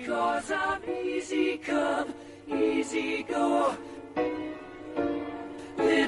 because 0.00 0.50
I'm 0.50 0.82
easy 0.88 1.58
come, 1.58 2.14
easy 2.48 3.22
go. 3.24 3.76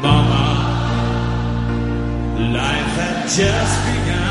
Mama, 0.00 0.44
life 2.52 2.94
had 2.98 3.28
just 3.28 3.84
begun. 3.86 4.27